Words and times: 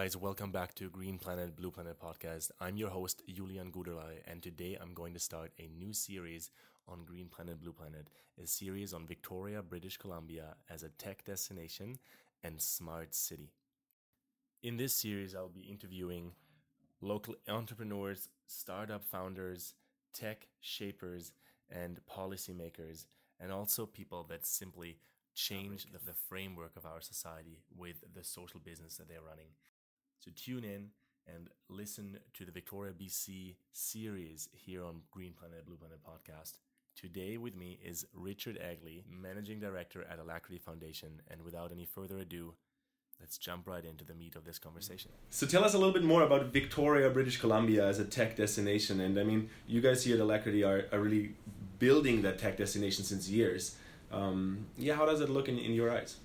guys, 0.00 0.16
welcome 0.16 0.52
back 0.52 0.76
to 0.76 0.88
Green 0.88 1.18
Planet, 1.18 1.56
Blue 1.56 1.72
Planet 1.72 1.98
podcast. 2.00 2.52
I'm 2.60 2.76
your 2.76 2.88
host, 2.88 3.20
Julian 3.26 3.72
Guderlei, 3.72 4.20
and 4.28 4.40
today 4.40 4.78
I'm 4.80 4.94
going 4.94 5.12
to 5.12 5.18
start 5.18 5.50
a 5.58 5.68
new 5.76 5.92
series 5.92 6.52
on 6.86 7.04
Green 7.04 7.26
Planet, 7.26 7.60
Blue 7.60 7.72
Planet, 7.72 8.08
a 8.40 8.46
series 8.46 8.94
on 8.94 9.08
Victoria, 9.08 9.60
British 9.60 9.96
Columbia 9.96 10.54
as 10.70 10.84
a 10.84 10.88
tech 10.90 11.24
destination 11.24 11.98
and 12.44 12.62
smart 12.62 13.12
city. 13.12 13.50
In 14.62 14.76
this 14.76 14.94
series, 14.94 15.34
I'll 15.34 15.48
be 15.48 15.62
interviewing 15.62 16.30
local 17.00 17.34
entrepreneurs, 17.48 18.28
startup 18.46 19.04
founders, 19.04 19.74
tech 20.14 20.46
shapers, 20.60 21.32
and 21.72 21.98
policymakers, 22.08 23.06
and 23.40 23.50
also 23.50 23.84
people 23.84 24.24
that 24.28 24.46
simply 24.46 24.98
change 25.34 25.86
the, 25.90 25.98
the 25.98 26.16
framework 26.28 26.76
of 26.76 26.86
our 26.86 27.00
society 27.00 27.58
with 27.76 27.96
the 28.14 28.22
social 28.22 28.60
business 28.60 28.96
that 28.96 29.08
they're 29.08 29.26
running. 29.28 29.48
So 30.18 30.32
tune 30.34 30.64
in 30.64 30.90
and 31.32 31.48
listen 31.68 32.18
to 32.34 32.44
the 32.44 32.50
Victoria 32.50 32.92
BC 32.92 33.54
series 33.72 34.48
here 34.52 34.82
on 34.82 35.02
Green 35.12 35.32
Planet 35.32 35.64
Blue 35.64 35.76
Planet 35.76 36.00
podcast. 36.04 36.54
Today 36.96 37.36
with 37.36 37.54
me 37.54 37.78
is 37.84 38.04
Richard 38.12 38.58
Agley, 38.58 39.04
Managing 39.08 39.60
Director 39.60 40.04
at 40.10 40.18
Alacrity 40.18 40.58
Foundation. 40.58 41.22
And 41.28 41.42
without 41.42 41.70
any 41.70 41.84
further 41.84 42.18
ado, 42.18 42.54
let's 43.20 43.38
jump 43.38 43.68
right 43.68 43.84
into 43.84 44.04
the 44.04 44.14
meat 44.14 44.34
of 44.34 44.44
this 44.44 44.58
conversation. 44.58 45.12
So 45.30 45.46
tell 45.46 45.62
us 45.62 45.74
a 45.74 45.78
little 45.78 45.94
bit 45.94 46.02
more 46.02 46.22
about 46.22 46.46
Victoria, 46.46 47.08
British 47.10 47.36
Columbia 47.38 47.86
as 47.86 48.00
a 48.00 48.04
tech 48.04 48.34
destination. 48.34 48.98
And 48.98 49.20
I 49.20 49.22
mean, 49.22 49.50
you 49.68 49.80
guys 49.80 50.02
here 50.02 50.16
at 50.16 50.20
Alacrity 50.20 50.64
are, 50.64 50.86
are 50.90 50.98
really 50.98 51.36
building 51.78 52.22
that 52.22 52.40
tech 52.40 52.56
destination 52.56 53.04
since 53.04 53.30
years. 53.30 53.76
Um, 54.10 54.66
yeah, 54.76 54.96
how 54.96 55.06
does 55.06 55.20
it 55.20 55.28
look 55.28 55.48
in, 55.48 55.58
in 55.58 55.74
your 55.74 55.92
eyes? 55.92 56.16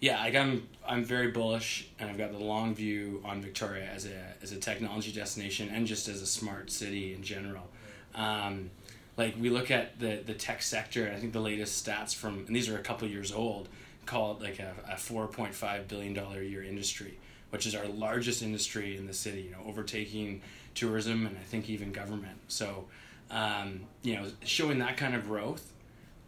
Yeah, 0.00 0.20
like 0.20 0.34
I'm 0.34 0.68
I'm 0.86 1.04
very 1.04 1.30
bullish, 1.32 1.88
and 1.98 2.08
I've 2.08 2.18
got 2.18 2.32
the 2.32 2.38
long 2.38 2.74
view 2.74 3.20
on 3.24 3.40
Victoria 3.40 3.88
as 3.92 4.06
a 4.06 4.34
as 4.42 4.52
a 4.52 4.56
technology 4.56 5.10
destination 5.12 5.68
and 5.70 5.86
just 5.86 6.08
as 6.08 6.22
a 6.22 6.26
smart 6.26 6.70
city 6.70 7.14
in 7.14 7.22
general. 7.22 7.68
Um, 8.14 8.70
like 9.16 9.34
we 9.40 9.50
look 9.50 9.70
at 9.70 9.98
the 9.98 10.22
the 10.24 10.34
tech 10.34 10.62
sector, 10.62 11.12
I 11.14 11.18
think 11.18 11.32
the 11.32 11.40
latest 11.40 11.84
stats 11.84 12.14
from 12.14 12.44
and 12.46 12.54
these 12.54 12.68
are 12.68 12.78
a 12.78 12.82
couple 12.82 13.08
years 13.08 13.32
old, 13.32 13.68
call 14.06 14.32
it 14.32 14.40
like 14.42 14.60
a, 14.60 14.72
a 14.88 14.96
four 14.96 15.26
point 15.26 15.54
five 15.54 15.88
billion 15.88 16.14
dollar 16.14 16.40
a 16.40 16.44
year 16.44 16.62
industry, 16.62 17.18
which 17.50 17.66
is 17.66 17.74
our 17.74 17.86
largest 17.86 18.40
industry 18.40 18.96
in 18.96 19.06
the 19.06 19.14
city. 19.14 19.42
You 19.42 19.50
know, 19.50 19.64
overtaking 19.66 20.42
tourism 20.76 21.26
and 21.26 21.36
I 21.36 21.42
think 21.42 21.68
even 21.68 21.90
government. 21.90 22.38
So, 22.46 22.84
um, 23.32 23.80
you 24.02 24.14
know, 24.14 24.26
showing 24.44 24.78
that 24.78 24.96
kind 24.96 25.16
of 25.16 25.24
growth 25.24 25.72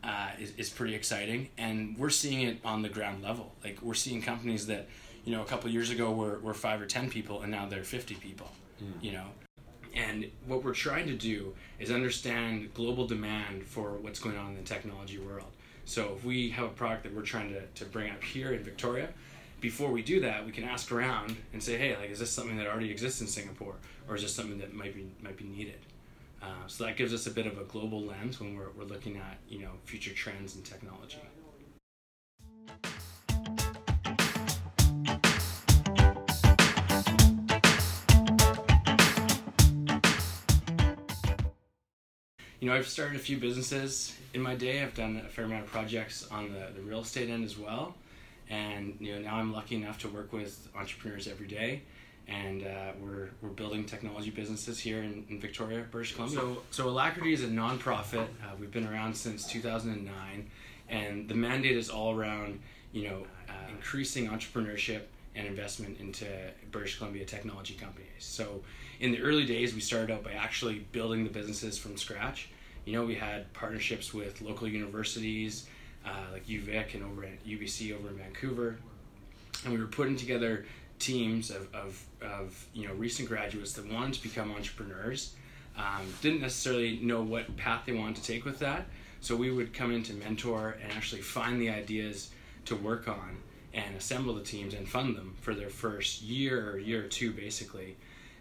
uh, 0.02 0.30
is, 0.38 0.52
is 0.56 0.70
pretty 0.70 0.94
exciting. 0.94 1.48
And 1.58 1.96
we're 1.98 2.10
seeing 2.10 2.42
it 2.42 2.58
on 2.64 2.82
the 2.82 2.88
ground 2.88 3.22
level. 3.22 3.52
Like 3.62 3.80
we're 3.82 3.94
seeing 3.94 4.22
companies 4.22 4.66
that 4.66 4.88
you 5.24 5.32
know 5.32 5.42
a 5.42 5.46
couple 5.46 5.70
years 5.70 5.90
ago 5.90 6.10
were, 6.12 6.38
were 6.38 6.54
five 6.54 6.80
or 6.80 6.86
ten 6.86 7.10
people 7.10 7.42
and 7.42 7.50
now 7.50 7.66
they're 7.66 7.84
50 7.84 8.14
people 8.14 8.50
mm. 8.82 9.02
you 9.02 9.12
know? 9.12 9.26
And 9.94 10.30
what 10.46 10.62
we're 10.62 10.74
trying 10.74 11.06
to 11.08 11.14
do 11.14 11.54
is 11.78 11.90
understand 11.90 12.72
global 12.74 13.06
demand 13.06 13.64
for 13.64 13.94
what's 13.94 14.20
going 14.20 14.36
on 14.36 14.50
in 14.50 14.56
the 14.56 14.62
technology 14.62 15.18
world. 15.18 15.48
So 15.84 16.14
if 16.16 16.24
we 16.24 16.50
have 16.50 16.66
a 16.66 16.68
product 16.68 17.02
that 17.04 17.14
we're 17.14 17.22
trying 17.22 17.52
to, 17.52 17.66
to 17.66 17.84
bring 17.84 18.10
up 18.10 18.22
here 18.22 18.52
in 18.52 18.62
victoria 18.62 19.08
before 19.60 19.90
we 19.90 20.02
do 20.02 20.20
that 20.20 20.46
we 20.46 20.52
can 20.52 20.64
ask 20.64 20.90
around 20.90 21.36
and 21.52 21.62
say 21.62 21.76
hey 21.76 21.94
like 21.96 22.08
is 22.08 22.18
this 22.18 22.30
something 22.30 22.56
that 22.56 22.66
already 22.66 22.90
exists 22.90 23.20
in 23.20 23.26
singapore 23.26 23.74
or 24.08 24.16
is 24.16 24.22
this 24.22 24.34
something 24.34 24.58
that 24.58 24.72
might 24.72 24.94
be 24.94 25.06
might 25.22 25.36
be 25.36 25.44
needed 25.44 25.78
uh, 26.42 26.66
so 26.66 26.84
that 26.84 26.96
gives 26.96 27.12
us 27.12 27.26
a 27.26 27.30
bit 27.30 27.46
of 27.46 27.58
a 27.58 27.64
global 27.64 28.02
lens 28.02 28.40
when 28.40 28.56
we're, 28.56 28.70
we're 28.76 28.84
looking 28.84 29.16
at 29.16 29.38
you 29.48 29.60
know 29.60 29.70
future 29.84 30.12
trends 30.12 30.56
in 30.56 30.62
technology. 30.62 31.18
You 42.60 42.68
know, 42.68 42.74
I've 42.74 42.86
started 42.86 43.16
a 43.16 43.20
few 43.20 43.38
businesses 43.38 44.14
in 44.34 44.42
my 44.42 44.54
day. 44.54 44.82
I've 44.82 44.94
done 44.94 45.22
a 45.24 45.28
fair 45.30 45.46
amount 45.46 45.64
of 45.64 45.70
projects 45.70 46.28
on 46.30 46.52
the, 46.52 46.68
the 46.74 46.82
real 46.82 47.00
estate 47.00 47.30
end 47.30 47.42
as 47.42 47.58
well. 47.58 47.94
And 48.50 48.98
you 49.00 49.14
know, 49.14 49.22
now 49.22 49.36
I'm 49.36 49.50
lucky 49.50 49.76
enough 49.76 49.98
to 50.00 50.08
work 50.08 50.32
with 50.32 50.68
entrepreneurs 50.74 51.26
every 51.26 51.46
day 51.46 51.82
and 52.30 52.62
uh, 52.62 52.92
we're, 53.00 53.30
we're 53.42 53.48
building 53.48 53.84
technology 53.84 54.30
businesses 54.30 54.78
here 54.78 55.02
in, 55.02 55.24
in 55.28 55.40
Victoria, 55.40 55.84
British 55.90 56.14
Columbia. 56.14 56.38
So, 56.38 56.62
so 56.70 56.88
Alacrity 56.88 57.32
is 57.32 57.42
a 57.42 57.48
nonprofit. 57.48 58.22
Uh, 58.42 58.54
we've 58.58 58.70
been 58.70 58.86
around 58.86 59.14
since 59.14 59.46
2009, 59.48 60.50
and 60.88 61.28
the 61.28 61.34
mandate 61.34 61.76
is 61.76 61.90
all 61.90 62.16
around 62.16 62.60
you 62.92 63.08
know 63.08 63.26
uh, 63.48 63.70
increasing 63.70 64.28
entrepreneurship 64.28 65.02
and 65.34 65.46
investment 65.46 66.00
into 66.00 66.26
British 66.70 66.98
Columbia 66.98 67.24
technology 67.24 67.74
companies. 67.74 68.08
So, 68.18 68.62
in 69.00 69.12
the 69.12 69.20
early 69.20 69.44
days, 69.44 69.74
we 69.74 69.80
started 69.80 70.12
out 70.12 70.22
by 70.22 70.32
actually 70.32 70.80
building 70.92 71.24
the 71.24 71.30
businesses 71.30 71.78
from 71.78 71.96
scratch. 71.96 72.48
You 72.84 72.94
know, 72.94 73.04
we 73.04 73.14
had 73.16 73.52
partnerships 73.52 74.14
with 74.14 74.40
local 74.40 74.68
universities 74.68 75.66
uh, 76.04 76.10
like 76.32 76.46
UVic 76.46 76.94
and 76.94 77.04
over 77.04 77.24
at 77.24 77.44
UBC 77.44 77.94
over 77.96 78.08
in 78.08 78.16
Vancouver, 78.16 78.76
and 79.64 79.72
we 79.72 79.78
were 79.78 79.86
putting 79.86 80.16
together 80.16 80.64
teams 81.00 81.50
of, 81.50 81.74
of, 81.74 82.04
of 82.22 82.66
you 82.72 82.86
know 82.86 82.94
recent 82.94 83.28
graduates 83.28 83.72
that 83.72 83.90
wanted 83.92 84.14
to 84.14 84.22
become 84.22 84.52
entrepreneurs 84.52 85.34
um, 85.76 86.06
didn't 86.22 86.40
necessarily 86.40 86.98
know 87.02 87.22
what 87.22 87.56
path 87.56 87.82
they 87.86 87.92
wanted 87.92 88.16
to 88.16 88.22
take 88.22 88.44
with 88.44 88.58
that. 88.60 88.86
So 89.20 89.36
we 89.36 89.50
would 89.50 89.72
come 89.72 89.92
in 89.92 90.02
to 90.04 90.14
mentor 90.14 90.76
and 90.82 90.92
actually 90.92 91.22
find 91.22 91.60
the 91.60 91.70
ideas 91.70 92.30
to 92.66 92.76
work 92.76 93.08
on 93.08 93.38
and 93.72 93.96
assemble 93.96 94.34
the 94.34 94.42
teams 94.42 94.74
and 94.74 94.88
fund 94.88 95.16
them 95.16 95.34
for 95.40 95.54
their 95.54 95.70
first 95.70 96.22
year 96.22 96.70
or 96.70 96.78
year 96.78 97.04
or 97.04 97.08
two 97.08 97.32
basically. 97.32 97.96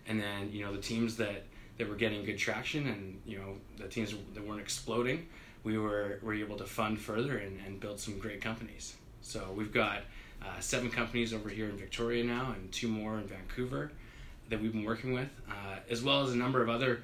And 0.07 0.21
then 0.21 0.51
you 0.51 0.63
know 0.63 0.73
the 0.73 0.81
teams 0.81 1.17
that 1.17 1.43
that 1.77 1.87
were 1.87 1.95
getting 1.95 2.23
good 2.25 2.37
traction 2.37 2.87
and 2.87 3.21
you 3.25 3.39
know 3.39 3.55
the 3.77 3.87
teams 3.87 4.13
that 4.33 4.45
weren't 4.45 4.61
exploding 4.61 5.27
we 5.63 5.77
were 5.77 6.19
were 6.21 6.33
able 6.33 6.57
to 6.57 6.65
fund 6.65 6.99
further 6.99 7.37
and, 7.37 7.59
and 7.65 7.79
build 7.79 7.99
some 7.99 8.17
great 8.19 8.41
companies. 8.41 8.95
So 9.21 9.53
we've 9.55 9.73
got 9.73 10.03
uh, 10.41 10.59
seven 10.59 10.89
companies 10.89 11.33
over 11.33 11.49
here 11.49 11.67
in 11.69 11.77
Victoria 11.77 12.23
now, 12.23 12.53
and 12.55 12.71
two 12.71 12.87
more 12.87 13.17
in 13.17 13.27
Vancouver 13.27 13.91
that 14.49 14.61
we've 14.61 14.71
been 14.71 14.83
working 14.83 15.13
with, 15.13 15.29
uh, 15.49 15.77
as 15.89 16.01
well 16.03 16.23
as 16.23 16.31
a 16.31 16.35
number 16.35 16.61
of 16.61 16.69
other 16.69 17.03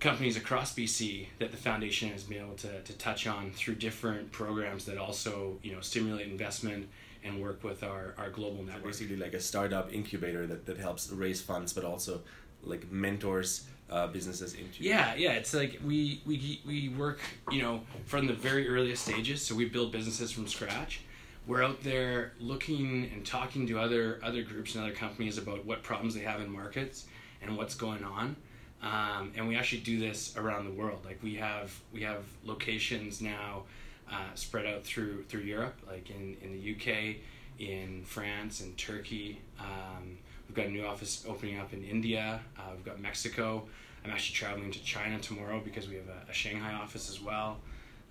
companies 0.00 0.36
across 0.36 0.74
BC 0.74 1.28
that 1.38 1.50
the 1.50 1.56
foundation 1.56 2.10
has 2.10 2.24
been 2.24 2.38
able 2.38 2.54
to, 2.56 2.82
to 2.82 2.92
touch 2.94 3.26
on 3.26 3.50
through 3.52 3.76
different 3.76 4.30
programs 4.32 4.84
that 4.84 4.98
also 4.98 5.58
you 5.62 5.72
know 5.72 5.80
stimulate 5.80 6.28
investment 6.28 6.88
and 7.24 7.40
work 7.40 7.64
with 7.64 7.82
our, 7.82 8.14
our 8.18 8.28
global 8.28 8.62
network. 8.62 8.92
So 8.94 9.00
basically, 9.00 9.16
like 9.16 9.34
a 9.34 9.40
startup 9.40 9.92
incubator 9.92 10.46
that, 10.46 10.66
that 10.66 10.78
helps 10.78 11.10
raise 11.10 11.40
funds, 11.40 11.72
but 11.72 11.84
also 11.84 12.20
like 12.62 12.90
mentors 12.92 13.66
uh, 13.90 14.06
businesses 14.08 14.54
into. 14.54 14.82
Yeah, 14.82 15.14
yeah. 15.14 15.32
It's 15.32 15.54
like 15.54 15.80
we 15.84 16.20
we 16.26 16.60
we 16.66 16.88
work 16.90 17.20
you 17.50 17.62
know 17.62 17.82
from 18.06 18.26
the 18.26 18.34
very 18.34 18.68
earliest 18.68 19.04
stages. 19.04 19.44
So 19.44 19.54
we 19.54 19.64
build 19.64 19.92
businesses 19.92 20.32
from 20.32 20.46
scratch 20.46 21.00
we're 21.46 21.62
out 21.62 21.82
there 21.82 22.32
looking 22.40 23.10
and 23.12 23.24
talking 23.24 23.66
to 23.66 23.78
other 23.78 24.18
other 24.22 24.42
groups 24.42 24.74
and 24.74 24.84
other 24.84 24.94
companies 24.94 25.38
about 25.38 25.64
what 25.64 25.82
problems 25.82 26.14
they 26.14 26.20
have 26.20 26.40
in 26.40 26.50
markets 26.50 27.06
and 27.42 27.56
what's 27.56 27.74
going 27.74 28.04
on. 28.04 28.36
Um, 28.82 29.32
and 29.36 29.48
we 29.48 29.56
actually 29.56 29.80
do 29.80 29.98
this 29.98 30.36
around 30.36 30.66
the 30.66 30.72
world. 30.72 31.04
Like 31.04 31.22
we 31.22 31.34
have 31.36 31.78
we 31.92 32.02
have 32.02 32.24
locations 32.44 33.20
now 33.20 33.64
uh, 34.10 34.34
spread 34.34 34.66
out 34.66 34.84
through 34.84 35.24
through 35.24 35.42
Europe, 35.42 35.74
like 35.86 36.10
in, 36.10 36.36
in 36.42 36.52
the 36.52 36.74
UK, 36.74 37.16
in 37.58 38.02
France, 38.04 38.60
and 38.60 38.76
Turkey. 38.76 39.40
Um, 39.58 40.18
we've 40.48 40.56
got 40.56 40.66
a 40.66 40.70
new 40.70 40.84
office 40.84 41.24
opening 41.28 41.58
up 41.58 41.72
in 41.72 41.84
India. 41.84 42.40
Uh, 42.58 42.62
we've 42.74 42.84
got 42.84 43.00
Mexico. 43.00 43.64
I'm 44.04 44.10
actually 44.10 44.34
traveling 44.34 44.70
to 44.70 44.82
China 44.82 45.18
tomorrow 45.18 45.62
because 45.64 45.88
we 45.88 45.94
have 45.94 46.08
a, 46.08 46.30
a 46.30 46.34
Shanghai 46.34 46.74
office 46.74 47.08
as 47.08 47.22
well. 47.22 47.58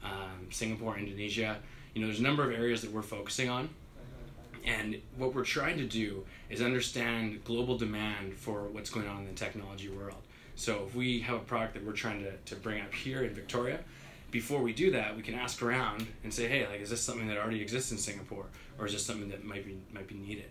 Um, 0.04 0.48
Singapore, 0.50 0.98
Indonesia 0.98 1.60
you 1.94 2.02
know, 2.02 2.08
there's 2.08 2.20
a 2.20 2.24
number 2.24 2.44
of 2.44 2.52
areas 2.52 2.82
that 2.82 2.92
we're 2.92 3.02
focusing 3.02 3.50
on. 3.50 3.70
And 4.66 5.02
what 5.18 5.36
we're 5.36 5.44
trying 5.44 5.78
to 5.78 5.86
do 5.86 6.26
is 6.50 6.62
understand 6.62 7.44
global 7.44 7.78
demand 7.78 8.34
for 8.36 8.64
what's 8.64 8.90
going 8.90 9.08
on 9.08 9.20
in 9.20 9.26
the 9.26 9.34
technology 9.34 9.90
world. 9.90 10.22
So 10.56 10.86
if 10.88 10.96
we 10.96 11.20
have 11.22 11.36
a 11.36 11.40
product 11.40 11.74
that 11.74 11.86
we're 11.86 11.94
trying 11.94 12.24
to, 12.24 12.38
to 12.38 12.56
bring 12.56 12.82
up 12.82 12.94
here 12.94 13.24
in 13.24 13.34
Victoria, 13.34 13.80
before 14.32 14.62
we 14.62 14.74
do 14.74 14.92
that, 14.92 15.16
we 15.16 15.22
can 15.22 15.36
ask 15.36 15.62
around 15.62 16.08
and 16.24 16.34
say, 16.34 16.48
hey, 16.48 16.68
like, 16.68 16.82
is 16.82 16.90
this 16.90 17.02
something 17.02 17.28
that 17.28 17.38
already 17.38 17.62
exists 17.62 17.92
in 17.92 17.98
Singapore, 17.98 18.46
or 18.80 18.88
is 18.88 18.94
this 18.94 19.06
something 19.06 19.30
that 19.30 19.44
might 19.44 19.66
be 19.66 19.78
might 19.94 20.08
be 20.08 20.16
needed? 20.16 20.50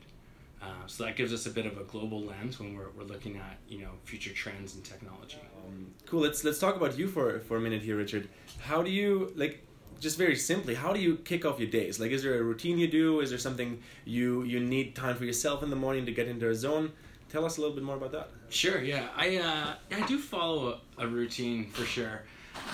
Uh, 0.63 0.67
so 0.87 1.03
that 1.05 1.17
gives 1.17 1.33
us 1.33 1.47
a 1.47 1.51
bit 1.51 1.67
of 1.67 1.77
a 1.77 1.83
global 1.83 2.23
lens 2.23 2.61
when 2.61 2.77
we're, 2.77 2.91
we're 2.97 3.03
looking 3.03 3.37
at 3.37 3.57
you 3.69 3.81
know 3.81 3.91
future 4.05 4.33
trends 4.33 4.77
in 4.77 4.83
technology. 4.83 5.39
Um, 5.67 5.93
cool. 6.07 6.21
Let's 6.21 6.45
let's 6.45 6.61
talk 6.61 6.77
about 6.77 6.97
you 6.97 7.09
for 7.09 7.41
for 7.41 7.57
a 7.57 7.61
minute 7.61 7.83
here, 7.83 7.97
Richard. 7.97 8.29
How 8.61 8.83
do 8.83 8.91
you 8.91 9.33
like? 9.35 9.67
Just 10.03 10.19
very 10.19 10.35
simply, 10.35 10.75
how 10.75 10.93
do 10.93 11.01
you 11.01 11.17
kick 11.17 11.47
off 11.47 11.61
your 11.61 11.71
days? 11.71 12.01
Like, 12.01 12.11
is 12.11 12.25
there 12.25 12.39
a 12.39 12.43
routine 12.43 12.77
you 12.77 12.89
do? 12.89 13.21
Is 13.21 13.31
there 13.31 13.39
something 13.39 13.81
you 14.05 14.43
you 14.43 14.59
need 14.59 14.97
time 14.97 15.17
for 15.17 15.25
yourself 15.25 15.63
in 15.63 15.71
the 15.71 15.77
morning 15.77 16.05
to 16.07 16.13
get 16.13 16.27
into 16.27 16.51
a 16.51 16.55
zone? 16.55 16.93
Tell 17.31 17.45
us 17.45 17.57
a 17.57 17.61
little 17.61 17.75
bit 17.75 17.85
more 17.85 17.97
about 17.97 18.13
that. 18.13 18.29
Sure. 18.51 18.83
Yeah, 18.83 19.07
I 19.17 19.37
uh, 19.37 19.75
I 19.97 20.07
do 20.07 20.19
follow 20.19 20.81
a, 20.99 21.07
routine 21.07 21.71
for 21.71 21.85
sure. 21.85 22.23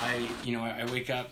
I 0.01 0.27
you 0.43 0.57
know 0.57 0.65
I, 0.65 0.81
I 0.81 0.85
wake 0.87 1.11
up. 1.11 1.29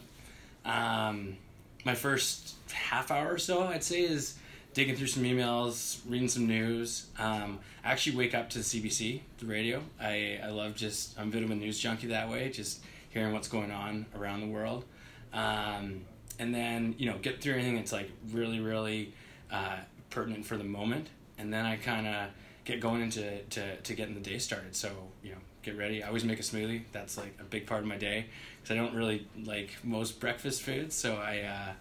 Um, 0.67 1.39
my 1.87 1.95
first 1.95 2.57
half 2.73 3.11
hour 3.11 3.33
or 3.33 3.39
so, 3.39 3.63
I'd 3.63 3.83
say, 3.83 4.03
is 4.03 4.35
digging 4.75 4.97
through 4.97 5.07
some 5.07 5.23
emails, 5.23 6.01
reading 6.07 6.29
some 6.29 6.47
news. 6.47 7.07
Um, 7.19 7.61
I 7.85 7.93
actually 7.93 8.17
wake 8.17 8.35
up 8.35 8.51
to 8.51 8.59
CBC, 8.59 9.21
the 9.39 9.47
radio. 9.47 9.81
I, 9.99 10.41
I 10.43 10.49
love 10.51 10.75
just, 10.75 11.19
I'm 11.19 11.29
a 11.29 11.31
bit 11.31 11.45
of 11.45 11.51
a 11.51 11.55
news 11.55 11.79
junkie 11.79 12.09
that 12.09 12.29
way, 12.29 12.51
just 12.51 12.81
hearing 13.11 13.33
what's 13.33 13.49
going 13.49 13.71
on 13.71 14.05
around 14.15 14.41
the 14.41 14.49
world. 14.49 14.85
Um, 15.33 16.03
and 16.39 16.55
then, 16.55 16.95
you 16.99 17.11
know, 17.11 17.19
get 17.19 17.41
through 17.41 17.55
anything 17.55 17.77
that's 17.77 17.93
like 17.93 18.11
really, 18.33 18.61
really 18.61 19.13
uh, 19.51 19.79
pertinent 20.11 20.45
for 20.45 20.57
the 20.57 20.65
moment. 20.65 21.09
And 21.39 21.53
then 21.53 21.65
I 21.65 21.77
kind 21.77 22.07
of 22.07 22.29
get 22.65 22.81
going 22.81 23.03
into 23.03 23.39
to, 23.43 23.77
to 23.77 23.95
getting 23.95 24.15
the 24.15 24.21
day 24.21 24.39
started. 24.39 24.75
So, 24.75 24.91
you 25.23 25.33
know, 25.33 25.39
get 25.63 25.77
ready. 25.77 26.03
I 26.03 26.09
always 26.09 26.25
make 26.25 26.39
a 26.39 26.43
smoothie. 26.43 26.83
That's 26.93 27.17
like 27.17 27.37
a 27.41 27.45
big 27.45 27.67
part 27.67 27.81
of 27.81 27.87
my 27.87 27.97
day 27.97 28.27
because 28.61 28.77
I 28.77 28.79
don't 28.79 28.95
really 28.95 29.27
like 29.45 29.77
most 29.83 30.21
breakfast 30.21 30.63
foods. 30.63 30.95
So 30.95 31.17
I, 31.17 31.41
uh, 31.41 31.73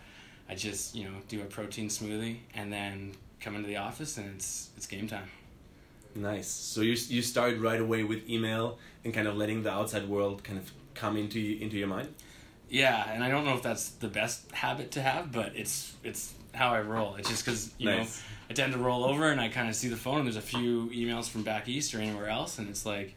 I 0.49 0.55
just, 0.55 0.95
you 0.95 1.05
know, 1.05 1.15
do 1.27 1.41
a 1.41 1.45
protein 1.45 1.89
smoothie 1.89 2.37
and 2.53 2.71
then 2.71 3.13
come 3.41 3.55
into 3.55 3.67
the 3.67 3.77
office 3.77 4.17
and 4.17 4.35
it's, 4.35 4.69
it's 4.77 4.85
game 4.85 5.07
time. 5.07 5.29
Nice. 6.15 6.47
So 6.47 6.79
you 6.79 6.95
you 7.09 7.21
started 7.21 7.59
right 7.59 7.79
away 7.79 8.03
with 8.03 8.29
email 8.29 8.79
and 9.03 9.13
kind 9.13 9.27
of 9.27 9.35
letting 9.35 9.63
the 9.63 9.71
outside 9.71 10.07
world 10.07 10.45
kind 10.45 10.57
of 10.57 10.71
come 10.93 11.17
into 11.17 11.57
into 11.59 11.75
your 11.77 11.89
mind. 11.89 12.13
Yeah, 12.69 13.09
and 13.11 13.23
I 13.23 13.29
don't 13.29 13.45
know 13.45 13.55
if 13.55 13.61
that's 13.61 13.89
the 13.89 14.07
best 14.07 14.51
habit 14.51 14.91
to 14.91 15.01
have, 15.01 15.31
but 15.31 15.55
it's 15.55 15.93
it's 16.03 16.33
how 16.53 16.69
I 16.73 16.81
roll. 16.81 17.15
It's 17.15 17.29
just 17.29 17.45
because 17.45 17.71
you 17.77 17.89
Nice. 17.89 18.17
know 18.17 18.23
I 18.49 18.53
tend 18.53 18.73
to 18.73 18.79
roll 18.79 19.03
over 19.03 19.29
and 19.29 19.39
I 19.41 19.49
kind 19.49 19.69
of 19.69 19.75
see 19.75 19.87
the 19.87 19.95
phone 19.97 20.19
and 20.19 20.25
there's 20.27 20.35
a 20.35 20.41
few 20.41 20.89
emails 20.89 21.29
from 21.29 21.43
back 21.43 21.67
east 21.67 21.93
or 21.93 21.99
anywhere 21.99 22.27
else, 22.27 22.59
and 22.59 22.69
it's 22.69 22.85
like, 22.85 23.15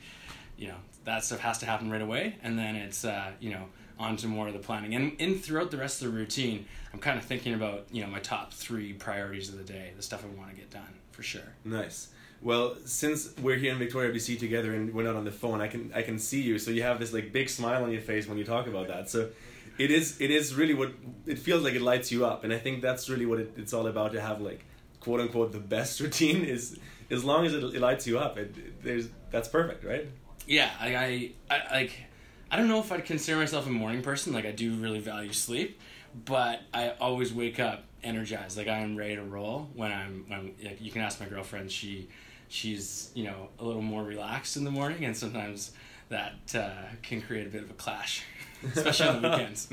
you 0.57 0.69
know, 0.69 0.77
that 1.05 1.25
stuff 1.25 1.41
has 1.41 1.59
to 1.59 1.67
happen 1.67 1.91
right 1.91 2.03
away, 2.03 2.37
and 2.43 2.59
then 2.59 2.77
it's 2.77 3.05
uh, 3.05 3.31
you 3.41 3.51
know 3.51 3.65
on 3.99 4.17
to 4.17 4.29
more 4.29 4.47
of 4.47 4.53
the 4.53 4.61
planning. 4.61 4.95
And 4.95 5.21
in 5.21 5.39
throughout 5.39 5.71
the 5.73 5.77
rest 5.77 6.03
of 6.03 6.13
the 6.13 6.17
routine, 6.17 6.67
I'm 6.93 7.01
kind 7.01 7.19
of 7.19 7.25
thinking 7.25 7.55
about 7.55 7.87
you 7.91 8.03
know 8.03 8.09
my 8.09 8.21
top 8.21 8.53
three 8.53 8.93
priorities 8.93 9.49
of 9.49 9.57
the 9.59 9.65
day, 9.65 9.93
the 9.97 10.03
stuff 10.03 10.25
I 10.25 10.29
want 10.39 10.51
to 10.51 10.57
get 10.57 10.71
done 10.71 10.95
for 11.11 11.23
sure. 11.23 11.55
Nice. 11.65 12.09
Well, 12.41 12.77
since 12.85 13.35
we're 13.43 13.57
here 13.57 13.73
in 13.73 13.79
Victoria, 13.79 14.13
BC 14.13 14.39
together, 14.39 14.73
and 14.73 14.95
we're 14.95 15.03
not 15.03 15.17
on 15.17 15.25
the 15.25 15.33
phone, 15.33 15.61
I 15.61 15.67
can 15.69 15.91
I 15.95 16.03
can 16.03 16.19
see 16.19 16.41
you. 16.41 16.59
So 16.59 16.71
you 16.71 16.83
have 16.83 16.99
this 17.01 17.13
like 17.13 17.33
big 17.33 17.49
smile 17.49 17.83
on 17.85 17.91
your 17.91 18.01
face 18.01 18.29
when 18.29 18.39
you 18.39 18.45
talk 18.45 18.67
about 18.69 18.87
that. 18.89 19.11
So 19.11 19.31
it 19.79 19.91
is 19.91 20.21
it 20.21 20.31
is 20.31 20.55
really 20.55 20.75
what 20.75 20.93
it 21.27 21.39
feels 21.39 21.63
like. 21.65 21.75
It 21.75 21.83
lights 21.83 22.13
you 22.13 22.25
up, 22.25 22.45
and 22.45 22.53
I 22.53 22.59
think 22.59 22.81
that's 22.81 23.09
really 23.09 23.27
what 23.27 23.41
it, 23.41 23.53
it's 23.57 23.73
all 23.73 23.87
about. 23.89 24.13
To 24.13 24.21
have 24.21 24.41
like 24.41 24.65
quote 25.01 25.21
unquote 25.21 25.51
the 25.53 25.59
best 25.59 25.99
routine 26.05 26.45
is 26.45 26.79
as 27.11 27.25
long 27.25 27.45
as 27.45 27.55
it, 27.55 27.63
it 27.63 27.81
lights 27.81 28.07
you 28.07 28.19
up. 28.19 28.39
It, 28.39 28.57
it- 28.57 28.83
there's 28.85 29.09
that's 29.33 29.49
perfect, 29.49 29.85
right? 29.85 30.07
Yeah, 30.47 30.71
I, 30.81 30.95
I, 30.97 31.33
I 31.51 31.75
like. 31.75 31.93
I 32.51 32.57
don't 32.57 32.69
know 32.69 32.81
if 32.81 32.91
I'd 32.93 33.05
consider 33.05 33.37
myself 33.37 33.67
a 33.67 33.71
morning 33.71 34.01
person. 34.01 34.33
Like 34.33 34.47
I 34.47 34.53
do 34.53 34.75
really 34.77 35.01
value 35.01 35.33
sleep, 35.33 35.81
but 36.25 36.61
I 36.73 36.91
always 37.01 37.35
wake 37.35 37.59
up 37.61 37.85
energized. 38.03 38.57
Like 38.57 38.69
I 38.69 38.79
am 38.79 38.97
ready 38.97 39.17
to 39.17 39.23
roll 39.25 39.69
when 39.75 39.91
I'm. 39.93 40.25
When 40.29 40.55
like, 40.65 40.81
you 40.81 40.91
can 40.93 41.03
ask 41.03 41.19
my 41.21 41.27
girlfriend. 41.27 41.71
She, 41.71 42.09
she's 42.49 43.11
you 43.15 43.25
know 43.25 43.49
a 43.59 43.65
little 43.65 43.83
more 43.83 44.03
relaxed 44.03 44.57
in 44.57 44.65
the 44.65 44.71
morning, 44.71 45.05
and 45.05 45.17
sometimes 45.17 45.73
that 46.09 46.55
uh, 46.55 46.71
can 47.03 47.21
create 47.21 47.47
a 47.47 47.51
bit 47.51 47.63
of 47.63 47.71
a 47.71 47.75
clash, 47.75 48.25
especially 48.75 49.09
on 49.09 49.23
the 49.23 49.29
weekends. 49.29 49.69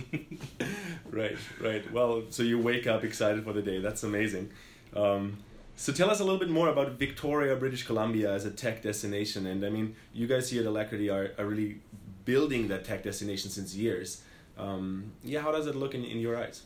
right, 1.10 1.38
right. 1.62 1.92
Well, 1.92 2.24
so 2.30 2.44
you 2.44 2.60
wake 2.60 2.88
up 2.88 3.04
excited 3.04 3.44
for 3.44 3.54
the 3.54 3.62
day. 3.62 3.80
That's 3.80 4.04
amazing. 4.04 4.52
Um, 4.96 5.38
so 5.78 5.92
tell 5.92 6.10
us 6.10 6.20
a 6.20 6.24
little 6.24 6.40
bit 6.40 6.50
more 6.50 6.70
about 6.70 6.94
Victoria, 6.94 7.56
British 7.56 7.84
Columbia 7.84 8.32
as 8.34 8.46
a 8.46 8.52
tech 8.52 8.82
destination. 8.82 9.46
And 9.46 9.66
I 9.66 9.70
mean, 9.70 9.96
you 10.14 10.26
guys 10.26 10.50
here 10.50 10.62
at 10.62 10.68
Alacrity 10.68 11.10
are, 11.10 11.32
are 11.38 11.46
really 11.46 11.82
building 12.24 12.70
that 12.70 12.86
tech 12.86 13.04
destination 13.04 13.50
since 13.50 13.76
years. 13.76 14.22
Um, 14.58 15.12
yeah, 15.22 15.42
how 15.42 15.52
does 15.52 15.68
it 15.68 15.76
look 15.76 15.94
in, 15.94 16.06
in 16.06 16.20
your 16.20 16.38
eyes? 16.38 16.64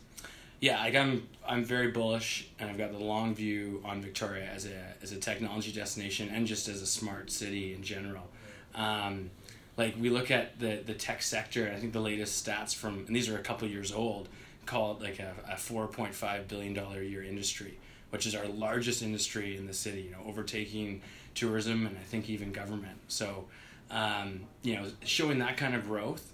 Yeah, 0.59 0.81
like 0.81 0.95
I'm 0.95 1.27
I'm 1.47 1.63
very 1.63 1.91
bullish 1.91 2.49
and 2.59 2.69
I've 2.69 2.77
got 2.77 2.91
the 2.91 2.99
long 2.99 3.33
view 3.33 3.81
on 3.85 4.01
Victoria 4.01 4.49
as 4.53 4.65
a 4.65 4.93
as 5.01 5.11
a 5.11 5.17
technology 5.17 5.71
destination 5.71 6.29
and 6.29 6.45
just 6.45 6.67
as 6.67 6.81
a 6.81 6.85
smart 6.85 7.31
city 7.31 7.73
in 7.73 7.81
general. 7.81 8.27
Um, 8.75 9.31
like 9.77 9.95
we 9.97 10.09
look 10.09 10.31
at 10.31 10.59
the 10.59 10.81
the 10.85 10.93
tech 10.93 11.21
sector, 11.21 11.71
I 11.73 11.79
think 11.79 11.93
the 11.93 12.01
latest 12.01 12.45
stats 12.45 12.75
from 12.75 13.05
and 13.07 13.15
these 13.15 13.29
are 13.29 13.37
a 13.37 13.41
couple 13.41 13.67
years 13.69 13.91
old, 13.93 14.27
call 14.65 14.91
it 14.93 15.01
like 15.01 15.19
a, 15.19 15.33
a 15.49 15.55
four 15.55 15.87
point 15.87 16.13
five 16.13 16.49
billion 16.49 16.73
dollar 16.73 16.99
a 16.99 17.05
year 17.05 17.23
industry, 17.23 17.77
which 18.09 18.27
is 18.27 18.35
our 18.35 18.45
largest 18.45 19.01
industry 19.01 19.55
in 19.55 19.65
the 19.65 19.73
city. 19.73 20.01
You 20.01 20.11
know, 20.11 20.23
overtaking 20.27 21.01
tourism 21.35 21.85
and 21.85 21.97
I 21.97 22.01
think 22.01 22.29
even 22.29 22.51
government. 22.51 22.97
So, 23.07 23.45
um, 23.91 24.41
you 24.63 24.75
know, 24.75 24.87
showing 25.05 25.39
that 25.39 25.55
kind 25.55 25.73
of 25.73 25.85
growth 25.85 26.33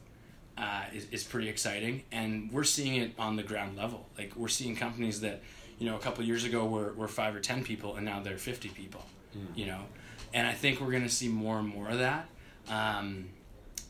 uh, 0.57 0.84
is, 0.94 1.07
is 1.12 1.24
pretty 1.24 1.50
exciting. 1.50 2.04
And 2.12 2.52
we're 2.52 2.63
seeing 2.63 2.96
it 2.96 3.13
on 3.19 3.36
the 3.36 3.44
ground 3.44 3.78
level. 3.78 4.07
Like 4.18 4.36
we're 4.36 4.48
seeing 4.48 4.75
companies 4.75 5.22
that 5.22 5.42
you 5.80 5.90
know 5.90 5.96
a 5.96 6.00
couple 6.00 6.24
years 6.24 6.44
ago 6.44 6.66
were, 6.66 6.94
were 6.94 7.07
five 7.07 7.36
or 7.36 7.40
ten 7.40 7.63
people 7.63 7.96
and 7.96 8.06
now 8.06 8.22
they're 8.22 8.38
50 8.38 8.69
people 8.69 9.04
you 9.56 9.66
know? 9.66 9.81
And 10.34 10.48
i 10.48 10.54
think 10.54 10.81
we're 10.81 10.92
going 10.92 11.04
to 11.04 11.10
see 11.10 11.28
more 11.28 11.60
and 11.60 11.68
more 11.68 11.90
of 11.90 12.00
that. 12.00 12.28
Um, 12.69 13.30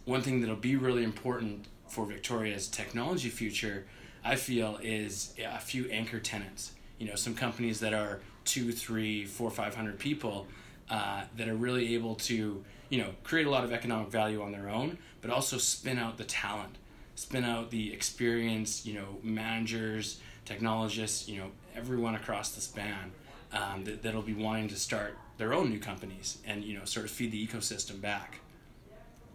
one 0.06 0.22
thing 0.22 0.42
that'll 0.42 0.56
be 0.56 0.76
really 0.76 1.04
important 1.04 1.66
for 1.88 2.06
victoria's 2.06 2.68
technology 2.68 3.30
future 3.30 3.86
i 4.24 4.36
feel 4.36 4.80
is 4.82 5.34
a 5.44 5.60
few 5.60 5.90
anchor 5.90 6.20
tenants. 6.20 6.74
You 7.00 7.08
know 7.08 7.16
some 7.16 7.36
companies 7.36 7.80
that 7.82 7.94
are 7.94 8.22
two 8.44 8.72
three 8.72 9.26
four 9.26 9.50
five 9.52 9.76
hundred 9.76 10.00
people 10.00 10.48
uh, 10.90 11.24
that 11.38 11.48
are 11.48 11.56
really 11.56 11.94
able 11.96 12.16
to 12.16 12.64
you 12.90 12.98
know 13.02 13.10
create 13.24 13.48
a 13.48 13.50
lot 13.50 13.64
of 13.64 13.72
economic 13.72 14.10
value 14.10 14.42
on 14.42 14.52
their 14.52 14.70
own 14.70 14.98
but 15.26 15.34
also 15.34 15.58
spin 15.58 15.98
out 15.98 16.18
the 16.18 16.24
talent 16.24 16.76
spin 17.16 17.44
out 17.44 17.72
the 17.72 17.92
experience 17.92 18.86
you 18.86 18.94
know 18.94 19.18
managers 19.24 20.20
technologists 20.46 21.28
you 21.28 21.40
know 21.40 21.50
everyone 21.76 22.14
across 22.14 22.52
the 22.52 22.62
span 22.62 23.12
um, 23.52 23.84
that, 23.86 24.04
that'll 24.04 24.22
be 24.22 24.34
wanting 24.34 24.68
to 24.68 24.76
start 24.76 25.18
their 25.38 25.54
own 25.54 25.70
new 25.70 25.80
companies 25.80 26.38
and 26.46 26.64
you 26.64 26.78
know 26.78 26.86
sort 26.86 27.06
of 27.06 27.12
feed 27.12 27.32
the 27.32 27.48
ecosystem 27.48 28.00
back. 28.00 28.40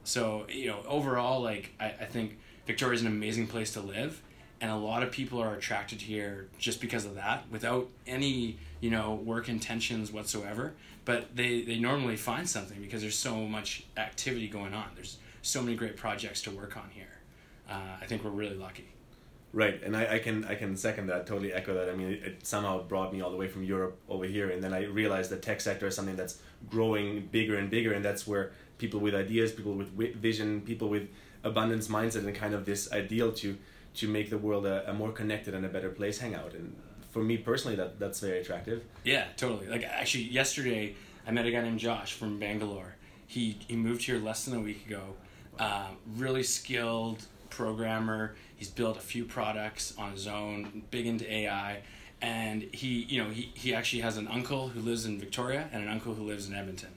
So 0.04 0.46
you 0.48 0.68
know 0.68 0.82
overall 0.86 1.40
like 1.40 1.72
I, 1.80 1.86
I 1.86 2.04
think 2.04 2.38
victoria 2.66 2.94
is 2.94 3.00
an 3.00 3.08
amazing 3.08 3.46
place 3.48 3.72
to 3.72 3.80
live 3.80 4.22
and 4.60 4.70
a 4.70 4.76
lot 4.76 5.02
of 5.02 5.10
people 5.10 5.40
are 5.40 5.54
attracted 5.54 6.02
here 6.02 6.48
just 6.58 6.80
because 6.80 7.04
of 7.04 7.14
that 7.14 7.44
without 7.50 7.88
any 8.06 8.58
you 8.80 8.90
know 8.90 9.14
work 9.14 9.48
intentions 9.48 10.12
whatsoever. 10.12 10.74
But 11.04 11.34
they 11.34 11.62
they 11.62 11.78
normally 11.78 12.16
find 12.16 12.48
something 12.48 12.80
because 12.80 13.00
there's 13.00 13.18
so 13.18 13.36
much 13.46 13.84
activity 13.96 14.48
going 14.48 14.74
on. 14.74 14.90
There's 14.94 15.16
so 15.42 15.62
many 15.62 15.76
great 15.76 15.96
projects 15.96 16.42
to 16.42 16.50
work 16.50 16.76
on 16.76 16.88
here 16.90 17.18
uh, 17.68 17.96
i 18.00 18.06
think 18.06 18.24
we're 18.24 18.30
really 18.30 18.56
lucky 18.56 18.88
Right, 19.52 19.82
and 19.82 19.96
I, 19.96 20.14
I 20.14 20.18
can 20.20 20.44
I 20.44 20.54
can 20.54 20.76
second 20.76 21.08
that, 21.08 21.26
totally 21.26 21.52
echo 21.52 21.74
that. 21.74 21.88
I 21.88 21.96
mean, 21.96 22.12
it, 22.12 22.22
it 22.22 22.46
somehow 22.46 22.82
brought 22.84 23.12
me 23.12 23.20
all 23.20 23.32
the 23.32 23.36
way 23.36 23.48
from 23.48 23.64
Europe 23.64 23.98
over 24.08 24.24
here, 24.24 24.48
and 24.48 24.62
then 24.62 24.72
I 24.72 24.84
realized 24.84 25.30
the 25.30 25.36
tech 25.38 25.60
sector 25.60 25.88
is 25.88 25.96
something 25.96 26.14
that's 26.14 26.38
growing 26.68 27.26
bigger 27.32 27.56
and 27.56 27.68
bigger, 27.68 27.92
and 27.92 28.04
that's 28.04 28.28
where 28.28 28.52
people 28.78 29.00
with 29.00 29.12
ideas, 29.12 29.50
people 29.50 29.74
with 29.74 30.14
vision, 30.14 30.60
people 30.60 30.88
with 30.88 31.08
abundance 31.42 31.88
mindset, 31.88 32.24
and 32.24 32.34
kind 32.34 32.54
of 32.54 32.64
this 32.64 32.92
ideal 32.92 33.32
to 33.32 33.58
to 33.94 34.06
make 34.06 34.30
the 34.30 34.38
world 34.38 34.66
a, 34.66 34.88
a 34.88 34.94
more 34.94 35.10
connected 35.10 35.52
and 35.52 35.66
a 35.66 35.68
better 35.68 35.90
place 35.90 36.18
hang 36.18 36.36
out. 36.36 36.54
And 36.54 36.76
for 37.10 37.24
me 37.24 37.36
personally, 37.36 37.76
that 37.76 37.98
that's 37.98 38.20
very 38.20 38.38
attractive. 38.38 38.84
Yeah, 39.02 39.24
totally. 39.36 39.66
Like 39.66 39.82
actually, 39.82 40.24
yesterday 40.24 40.94
I 41.26 41.32
met 41.32 41.44
a 41.44 41.50
guy 41.50 41.62
named 41.62 41.80
Josh 41.80 42.12
from 42.12 42.38
Bangalore. 42.38 42.94
He 43.26 43.58
he 43.66 43.74
moved 43.74 44.04
here 44.04 44.20
less 44.20 44.44
than 44.44 44.56
a 44.56 44.60
week 44.60 44.86
ago. 44.86 45.16
Um, 45.60 45.98
really 46.16 46.42
skilled 46.42 47.22
programmer. 47.50 48.34
He's 48.56 48.70
built 48.70 48.96
a 48.96 49.00
few 49.00 49.26
products 49.26 49.92
on 49.98 50.12
his 50.12 50.26
own. 50.26 50.84
Big 50.90 51.06
into 51.06 51.30
AI, 51.30 51.82
and 52.22 52.62
he 52.72 53.02
you 53.02 53.22
know 53.22 53.28
he 53.28 53.52
he 53.54 53.74
actually 53.74 54.00
has 54.00 54.16
an 54.16 54.26
uncle 54.26 54.68
who 54.68 54.80
lives 54.80 55.04
in 55.04 55.20
Victoria 55.20 55.68
and 55.70 55.82
an 55.82 55.90
uncle 55.90 56.14
who 56.14 56.24
lives 56.24 56.48
in 56.48 56.54
Edmonton. 56.54 56.88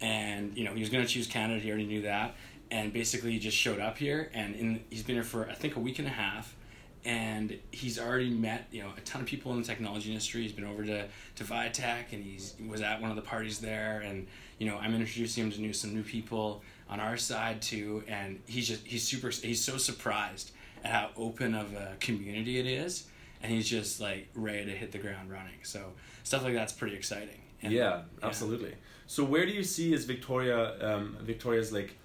And 0.00 0.58
you 0.58 0.64
know 0.64 0.74
he 0.74 0.80
was 0.80 0.90
going 0.90 1.06
to 1.06 1.10
choose 1.10 1.28
Canada. 1.28 1.60
He 1.60 1.68
already 1.68 1.86
knew 1.86 2.02
that. 2.02 2.34
And 2.68 2.92
basically, 2.92 3.30
he 3.30 3.38
just 3.38 3.56
showed 3.56 3.78
up 3.78 3.98
here, 3.98 4.28
and 4.34 4.56
in, 4.56 4.84
he's 4.90 5.04
been 5.04 5.14
here 5.14 5.22
for 5.22 5.48
I 5.48 5.54
think 5.54 5.76
a 5.76 5.80
week 5.80 6.00
and 6.00 6.08
a 6.08 6.10
half 6.10 6.56
and 7.04 7.58
he's 7.70 7.98
already 7.98 8.30
met 8.30 8.66
you 8.72 8.82
know 8.82 8.88
a 8.96 9.00
ton 9.02 9.20
of 9.20 9.28
people 9.28 9.52
in 9.52 9.60
the 9.60 9.64
technology 9.64 10.08
industry. 10.08 10.42
He's 10.42 10.52
been 10.52 10.64
over 10.64 10.84
to 10.84 11.06
to 11.36 11.44
VIATEC, 11.44 12.12
and 12.12 12.24
he's 12.24 12.54
he 12.58 12.66
was 12.66 12.80
at 12.80 13.00
one 13.00 13.10
of 13.10 13.16
the 13.16 13.22
parties 13.22 13.60
there, 13.60 14.02
and 14.04 14.26
you 14.58 14.66
know 14.66 14.78
I'm 14.78 14.94
introducing 14.94 15.44
him 15.44 15.52
to 15.52 15.60
new 15.60 15.72
some 15.72 15.94
new 15.94 16.02
people 16.02 16.62
on 16.94 17.00
our 17.00 17.16
side 17.16 17.60
too, 17.60 18.04
and 18.06 18.40
he's 18.46 18.68
just 18.68 18.86
he's 18.86 19.02
super 19.02 19.30
he's 19.30 19.62
so 19.62 19.76
surprised 19.76 20.52
at 20.84 20.92
how 20.92 21.10
open 21.16 21.54
of 21.54 21.74
a 21.74 21.96
community 21.98 22.60
it 22.60 22.66
is, 22.66 23.08
and 23.42 23.50
he's 23.50 23.68
just 23.68 24.00
like 24.00 24.28
ready 24.34 24.64
to 24.66 24.70
hit 24.70 24.92
the 24.92 24.98
ground 24.98 25.28
running. 25.28 25.58
So 25.64 25.80
stuff 26.22 26.44
like 26.44 26.54
that's 26.54 26.72
pretty 26.72 26.94
exciting. 26.94 27.40
And, 27.62 27.72
yeah, 27.72 28.02
absolutely. 28.22 28.74
So 29.08 29.24
where 29.24 29.44
do 29.44 29.50
you 29.50 29.64
see 29.64 29.92
as 29.92 30.04
Victoria 30.04 30.58
um, 30.88 31.16
Victoria's 31.20 31.72
like 31.72 31.98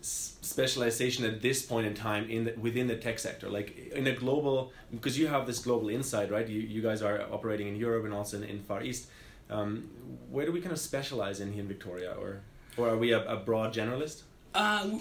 specialization 0.00 1.26
at 1.26 1.42
this 1.42 1.62
point 1.62 1.86
in 1.86 1.94
time 1.94 2.28
in 2.30 2.44
the, 2.44 2.54
within 2.54 2.88
the 2.88 2.96
tech 2.96 3.18
sector 3.20 3.48
like 3.48 3.92
in 3.94 4.04
a 4.08 4.12
global 4.12 4.72
because 4.90 5.16
you 5.16 5.28
have 5.28 5.46
this 5.46 5.60
global 5.60 5.88
insight 5.88 6.28
right 6.32 6.48
you, 6.48 6.58
you 6.58 6.82
guys 6.82 7.02
are 7.02 7.22
operating 7.30 7.68
in 7.68 7.76
Europe 7.76 8.04
and 8.04 8.12
also 8.12 8.38
in, 8.38 8.42
in 8.42 8.58
Far 8.64 8.82
East 8.82 9.06
um, 9.48 9.88
where 10.28 10.44
do 10.44 10.50
we 10.50 10.60
kind 10.60 10.72
of 10.72 10.80
specialize 10.80 11.38
in 11.38 11.52
here 11.52 11.62
in 11.62 11.68
Victoria 11.68 12.16
or 12.18 12.40
or 12.76 12.88
are 12.88 12.96
we 12.96 13.12
a, 13.12 13.24
a 13.24 13.36
broad 13.36 13.74
generalist 13.74 14.22
Uh, 14.54 14.98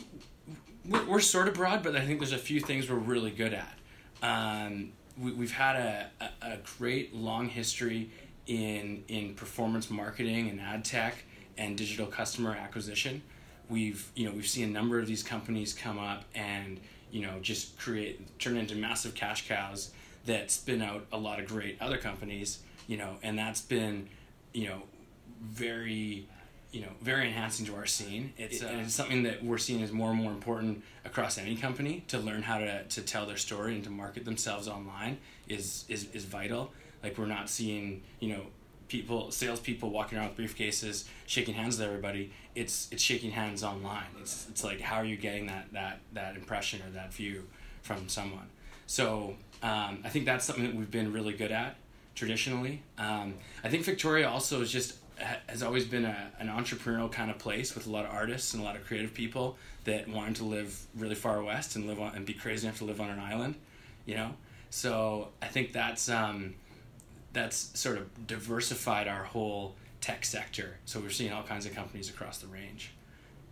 we're, 0.87 1.05
we're 1.05 1.19
sort 1.19 1.47
of 1.47 1.53
broad, 1.53 1.83
but 1.83 1.95
I 1.95 2.01
think 2.05 2.19
there's 2.19 2.31
a 2.31 2.37
few 2.37 2.59
things 2.59 2.89
we're 2.89 2.95
really 2.97 3.31
good 3.31 3.53
at. 3.53 3.77
Um, 4.23 4.91
we, 5.19 5.31
we've 5.31 5.51
had 5.51 5.75
a, 5.75 6.09
a, 6.21 6.53
a 6.53 6.57
great 6.77 7.13
long 7.15 7.49
history 7.49 8.09
in 8.47 9.03
in 9.07 9.33
performance 9.35 9.89
marketing 9.89 10.49
and 10.49 10.59
ad 10.59 10.83
tech 10.83 11.23
and 11.57 11.77
digital 11.77 12.07
customer 12.07 12.51
acquisition. 12.55 13.21
We've 13.69 14.09
you 14.15 14.27
know 14.27 14.35
we've 14.35 14.47
seen 14.47 14.69
a 14.69 14.71
number 14.71 14.99
of 14.99 15.07
these 15.07 15.23
companies 15.23 15.73
come 15.73 15.99
up 15.99 16.25
and 16.35 16.79
you 17.11 17.21
know 17.21 17.39
just 17.41 17.77
create 17.77 18.39
turn 18.39 18.57
into 18.57 18.75
massive 18.75 19.13
cash 19.15 19.47
cows 19.47 19.91
that 20.25 20.51
spin 20.51 20.81
out 20.81 21.05
a 21.11 21.17
lot 21.17 21.39
of 21.39 21.47
great 21.47 21.77
other 21.81 21.97
companies. 21.97 22.59
You 22.87 22.97
know, 22.97 23.15
and 23.23 23.37
that's 23.37 23.61
been 23.61 24.07
you 24.53 24.67
know 24.67 24.83
very 25.41 26.27
you 26.71 26.81
know 26.81 26.91
very 27.01 27.27
enhancing 27.27 27.65
to 27.65 27.75
our 27.75 27.85
scene. 27.85 28.33
It's, 28.37 28.63
uh, 28.63 28.69
it's 28.83 28.93
something 28.93 29.23
that 29.23 29.43
we're 29.43 29.57
seeing 29.57 29.81
as 29.81 29.91
more 29.91 30.09
and 30.11 30.19
more 30.19 30.31
important 30.31 30.83
across 31.03 31.37
any 31.37 31.55
company 31.55 32.03
to 32.07 32.17
learn 32.17 32.43
how 32.43 32.59
to, 32.59 32.83
to 32.83 33.01
tell 33.01 33.25
their 33.25 33.37
story 33.37 33.75
and 33.75 33.83
to 33.83 33.89
market 33.89 34.25
themselves 34.25 34.67
online 34.67 35.17
is 35.47 35.85
is, 35.89 36.09
is 36.13 36.25
vital. 36.25 36.71
Like 37.03 37.17
we're 37.17 37.25
not 37.25 37.49
seeing 37.49 38.03
you 38.19 38.29
know 38.35 38.41
people 38.87 39.31
salespeople 39.31 39.89
walking 39.89 40.17
around 40.17 40.35
with 40.35 40.37
briefcases 40.37 41.05
shaking 41.25 41.55
hands 41.55 41.77
with 41.77 41.87
everybody. 41.87 42.31
It's 42.55 42.87
it's 42.91 43.03
shaking 43.03 43.31
hands 43.31 43.63
online. 43.63 44.07
It's 44.21 44.47
it's 44.49 44.63
like 44.63 44.79
how 44.81 44.97
are 44.97 45.05
you 45.05 45.17
getting 45.17 45.47
that 45.47 45.73
that 45.73 45.99
that 46.13 46.35
impression 46.35 46.81
or 46.87 46.89
that 46.91 47.13
view 47.13 47.47
from 47.81 48.07
someone. 48.07 48.49
So 48.87 49.35
um, 49.63 49.99
I 50.03 50.09
think 50.09 50.25
that's 50.25 50.45
something 50.45 50.65
that 50.65 50.75
we've 50.75 50.91
been 50.91 51.11
really 51.11 51.33
good 51.33 51.51
at 51.51 51.75
traditionally. 52.15 52.83
Um, 52.97 53.35
I 53.63 53.69
think 53.69 53.83
Victoria 53.83 54.29
also 54.29 54.61
is 54.61 54.71
just 54.71 54.95
has 55.47 55.63
always 55.63 55.85
been 55.85 56.05
a, 56.05 56.31
an 56.39 56.47
entrepreneurial 56.47 57.11
kind 57.11 57.29
of 57.29 57.37
place 57.37 57.75
with 57.75 57.87
a 57.87 57.89
lot 57.89 58.05
of 58.05 58.11
artists 58.11 58.53
and 58.53 58.61
a 58.61 58.65
lot 58.65 58.75
of 58.75 58.85
creative 58.85 59.13
people 59.13 59.57
that 59.83 60.07
wanted 60.07 60.35
to 60.35 60.43
live 60.43 60.85
really 60.95 61.15
far 61.15 61.43
west 61.43 61.75
and 61.75 61.87
live 61.87 61.99
on 61.99 62.15
and 62.15 62.25
be 62.25 62.33
crazy 62.33 62.67
enough 62.67 62.77
to 62.79 62.85
live 62.85 63.01
on 63.01 63.09
an 63.09 63.19
island, 63.19 63.55
you 64.05 64.15
know. 64.15 64.31
So 64.69 65.29
I 65.41 65.47
think 65.47 65.73
that's 65.73 66.09
um, 66.09 66.55
that's 67.33 67.77
sort 67.79 67.97
of 67.97 68.27
diversified 68.27 69.07
our 69.07 69.23
whole 69.23 69.75
tech 69.99 70.25
sector. 70.25 70.77
So 70.85 70.99
we're 70.99 71.09
seeing 71.09 71.31
all 71.31 71.43
kinds 71.43 71.65
of 71.65 71.75
companies 71.75 72.09
across 72.09 72.39
the 72.39 72.47
range. 72.47 72.91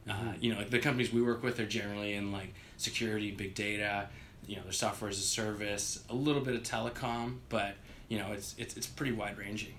Uh, 0.09 0.33
you 0.39 0.51
know, 0.51 0.59
like 0.59 0.69
the 0.69 0.79
companies 0.79 1.13
we 1.13 1.21
work 1.21 1.43
with 1.43 1.59
are 1.59 1.65
generally 1.65 2.13
in 2.13 2.31
like 2.31 2.53
security, 2.77 3.31
big 3.31 3.53
data. 3.53 4.07
You 4.47 4.55
know, 4.55 4.63
their 4.63 4.71
software 4.71 5.09
as 5.09 5.19
a 5.19 5.21
service, 5.21 6.03
a 6.09 6.15
little 6.15 6.41
bit 6.41 6.55
of 6.55 6.63
telecom, 6.63 7.37
but 7.49 7.75
you 8.07 8.17
know, 8.17 8.31
it's 8.31 8.55
it's 8.57 8.75
it's 8.75 8.87
pretty 8.87 9.11
wide 9.11 9.37
ranging. 9.37 9.75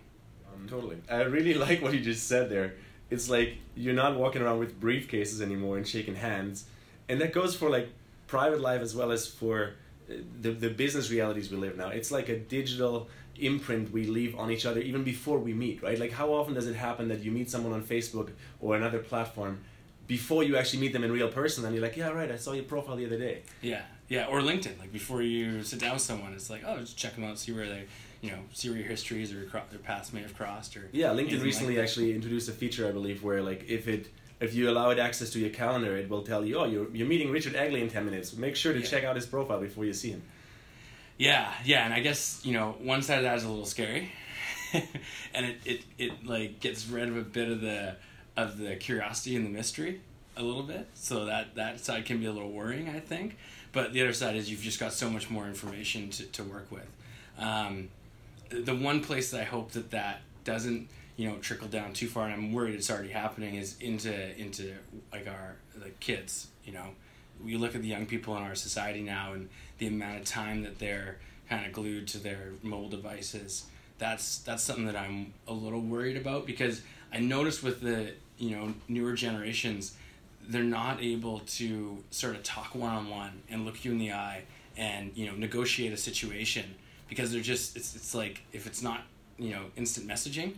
Um, 0.60 0.68
totally. 0.68 0.96
I 1.10 1.22
really 1.22 1.54
like 1.66 1.82
what 1.82 1.92
you 1.92 2.00
just 2.00 2.26
said 2.26 2.50
there. 2.50 2.74
It's 3.10 3.28
like 3.28 3.56
you're 3.74 3.94
not 3.94 4.16
walking 4.16 4.42
around 4.42 4.58
with 4.58 4.80
briefcases 4.80 5.40
anymore 5.40 5.76
and 5.76 5.86
shaking 5.86 6.14
hands, 6.14 6.64
and 7.08 7.20
that 7.20 7.32
goes 7.32 7.56
for 7.56 7.68
like 7.68 7.88
private 8.26 8.60
life 8.60 8.80
as 8.80 8.94
well 8.94 9.10
as 9.10 9.26
for 9.26 9.72
uh, 10.08 10.14
the 10.40 10.52
the 10.52 10.70
business 10.70 11.10
realities 11.10 11.50
we 11.50 11.56
live 11.56 11.76
now. 11.76 11.88
It's 11.88 12.12
like 12.12 12.28
a 12.28 12.38
digital 12.38 13.08
imprint 13.40 13.90
we 13.90 14.04
leave 14.04 14.38
on 14.38 14.50
each 14.50 14.66
other 14.66 14.80
even 14.80 15.02
before 15.02 15.38
we 15.38 15.52
meet, 15.52 15.82
right? 15.82 15.98
Like 15.98 16.12
how 16.12 16.32
often 16.32 16.54
does 16.54 16.66
it 16.66 16.76
happen 16.76 17.08
that 17.08 17.20
you 17.20 17.30
meet 17.30 17.50
someone 17.50 17.72
on 17.72 17.82
Facebook 17.82 18.30
or 18.60 18.76
another 18.76 18.98
platform 18.98 19.60
before 20.06 20.42
you 20.42 20.56
actually 20.56 20.80
meet 20.80 20.92
them 20.92 21.04
in 21.04 21.12
real 21.12 21.28
person 21.28 21.64
and 21.64 21.74
you're 21.74 21.82
like, 21.82 21.96
yeah, 21.96 22.08
right, 22.08 22.30
I 22.30 22.36
saw 22.36 22.52
your 22.52 22.64
profile 22.64 22.96
the 22.96 23.06
other 23.06 23.18
day. 23.18 23.42
Yeah, 23.62 23.82
yeah, 24.08 24.26
or 24.26 24.40
LinkedIn. 24.40 24.78
Like 24.78 24.92
before 24.92 25.22
you 25.22 25.62
sit 25.62 25.78
down 25.78 25.94
with 25.94 26.02
someone, 26.02 26.32
it's 26.34 26.50
like, 26.50 26.62
oh, 26.66 26.78
just 26.80 26.96
check 26.96 27.14
them 27.14 27.24
out, 27.24 27.38
see 27.38 27.52
where 27.52 27.68
they 27.68 27.84
you 28.20 28.30
know 28.30 28.38
see 28.52 28.68
where 28.68 28.78
your 28.78 28.88
histories 28.88 29.32
or 29.32 29.46
their 29.70 29.78
paths 29.78 30.12
may 30.12 30.20
have 30.20 30.36
crossed 30.36 30.76
or 30.76 30.88
yeah 30.92 31.08
linkedin 31.08 31.42
recently 31.42 31.76
like 31.76 31.84
actually 31.84 32.14
introduced 32.14 32.48
a 32.48 32.52
feature 32.52 32.86
i 32.86 32.92
believe 32.92 33.22
where 33.22 33.42
like 33.42 33.64
if 33.68 33.88
it 33.88 34.08
if 34.40 34.54
you 34.54 34.70
allow 34.70 34.90
it 34.90 34.98
access 34.98 35.30
to 35.30 35.38
your 35.38 35.50
calendar 35.50 35.96
it 35.96 36.08
will 36.08 36.22
tell 36.22 36.44
you 36.44 36.58
oh 36.58 36.64
you're, 36.64 36.88
you're 36.94 37.06
meeting 37.06 37.30
richard 37.30 37.54
egley 37.54 37.80
in 37.80 37.88
10 37.88 38.04
minutes. 38.04 38.34
Make 38.36 38.56
sure 38.56 38.72
to 38.72 38.80
yeah. 38.80 38.86
check 38.86 39.04
out 39.04 39.16
his 39.16 39.26
profile 39.26 39.60
before 39.60 39.84
you 39.84 39.92
see 39.92 40.10
him. 40.10 40.22
Yeah 41.18 41.52
yeah 41.64 41.84
and 41.84 41.94
i 41.94 42.00
guess 42.00 42.40
you 42.44 42.52
know 42.52 42.76
one 42.80 43.02
side 43.02 43.18
of 43.18 43.24
that 43.24 43.36
is 43.36 43.44
a 43.44 43.48
little 43.48 43.66
scary. 43.66 44.12
And 45.32 45.46
it, 45.46 45.56
it 45.64 45.80
it 45.98 46.26
like 46.26 46.60
gets 46.60 46.88
rid 46.88 47.08
of 47.08 47.16
a 47.16 47.22
bit 47.22 47.48
of 47.48 47.60
the 47.60 47.96
of 48.36 48.58
the 48.58 48.76
curiosity 48.76 49.36
and 49.36 49.44
the 49.44 49.50
mystery 49.50 50.00
a 50.36 50.42
little 50.42 50.62
bit. 50.62 50.88
So 50.94 51.24
that 51.26 51.54
that 51.54 51.80
side 51.80 52.04
can 52.04 52.18
be 52.18 52.26
a 52.26 52.32
little 52.32 52.50
worrying 52.50 52.88
i 52.88 53.00
think. 53.00 53.36
But 53.72 53.92
the 53.92 54.02
other 54.02 54.12
side 54.12 54.36
is 54.36 54.50
you've 54.50 54.62
just 54.62 54.80
got 54.80 54.92
so 54.92 55.08
much 55.08 55.30
more 55.30 55.46
information 55.46 56.10
to, 56.10 56.24
to 56.24 56.44
work 56.44 56.70
with. 56.70 56.88
Um, 57.38 57.88
the 58.50 58.74
one 58.74 59.02
place 59.02 59.30
that 59.30 59.40
I 59.40 59.44
hope 59.44 59.72
that 59.72 59.90
that 59.90 60.20
doesn't 60.44 60.88
you 61.16 61.28
know 61.28 61.36
trickle 61.36 61.68
down 61.68 61.92
too 61.92 62.08
far, 62.08 62.24
and 62.24 62.34
I'm 62.34 62.52
worried 62.52 62.74
it's 62.74 62.90
already 62.90 63.10
happening, 63.10 63.54
is 63.54 63.76
into 63.80 64.38
into 64.40 64.74
like 65.12 65.26
our 65.26 65.56
like 65.80 65.98
kids. 66.00 66.48
You 66.64 66.72
know, 66.72 66.86
we 67.42 67.56
look 67.56 67.74
at 67.74 67.82
the 67.82 67.88
young 67.88 68.06
people 68.06 68.36
in 68.36 68.42
our 68.42 68.54
society 68.54 69.02
now, 69.02 69.32
and 69.32 69.48
the 69.78 69.86
amount 69.86 70.20
of 70.20 70.24
time 70.24 70.62
that 70.62 70.78
they're 70.78 71.18
kind 71.48 71.66
of 71.66 71.72
glued 71.72 72.08
to 72.08 72.18
their 72.18 72.52
mobile 72.62 72.88
devices. 72.88 73.66
That's 73.98 74.38
that's 74.38 74.62
something 74.62 74.86
that 74.86 74.96
I'm 74.96 75.34
a 75.46 75.52
little 75.52 75.80
worried 75.80 76.16
about 76.16 76.46
because 76.46 76.82
I 77.12 77.18
notice 77.18 77.62
with 77.62 77.80
the 77.80 78.14
you 78.38 78.56
know 78.56 78.74
newer 78.88 79.12
generations, 79.12 79.94
they're 80.48 80.62
not 80.62 81.02
able 81.02 81.40
to 81.40 82.02
sort 82.10 82.34
of 82.34 82.42
talk 82.42 82.74
one 82.74 82.92
on 82.92 83.10
one 83.10 83.42
and 83.50 83.64
look 83.64 83.84
you 83.84 83.92
in 83.92 83.98
the 83.98 84.12
eye 84.12 84.42
and 84.76 85.12
you 85.14 85.26
know 85.26 85.34
negotiate 85.34 85.92
a 85.92 85.96
situation 85.96 86.76
because 87.10 87.30
they're 87.32 87.42
just 87.42 87.76
it's, 87.76 87.94
it's 87.94 88.14
like 88.14 88.40
if 88.54 88.66
it's 88.66 88.80
not 88.80 89.02
you 89.38 89.50
know 89.50 89.64
instant 89.76 90.08
messaging 90.08 90.54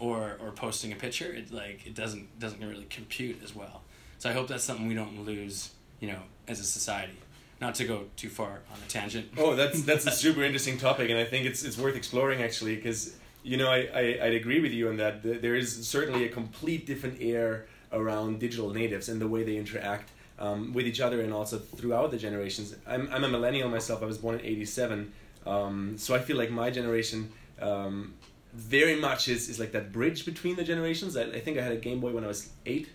or 0.00 0.36
or 0.42 0.50
posting 0.50 0.90
a 0.90 0.96
picture 0.96 1.32
it 1.32 1.52
like 1.52 1.86
it 1.86 1.94
doesn't 1.94 2.40
doesn't 2.40 2.60
really 2.68 2.86
compute 2.90 3.40
as 3.44 3.54
well. 3.54 3.82
So 4.18 4.28
i 4.28 4.32
hope 4.32 4.48
that's 4.48 4.64
something 4.64 4.88
we 4.88 4.94
don't 4.94 5.24
lose 5.24 5.70
you 6.00 6.08
know 6.08 6.22
as 6.48 6.58
a 6.58 6.64
society. 6.64 7.18
Not 7.60 7.74
to 7.74 7.84
go 7.84 8.04
too 8.16 8.30
far 8.30 8.52
on 8.72 8.78
a 8.84 8.88
tangent. 8.88 9.28
Oh 9.38 9.54
that's 9.54 9.82
that's 9.82 10.06
a 10.06 10.10
super 10.10 10.42
interesting 10.42 10.78
topic 10.78 11.10
and 11.10 11.18
i 11.18 11.24
think 11.24 11.46
it's 11.46 11.62
it's 11.62 11.78
worth 11.78 11.94
exploring 11.94 12.42
actually 12.42 12.74
because 12.74 13.14
you 13.42 13.56
know 13.56 13.70
I, 13.70 13.88
I 13.94 14.02
i'd 14.24 14.34
agree 14.34 14.60
with 14.60 14.72
you 14.72 14.88
on 14.88 14.96
that. 14.96 15.22
There 15.22 15.54
is 15.54 15.86
certainly 15.86 16.24
a 16.24 16.28
complete 16.28 16.86
different 16.86 17.18
air 17.20 17.66
around 17.92 18.38
digital 18.38 18.70
natives 18.70 19.08
and 19.08 19.20
the 19.20 19.28
way 19.28 19.42
they 19.42 19.56
interact 19.56 20.10
um, 20.38 20.72
with 20.72 20.86
each 20.86 21.00
other 21.00 21.20
and 21.20 21.32
also 21.34 21.58
throughout 21.58 22.10
the 22.10 22.16
generations. 22.16 22.74
I'm, 22.86 23.08
I'm 23.12 23.24
a 23.24 23.28
millennial 23.28 23.68
myself. 23.68 24.02
I 24.02 24.06
was 24.06 24.16
born 24.18 24.38
in 24.38 24.46
87 24.46 25.12
um, 25.46 25.96
so 25.96 26.14
I 26.14 26.18
feel 26.18 26.36
like 26.36 26.50
my 26.50 26.70
generation 26.70 27.30
um, 27.60 28.14
very 28.52 28.96
much 28.96 29.28
is, 29.28 29.48
is 29.48 29.58
like 29.60 29.72
that 29.72 29.92
bridge 29.92 30.24
between 30.24 30.56
the 30.56 30.64
generations. 30.64 31.16
I, 31.16 31.22
I 31.22 31.40
think 31.40 31.58
I 31.58 31.62
had 31.62 31.72
a 31.72 31.76
Game 31.76 32.00
Boy 32.00 32.12
when 32.12 32.24
I 32.24 32.28
was 32.28 32.50
eight. 32.66 32.88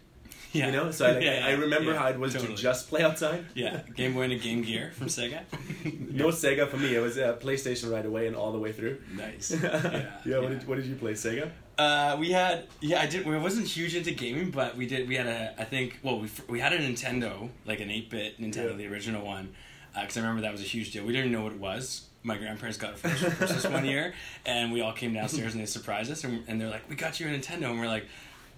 Yeah. 0.52 0.68
You 0.68 0.72
know, 0.72 0.92
so 0.92 1.06
I, 1.06 1.12
like, 1.12 1.24
yeah, 1.24 1.44
I 1.46 1.52
remember 1.52 1.92
yeah, 1.92 2.00
how 2.00 2.08
it 2.08 2.18
was 2.18 2.34
totally. 2.34 2.56
to 2.56 2.62
just 2.62 2.88
play 2.88 3.02
outside. 3.02 3.46
Yeah, 3.56 3.82
Game 3.96 4.14
Boy 4.14 4.22
and 4.24 4.34
a 4.34 4.38
Game 4.38 4.62
Gear 4.62 4.92
from 4.94 5.08
Sega. 5.08 5.42
no 6.12 6.28
Sega 6.28 6.70
for 6.70 6.78
me. 6.78 6.96
It 6.96 7.02
was 7.02 7.18
a 7.18 7.38
PlayStation 7.42 7.92
right 7.92 8.06
away 8.06 8.28
and 8.28 8.36
all 8.36 8.54
the 8.54 8.60
way 8.60 8.72
through. 8.72 9.02
Nice. 9.16 9.54
Yeah. 9.66 10.12
yeah. 10.26 10.40
What 10.40 10.50
did 10.50 10.68
What 10.68 10.76
did 10.78 10.86
you 10.86 10.96
play? 10.96 11.14
Sega. 11.14 11.52
Uh, 11.78 12.16
we 12.18 12.32
had 12.32 12.68
yeah 12.80 13.02
I 13.02 13.06
did. 13.06 13.26
We 13.26 13.38
wasn't 13.38 13.68
huge 13.68 13.96
into 13.96 14.12
gaming, 14.12 14.52
but 14.52 14.78
we 14.78 14.88
did. 14.88 15.10
We 15.10 15.16
had 15.16 15.28
a 15.28 15.54
I 15.58 15.66
think 15.66 16.00
well 16.04 16.20
we 16.20 16.30
we 16.48 16.60
had 16.60 16.72
a 16.72 16.80
Nintendo 16.80 17.50
like 17.66 17.82
an 17.82 17.92
eight 17.92 18.10
bit 18.10 18.40
Nintendo, 18.40 18.78
the 18.78 18.88
original 18.88 19.26
one, 19.26 19.54
because 19.94 20.16
uh, 20.16 20.22
I 20.22 20.24
remember 20.24 20.42
that 20.44 20.54
was 20.54 20.62
a 20.62 20.66
huge 20.66 20.92
deal. 20.92 21.04
We 21.04 21.12
didn't 21.12 21.32
know 21.32 21.44
what 21.44 21.52
it 21.52 21.60
was 21.60 22.08
my 22.26 22.38
grandparents 22.38 22.78
got 22.78 22.94
it 22.94 22.98
for 22.98 23.10
Christmas 23.36 23.66
one 23.66 23.86
year, 23.86 24.14
and 24.46 24.74
we 24.74 24.82
all 24.82 24.92
came 24.92 25.14
downstairs 25.14 25.54
and 25.54 25.62
they 25.62 25.68
surprised 25.68 26.12
us, 26.12 26.24
and, 26.24 26.44
and 26.48 26.60
they're 26.60 26.70
like, 26.70 26.90
"We 26.90 26.96
got 26.96 27.20
you 27.20 27.28
a 27.28 27.30
Nintendo," 27.30 27.70
and 27.70 27.80
we're 27.80 27.88
like, 27.88 28.08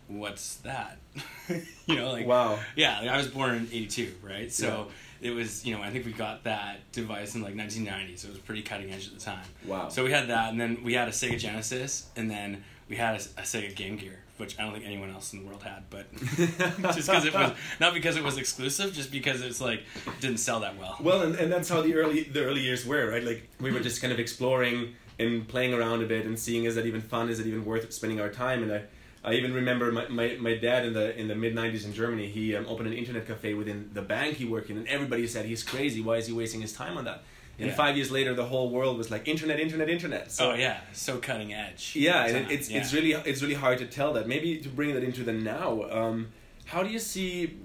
"What's 0.07 0.55
that?" 0.57 0.97
you 1.85 1.95
know, 1.95 2.11
like 2.11 2.25
wow, 2.25 2.57
yeah. 2.75 3.01
Like 3.01 3.09
I 3.09 3.17
was 3.17 3.27
born 3.27 3.55
in 3.55 3.67
'82, 3.71 4.15
right? 4.23 4.51
So 4.51 4.87
yeah. 5.21 5.29
it 5.29 5.35
was, 5.35 5.65
you 5.65 5.75
know, 5.75 5.83
I 5.83 5.89
think 5.89 6.05
we 6.05 6.13
got 6.13 6.45
that 6.45 6.91
device 6.93 7.35
in 7.35 7.41
like 7.41 7.55
1990, 7.55 8.15
so 8.17 8.29
it 8.29 8.31
was 8.31 8.39
pretty 8.39 8.61
cutting 8.61 8.91
edge 8.91 9.07
at 9.07 9.13
the 9.13 9.19
time. 9.19 9.45
Wow. 9.65 9.89
So 9.89 10.03
we 10.03 10.11
had 10.11 10.29
that, 10.29 10.49
and 10.49 10.59
then 10.59 10.83
we 10.83 10.93
had 10.93 11.09
a 11.09 11.11
Sega 11.11 11.37
Genesis, 11.37 12.09
and 12.15 12.31
then 12.31 12.63
we 12.89 12.95
had 12.95 13.15
a, 13.15 13.41
a 13.41 13.43
Sega 13.43 13.75
Game 13.75 13.97
Gear 13.97 14.19
which 14.37 14.57
I 14.59 14.63
don't 14.63 14.73
think 14.73 14.85
anyone 14.85 15.09
else 15.11 15.33
in 15.33 15.39
the 15.39 15.45
world 15.45 15.63
had, 15.63 15.83
but 15.89 16.11
just 16.17 17.07
because 17.07 17.25
it 17.25 17.33
was 17.33 17.53
not 17.79 17.93
because 17.93 18.15
it 18.15 18.23
was 18.23 18.37
exclusive, 18.37 18.93
just 18.93 19.11
because 19.11 19.41
it's 19.41 19.61
like 19.61 19.83
didn't 20.19 20.37
sell 20.37 20.59
that 20.61 20.77
well. 20.77 20.97
Well, 20.99 21.21
and, 21.21 21.35
and 21.35 21.51
that's 21.51 21.69
how 21.69 21.81
the 21.81 21.95
early 21.95 22.23
the 22.23 22.43
early 22.43 22.61
years 22.61 22.85
were, 22.85 23.09
right? 23.09 23.23
Like 23.23 23.49
we 23.59 23.71
were 23.71 23.79
just 23.79 24.01
kind 24.01 24.13
of 24.13 24.19
exploring 24.19 24.95
and 25.19 25.47
playing 25.47 25.73
around 25.73 26.03
a 26.03 26.05
bit 26.05 26.25
and 26.25 26.37
seeing 26.37 26.65
is 26.65 26.75
that 26.75 26.85
even 26.85 27.01
fun, 27.01 27.29
is 27.29 27.39
it 27.39 27.47
even 27.47 27.65
worth 27.65 27.91
spending 27.91 28.21
our 28.21 28.29
time? 28.29 28.63
And 28.63 28.71
I, 28.71 28.83
I 29.23 29.33
even 29.33 29.53
remember 29.53 29.91
my, 29.91 30.07
my, 30.07 30.37
my 30.39 30.55
dad 30.55 30.85
in 30.85 30.93
the 30.93 31.17
in 31.19 31.27
the 31.27 31.35
mid 31.35 31.55
'90s 31.55 31.85
in 31.85 31.93
Germany. 31.93 32.27
He 32.27 32.55
um, 32.55 32.65
opened 32.67 32.87
an 32.87 32.93
internet 32.93 33.27
cafe 33.27 33.53
within 33.53 33.89
the 33.93 34.01
bank 34.01 34.37
he 34.37 34.45
worked 34.45 34.69
in, 34.69 34.77
and 34.77 34.87
everybody 34.87 35.27
said 35.27 35.45
he's 35.45 35.63
crazy. 35.63 36.01
Why 36.01 36.17
is 36.17 36.27
he 36.27 36.33
wasting 36.33 36.61
his 36.61 36.73
time 36.73 36.97
on 36.97 37.05
that? 37.05 37.23
And 37.59 37.69
yeah. 37.69 37.75
five 37.75 37.97
years 37.97 38.11
later, 38.11 38.35
the 38.35 38.45
whole 38.45 38.69
world 38.69 38.97
was 38.97 39.09
like 39.09 39.27
internet, 39.27 39.59
internet, 39.59 39.89
internet. 39.89 40.31
So, 40.31 40.51
oh 40.51 40.53
yeah, 40.55 40.79
so 40.93 41.17
cutting 41.17 41.53
edge. 41.53 41.93
Yeah, 41.95 42.25
and 42.25 42.51
it's 42.51 42.69
yeah. 42.69 42.81
it's 42.81 42.93
really 42.93 43.13
it's 43.13 43.41
really 43.41 43.55
hard 43.55 43.79
to 43.79 43.87
tell 43.87 44.13
that. 44.13 44.27
Maybe 44.27 44.57
to 44.59 44.69
bring 44.69 44.93
that 44.93 45.03
into 45.03 45.23
the 45.23 45.33
now. 45.33 45.83
Um, 45.89 46.27
how 46.65 46.83
do 46.83 46.89
you 46.89 46.99
see 46.99 47.57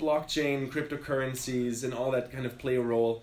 blockchain, 0.00 0.70
cryptocurrencies, 0.70 1.84
and 1.84 1.94
all 1.94 2.10
that 2.10 2.32
kind 2.32 2.44
of 2.44 2.58
play 2.58 2.76
a 2.76 2.80
role, 2.80 3.22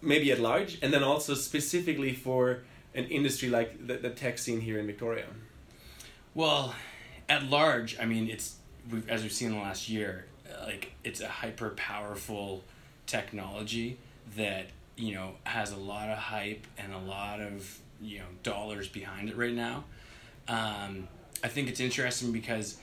maybe 0.00 0.32
at 0.32 0.40
large, 0.40 0.78
and 0.80 0.92
then 0.92 1.02
also 1.02 1.34
specifically 1.34 2.14
for 2.14 2.60
an 2.94 3.04
industry 3.06 3.48
like 3.48 3.86
the, 3.86 3.94
the 3.98 4.10
tech 4.10 4.38
scene 4.38 4.60
here 4.60 4.78
in 4.78 4.86
Victoria? 4.86 5.26
Well, 6.34 6.74
at 7.28 7.44
large, 7.44 7.98
I 7.98 8.06
mean, 8.06 8.28
it's 8.28 8.56
we've, 8.90 9.08
as 9.08 9.22
we've 9.22 9.32
seen 9.32 9.48
in 9.48 9.54
the 9.56 9.60
last 9.60 9.88
year, 9.88 10.26
like 10.62 10.92
it's 11.04 11.20
a 11.20 11.28
hyper 11.28 11.70
powerful 11.70 12.64
technology 13.06 13.98
that 14.36 14.68
you 14.96 15.14
know 15.14 15.32
has 15.44 15.72
a 15.72 15.76
lot 15.76 16.08
of 16.08 16.18
hype 16.18 16.66
and 16.78 16.92
a 16.92 16.98
lot 16.98 17.40
of 17.40 17.78
you 18.00 18.18
know 18.18 18.26
dollars 18.42 18.88
behind 18.88 19.28
it 19.28 19.36
right 19.36 19.54
now. 19.54 19.84
Um, 20.48 21.08
I 21.42 21.48
think 21.48 21.68
it's 21.68 21.80
interesting 21.80 22.32
because, 22.32 22.78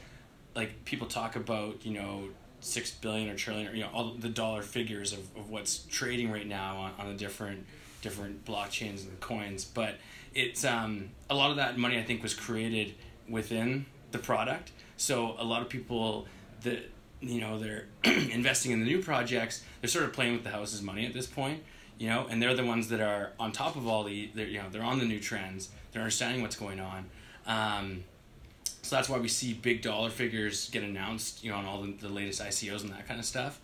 like, 0.56 0.86
people 0.86 1.08
talk 1.08 1.36
about 1.36 1.86
you 1.86 1.94
know 1.94 2.30
six 2.60 2.92
billion 2.92 3.30
or 3.30 3.36
trillion 3.36 3.68
or 3.68 3.74
you 3.74 3.82
know 3.82 3.90
all 3.94 4.14
the 4.14 4.30
dollar 4.30 4.62
figures 4.62 5.14
of, 5.14 5.20
of 5.36 5.50
what's 5.50 5.80
trading 5.86 6.32
right 6.32 6.48
now 6.48 6.78
on, 6.78 6.94
on 7.00 7.08
the 7.08 7.18
different 7.18 7.66
different 8.02 8.46
blockchains 8.46 9.04
and 9.04 9.20
coins, 9.20 9.64
but 9.64 9.96
it's 10.34 10.66
um, 10.66 11.10
a 11.30 11.36
lot 11.36 11.52
of 11.52 11.58
that 11.58 11.78
money 11.78 12.00
I 12.00 12.04
think 12.04 12.24
was 12.24 12.34
created 12.34 12.96
within 13.30 13.86
the 14.12 14.18
product. 14.18 14.72
So 14.98 15.36
a 15.38 15.44
lot 15.44 15.62
of 15.62 15.70
people 15.70 16.28
that 16.64 16.90
you 17.22 17.42
know 17.42 17.60
they're 17.60 17.86
investing 18.04 18.72
in 18.72 18.80
the 18.80 18.86
new 18.86 19.02
projects, 19.02 19.64
they're 19.82 19.90
sort 19.90 20.06
of 20.06 20.14
playing 20.14 20.34
with 20.34 20.44
the 20.44 20.50
house's 20.50 20.82
money 20.82 21.06
at 21.06 21.14
this 21.14 21.28
point, 21.28 21.64
you 22.02 22.10
know, 22.10 22.26
and 22.32 22.42
they're 22.42 22.56
the 22.56 22.66
ones 22.66 22.90
that 22.90 23.00
are 23.00 23.30
on 23.40 23.52
top 23.52 23.76
of 23.76 23.88
all 23.88 24.04
the 24.04 24.32
they're, 24.34 24.48
you 24.48 24.58
know 24.58 24.68
they're 24.72 24.82
on 24.82 24.98
the 24.98 25.06
new 25.06 25.20
trends, 25.20 25.70
they're 25.92 26.02
understanding 26.02 26.42
what's 26.42 26.56
going 26.56 26.80
on. 26.80 27.06
Um, 27.46 28.04
so 28.82 28.96
that's 28.96 29.08
why 29.08 29.20
we 29.20 29.28
see 29.28 29.54
big 29.54 29.84
dollar 29.84 30.10
figures 30.10 30.72
get 30.72 30.82
announced, 30.82 31.44
you 31.44 31.52
know, 31.52 31.58
on 31.58 31.66
all 31.66 31.84
the, 31.84 31.92
the 31.92 32.10
latest 32.10 32.42
ICOs 32.42 32.82
and 32.82 32.92
that 32.92 33.08
kind 33.08 33.20
of 33.20 33.26
stuff. 33.28 33.60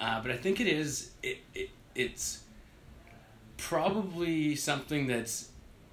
Uh, 0.00 0.20
but 0.20 0.32
I 0.32 0.36
think 0.36 0.60
it 0.60 0.66
is 0.66 1.12
it, 1.22 1.38
it 1.54 1.70
it's 1.94 2.42
probably 3.56 4.56
something 4.56 5.06
that's 5.06 5.50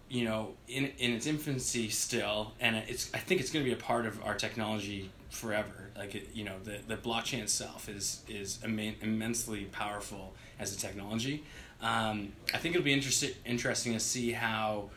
you 0.10 0.26
know 0.26 0.56
in 0.68 0.86
in 0.98 1.12
its 1.12 1.28
infancy 1.28 1.90
still 1.90 2.54
and 2.60 2.76
it's 2.76 3.14
i 3.14 3.18
think 3.18 3.40
it's 3.40 3.52
going 3.52 3.64
to 3.64 3.70
be 3.70 3.74
a 3.74 3.82
part 3.82 4.06
of 4.06 4.22
our 4.26 4.36
technology 4.36 5.10
forever 5.30 5.90
like 5.98 6.14
it, 6.14 6.30
you 6.34 6.44
know 6.44 6.56
the 6.64 6.80
the 6.88 6.98
blockchain 6.98 7.40
itself 7.40 7.88
is 7.88 8.22
is 8.28 8.60
imme- 8.64 9.02
immensely 9.02 9.64
powerful 9.66 10.34
as 10.60 10.76
a 10.76 10.78
technology 10.78 11.44
um, 11.84 12.32
i 12.54 12.58
think 12.58 12.74
it'll 12.75 12.84
be 12.86 12.94
interesting 12.94 13.32
interesting 13.46 13.94
to 13.94 14.00
see 14.00 14.32
how 14.32 14.90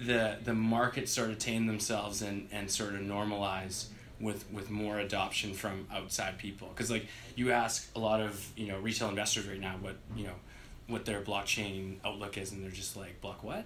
the 0.00 0.36
the 0.44 0.54
markets 0.54 1.10
sort 1.12 1.28
of 1.30 1.38
tame 1.38 1.66
themselves 1.66 2.22
and 2.22 2.48
and 2.52 2.70
sort 2.70 2.94
of 2.94 3.00
normalize 3.00 3.86
with 4.20 4.50
with 4.52 4.70
more 4.70 4.98
adoption 4.98 5.52
from 5.52 5.86
outside 5.92 6.38
people 6.38 6.68
because 6.68 6.90
like 6.90 7.06
you 7.36 7.50
ask 7.52 7.88
a 7.96 7.98
lot 7.98 8.20
of 8.20 8.50
you 8.56 8.66
know 8.68 8.78
retail 8.78 9.08
investors 9.08 9.46
right 9.46 9.60
now 9.60 9.76
what 9.80 9.96
you 10.16 10.24
know 10.24 10.34
what 10.86 11.04
their 11.04 11.20
blockchain 11.20 11.96
outlook 12.04 12.38
is 12.38 12.50
and 12.52 12.62
they're 12.64 12.70
just 12.70 12.96
like 12.96 13.20
block 13.20 13.42
what 13.44 13.64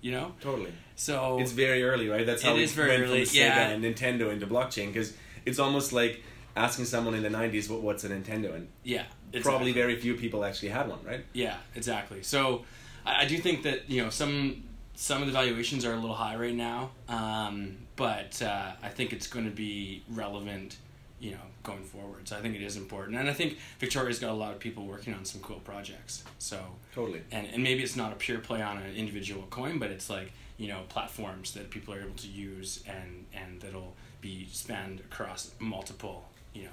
you 0.00 0.10
know 0.10 0.32
Totally. 0.40 0.72
so 0.96 1.38
It's 1.40 1.52
very 1.52 1.82
early, 1.84 2.08
right? 2.08 2.26
That's 2.26 2.42
how 2.42 2.52
It 2.52 2.56
we 2.56 2.62
is 2.64 2.72
very 2.72 2.88
went 2.90 3.02
early, 3.04 3.24
from 3.24 3.34
Sega 3.36 3.40
yeah. 3.40 3.68
and 3.68 3.82
Nintendo 3.84 4.30
into 4.32 4.46
blockchain 4.46 4.88
because 4.88 5.14
it's 5.46 5.58
almost 5.58 5.92
like 5.94 6.22
asking 6.56 6.84
someone 6.84 7.14
in 7.14 7.22
the 7.22 7.28
'90s 7.28 7.68
what, 7.68 7.82
what's 7.82 8.04
a 8.04 8.08
Nintendo, 8.08 8.54
and 8.54 8.68
yeah 8.82 9.04
probably 9.42 9.72
very 9.72 9.96
few 9.96 10.14
people 10.14 10.44
actually 10.44 10.68
had 10.68 10.88
one, 10.88 11.00
right? 11.04 11.24
Yeah, 11.32 11.56
exactly. 11.74 12.22
So 12.22 12.64
I, 13.04 13.22
I 13.22 13.26
do 13.26 13.38
think 13.38 13.62
that 13.64 13.88
you 13.90 14.02
know 14.02 14.10
some 14.10 14.64
some 14.94 15.20
of 15.20 15.26
the 15.26 15.32
valuations 15.32 15.84
are 15.84 15.92
a 15.92 15.96
little 15.96 16.14
high 16.14 16.36
right 16.36 16.54
now, 16.54 16.90
um, 17.08 17.76
but 17.96 18.40
uh, 18.42 18.72
I 18.82 18.88
think 18.88 19.12
it's 19.12 19.26
going 19.26 19.44
to 19.44 19.50
be 19.50 20.04
relevant, 20.08 20.76
you 21.18 21.32
know, 21.32 21.40
going 21.64 21.82
forward. 21.82 22.28
So 22.28 22.36
I 22.36 22.40
think 22.40 22.54
it 22.54 22.62
is 22.62 22.76
important, 22.76 23.18
and 23.18 23.28
I 23.28 23.32
think 23.32 23.58
Victoria's 23.80 24.18
got 24.20 24.30
a 24.30 24.34
lot 24.34 24.52
of 24.52 24.60
people 24.60 24.86
working 24.86 25.14
on 25.14 25.24
some 25.24 25.40
cool 25.40 25.60
projects. 25.60 26.22
So 26.38 26.60
Totally. 26.94 27.22
and 27.32 27.46
and 27.52 27.62
maybe 27.62 27.82
it's 27.82 27.96
not 27.96 28.12
a 28.12 28.16
pure 28.16 28.38
play 28.38 28.62
on 28.62 28.78
an 28.78 28.94
individual 28.94 29.44
coin, 29.50 29.78
but 29.78 29.90
it's 29.90 30.08
like 30.08 30.32
you 30.56 30.68
know 30.68 30.82
platforms 30.88 31.52
that 31.54 31.70
people 31.70 31.92
are 31.94 32.00
able 32.00 32.14
to 32.14 32.28
use 32.28 32.84
and 32.86 33.26
and 33.34 33.60
that'll 33.60 33.94
be 34.20 34.46
spanned 34.50 35.00
across 35.00 35.50
multiple 35.58 36.24
you 36.54 36.64
know 36.64 36.70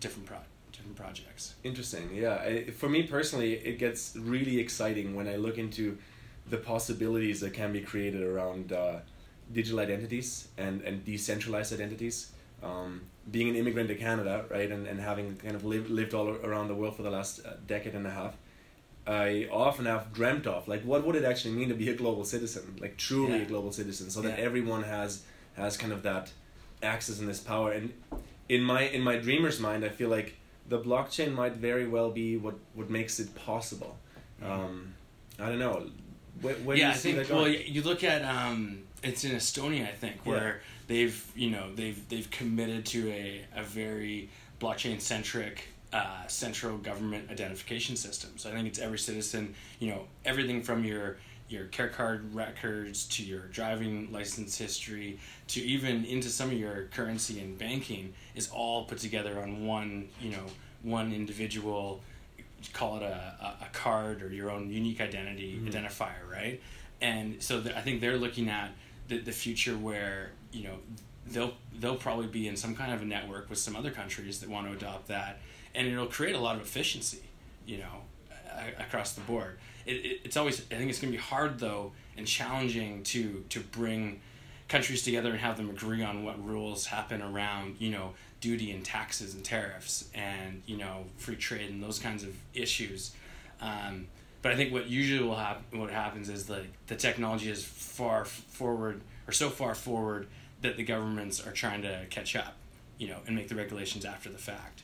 different 0.00 0.26
pro 0.26 0.38
different 0.72 0.96
projects. 0.96 1.54
Interesting. 1.64 2.10
Yeah. 2.14 2.34
I, 2.36 2.70
for 2.70 2.88
me 2.88 3.02
personally, 3.02 3.54
it 3.54 3.78
gets 3.78 4.14
really 4.16 4.58
exciting 4.60 5.14
when 5.16 5.26
I 5.28 5.36
look 5.36 5.58
into 5.58 5.98
the 6.48 6.56
possibilities 6.56 7.40
that 7.40 7.52
can 7.52 7.72
be 7.72 7.80
created 7.80 8.22
around 8.22 8.72
uh, 8.72 8.98
digital 9.52 9.80
identities 9.80 10.48
and, 10.56 10.80
and 10.82 11.04
decentralized 11.04 11.72
identities. 11.72 12.32
Um, 12.62 13.02
being 13.30 13.48
an 13.48 13.56
immigrant 13.56 13.88
to 13.88 13.94
Canada, 13.94 14.44
right, 14.50 14.70
and, 14.70 14.86
and 14.86 15.00
having 15.00 15.36
kind 15.36 15.54
of 15.54 15.64
lived, 15.64 15.90
lived 15.90 16.12
all 16.14 16.28
around 16.28 16.68
the 16.68 16.74
world 16.74 16.96
for 16.96 17.02
the 17.02 17.10
last 17.10 17.44
uh, 17.46 17.52
decade 17.66 17.94
and 17.94 18.06
a 18.06 18.10
half, 18.10 18.36
I 19.06 19.48
often 19.50 19.86
have 19.86 20.12
dreamt 20.12 20.46
of 20.46 20.68
like 20.68 20.82
what 20.82 21.06
would 21.06 21.16
it 21.16 21.24
actually 21.24 21.54
mean 21.54 21.68
to 21.70 21.74
be 21.74 21.88
a 21.88 21.94
global 21.94 22.24
citizen, 22.24 22.76
like 22.80 22.96
truly 22.96 23.38
Yeah. 23.38 23.42
a 23.42 23.46
global 23.46 23.72
citizen, 23.72 24.10
so 24.10 24.20
that 24.22 24.38
everyone 24.38 24.82
has 24.82 25.22
has 25.56 25.76
kind 25.76 25.92
of 25.92 26.02
that 26.02 26.30
access 26.82 27.18
and 27.20 27.28
this 27.28 27.40
power. 27.40 27.72
And 27.72 27.92
in 28.48 28.62
my 28.62 28.82
in 28.82 29.02
my 29.02 29.16
dreamer's 29.16 29.60
mind, 29.60 29.84
I 29.84 29.88
feel 29.88 30.08
like 30.08 30.36
the 30.68 30.80
blockchain 30.80 31.32
might 31.32 31.54
very 31.54 31.86
well 31.86 32.10
be 32.10 32.36
what 32.36 32.54
what 32.74 32.90
makes 32.90 33.18
it 33.20 33.34
possible. 33.34 33.96
Um, 34.42 34.94
I 35.38 35.48
don't 35.48 35.58
know. 35.58 35.86
Where, 36.40 36.54
where 36.54 36.76
do 36.76 36.80
yeah, 36.80 36.88
you 36.88 36.94
I 36.94 36.96
see 36.96 37.12
think. 37.12 37.30
Well, 37.30 37.48
you 37.48 37.82
look 37.82 38.04
at 38.04 38.24
um, 38.24 38.82
it's 39.02 39.24
in 39.24 39.32
Estonia, 39.32 39.88
I 39.88 39.92
think, 39.92 40.24
where 40.24 40.60
they've 40.86 41.32
you 41.34 41.50
know 41.50 41.74
they've 41.74 42.08
they've 42.08 42.30
committed 42.30 42.86
to 42.86 43.10
a 43.10 43.44
a 43.56 43.62
very 43.62 44.30
blockchain 44.60 45.00
centric 45.00 45.64
uh, 45.92 46.26
central 46.26 46.76
government 46.78 47.30
identification 47.30 47.96
system. 47.96 48.30
So 48.36 48.50
I 48.50 48.52
think 48.52 48.68
it's 48.68 48.78
every 48.78 48.98
citizen, 48.98 49.54
you 49.78 49.90
know, 49.90 50.02
everything 50.24 50.62
from 50.62 50.84
your 50.84 51.16
your 51.48 51.64
care 51.66 51.88
card 51.88 52.34
records 52.34 53.06
to 53.06 53.22
your 53.22 53.46
driving 53.46 54.12
license 54.12 54.56
history 54.58 55.18
to 55.46 55.60
even 55.60 56.04
into 56.04 56.28
some 56.28 56.48
of 56.50 56.58
your 56.58 56.84
currency 56.92 57.40
and 57.40 57.58
banking 57.58 58.12
is 58.34 58.48
all 58.50 58.84
put 58.84 58.98
together 58.98 59.40
on 59.40 59.66
one 59.66 60.08
you 60.20 60.30
know 60.30 60.44
one 60.82 61.12
individual 61.12 62.00
call 62.72 62.96
it 62.96 63.02
a, 63.02 63.56
a, 63.62 63.66
card 63.72 64.22
or 64.22 64.32
your 64.32 64.50
own 64.50 64.68
unique 64.68 65.00
identity 65.00 65.54
mm-hmm. 65.54 65.68
identifier 65.68 66.30
right? 66.30 66.60
And 67.00 67.40
so 67.42 67.60
th- 67.60 67.74
i 67.76 67.80
think 67.80 68.00
they're 68.00 68.16
looking 68.16 68.48
at 68.48 68.70
the, 69.06 69.18
the 69.18 69.32
future 69.32 69.76
where 69.76 70.32
you 70.52 70.64
know 70.64 70.78
they'll 71.26 71.54
they'll 71.78 71.96
probably 71.96 72.26
be 72.26 72.48
in 72.48 72.56
some 72.56 72.74
kind 72.74 72.92
of 72.92 73.02
a 73.02 73.04
network 73.04 73.48
with 73.48 73.58
some 73.58 73.76
other 73.76 73.90
countries 73.90 74.40
that 74.40 74.48
want 74.48 74.66
to 74.66 74.72
adopt 74.72 75.08
that 75.08 75.38
and 75.74 75.86
it'll 75.86 76.06
create 76.06 76.34
a 76.34 76.38
lot 76.38 76.56
of 76.56 76.62
efficiency 76.62 77.22
you 77.66 77.78
know 77.78 78.02
across 78.78 79.12
the 79.12 79.20
board 79.22 79.58
it, 79.88 79.96
it, 80.04 80.20
it's 80.24 80.36
always 80.36 80.60
i 80.70 80.74
think 80.74 80.90
it's 80.90 81.00
going 81.00 81.12
to 81.12 81.18
be 81.18 81.22
hard 81.22 81.58
though 81.58 81.92
and 82.16 82.26
challenging 82.26 83.02
to 83.02 83.44
to 83.48 83.60
bring 83.60 84.20
countries 84.68 85.02
together 85.02 85.30
and 85.30 85.40
have 85.40 85.56
them 85.56 85.70
agree 85.70 86.02
on 86.02 86.22
what 86.22 86.42
rules 86.44 86.86
happen 86.86 87.22
around 87.22 87.76
you 87.78 87.90
know 87.90 88.12
duty 88.40 88.70
and 88.70 88.84
taxes 88.84 89.34
and 89.34 89.44
tariffs 89.44 90.08
and 90.14 90.62
you 90.66 90.76
know 90.76 91.04
free 91.16 91.36
trade 91.36 91.70
and 91.70 91.82
those 91.82 91.98
kinds 91.98 92.22
of 92.22 92.34
issues. 92.54 93.12
Um, 93.60 94.06
but 94.42 94.52
I 94.52 94.56
think 94.56 94.72
what 94.72 94.86
usually 94.86 95.26
will 95.26 95.36
happen 95.36 95.80
what 95.80 95.90
happens 95.90 96.28
is 96.28 96.48
like 96.48 96.70
the 96.86 96.94
technology 96.94 97.50
is 97.50 97.64
far 97.64 98.24
forward 98.24 99.00
or 99.26 99.32
so 99.32 99.50
far 99.50 99.74
forward 99.74 100.28
that 100.60 100.76
the 100.76 100.84
governments 100.84 101.44
are 101.44 101.52
trying 101.52 101.82
to 101.82 102.06
catch 102.10 102.36
up 102.36 102.54
you 102.98 103.08
know 103.08 103.18
and 103.26 103.34
make 103.34 103.48
the 103.48 103.54
regulations 103.54 104.04
after 104.04 104.28
the 104.28 104.38
fact. 104.38 104.82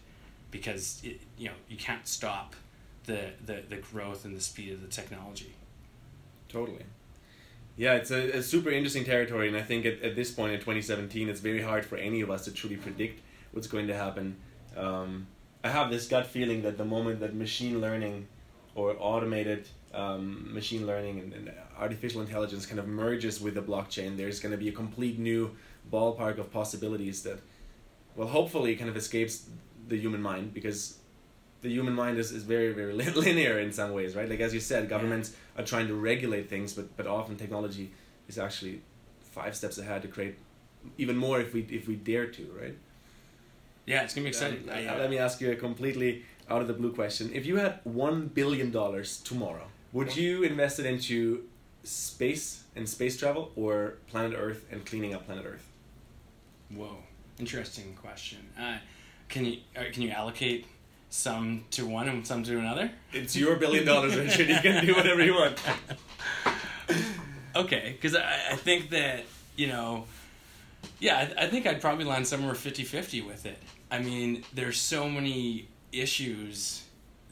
Because 0.51 1.01
it, 1.05 1.21
you 1.37 1.49
know 1.49 1.55
you 1.69 1.77
can't 1.77 2.07
stop 2.09 2.57
the, 3.05 3.31
the, 3.45 3.63
the 3.69 3.77
growth 3.77 4.25
and 4.25 4.37
the 4.37 4.41
speed 4.41 4.73
of 4.73 4.81
the 4.83 4.89
technology 4.89 5.55
Totally. 6.55 6.85
Yeah, 7.77 7.95
it's 7.95 8.13
a, 8.13 8.39
a 8.39 8.43
super 8.43 8.71
interesting 8.71 9.05
territory, 9.05 9.49
and 9.49 9.57
I 9.57 9.63
think 9.63 9.85
at, 9.85 10.01
at 10.03 10.15
this 10.15 10.31
point 10.31 10.53
in 10.53 10.61
2017, 10.61 11.29
it's 11.29 11.41
very 11.41 11.61
hard 11.61 11.85
for 11.85 11.97
any 11.97 12.21
of 12.21 12.31
us 12.31 12.45
to 12.45 12.53
truly 12.53 12.77
predict 12.77 13.21
what's 13.51 13.67
going 13.67 13.89
to 13.89 13.97
happen. 13.97 14.37
Um, 14.77 15.27
I 15.65 15.71
have 15.71 15.91
this 15.91 16.07
gut 16.07 16.27
feeling 16.29 16.63
that 16.63 16.79
the 16.79 16.85
moment 16.85 17.19
that 17.21 17.35
machine 17.35 17.81
learning 17.81 18.29
or 18.77 18.95
automated 19.01 19.67
um, 19.93 20.55
machine 20.55 20.87
learning 20.87 21.19
and, 21.19 21.33
and 21.33 21.53
artificial 21.77 22.21
intelligence 22.21 22.67
kind 22.67 22.79
of 22.79 22.87
merges 22.87 23.41
with 23.41 23.55
the 23.55 23.63
blockchain, 23.63 24.17
there's 24.17 24.39
going 24.39 24.53
to 24.53 24.59
be 24.59 24.69
a 24.69 24.73
complete 24.73 25.19
new 25.19 25.57
ballpark 25.93 26.39
of 26.39 26.53
possibilities 26.53 27.25
that, 27.25 27.41
well, 28.15 28.29
hopefully 28.29 28.77
kind 28.77 28.89
of 28.89 28.97
escapes 28.97 29.49
the 29.89 29.97
human 29.97 30.23
mind 30.23 30.55
because 30.55 30.99
the 31.65 31.71
human 31.71 31.95
mind 31.95 32.19
is, 32.19 32.31
is 32.31 32.45
very, 32.45 32.73
very 32.73 32.93
linear 33.27 33.59
in 33.59 33.73
some 33.73 33.93
ways, 33.93 34.15
right? 34.15 34.29
Like, 34.29 34.41
as 34.41 34.55
you 34.55 34.61
said, 34.61 34.89
governments 34.89 35.35
are 35.59 35.65
trying 35.65 35.89
to 35.89 35.95
regulate 35.95 36.49
things, 36.49 36.73
but, 36.75 36.97
but 36.97 37.07
often 37.07 37.37
technology 37.37 37.91
is 38.29 38.39
actually 38.39 38.83
five 39.21 39.57
steps 39.57 39.79
ahead 39.79 40.03
to 40.03 40.09
create 40.09 40.37
even 40.99 41.17
more 41.17 41.41
if 41.41 41.53
we 41.55 41.63
if 41.71 41.89
we 41.89 41.97
dare 41.97 42.27
to, 42.27 42.45
right? 42.61 42.77
yeah 43.87 44.03
it's 44.03 44.15
gonna 44.15 44.25
be 44.25 44.29
exciting 44.31 44.67
uh, 44.67 44.97
let 44.99 45.11
me 45.11 45.19
ask 45.19 45.43
you 45.43 45.53
a 45.53 45.57
completely 45.57 46.25
out 46.49 46.61
of 46.61 46.69
the 46.69 46.75
blue 46.75 46.93
question. 46.93 47.31
If 47.33 47.47
you 47.47 47.57
had 47.57 47.81
one 47.85 48.29
billion 48.29 48.71
dollars 48.71 49.19
tomorrow, 49.19 49.67
would 49.93 50.15
you 50.17 50.43
invest 50.43 50.79
it 50.79 50.87
into 50.87 51.45
space 51.83 52.65
and 52.77 52.89
space 52.89 53.17
travel, 53.17 53.53
or 53.57 53.95
planet 54.07 54.37
Earth 54.39 54.67
and 54.71 54.85
cleaning 54.85 55.15
up 55.15 55.27
planet 55.27 55.45
Earth? 55.47 55.67
Whoa, 56.71 56.97
interesting 57.39 57.95
question. 57.95 58.41
Uh, 58.59 58.79
can 59.29 59.45
you 59.45 59.59
uh, 59.77 59.85
can 59.93 60.03
you 60.03 60.11
allocate 60.11 60.67
some 61.15 61.65
to 61.71 61.87
one 61.87 62.09
and 62.09 62.27
some 62.27 62.43
to 62.43 62.59
another? 62.59 62.91
It's 63.13 63.37
your 63.37 63.55
billion 63.57 63.85
dollars, 63.87 64.17
Richard. 64.17 64.49
You 64.49 64.59
can 64.59 64.85
do 64.85 64.95
whatever 64.95 65.25
you 65.25 65.35
want. 65.35 65.59
Okay, 67.55 67.93
because 67.93 68.17
I, 68.17 68.41
I 68.51 68.57
think 68.57 68.91
that 68.91 69.25
you 69.55 69.69
know, 69.69 70.07
yeah, 70.99 71.29
I, 71.39 71.45
I 71.45 71.47
think 71.49 71.67
I'd 71.67 71.81
probably 71.81 72.05
land 72.05 72.27
somewhere 72.27 72.55
50-50 72.55 73.25
with 73.25 73.47
it. 73.47 73.59
I 73.93 74.01
mean, 74.01 74.43
there's 74.53 74.81
so 74.81 75.09
many 75.09 75.69
issues 75.93 76.83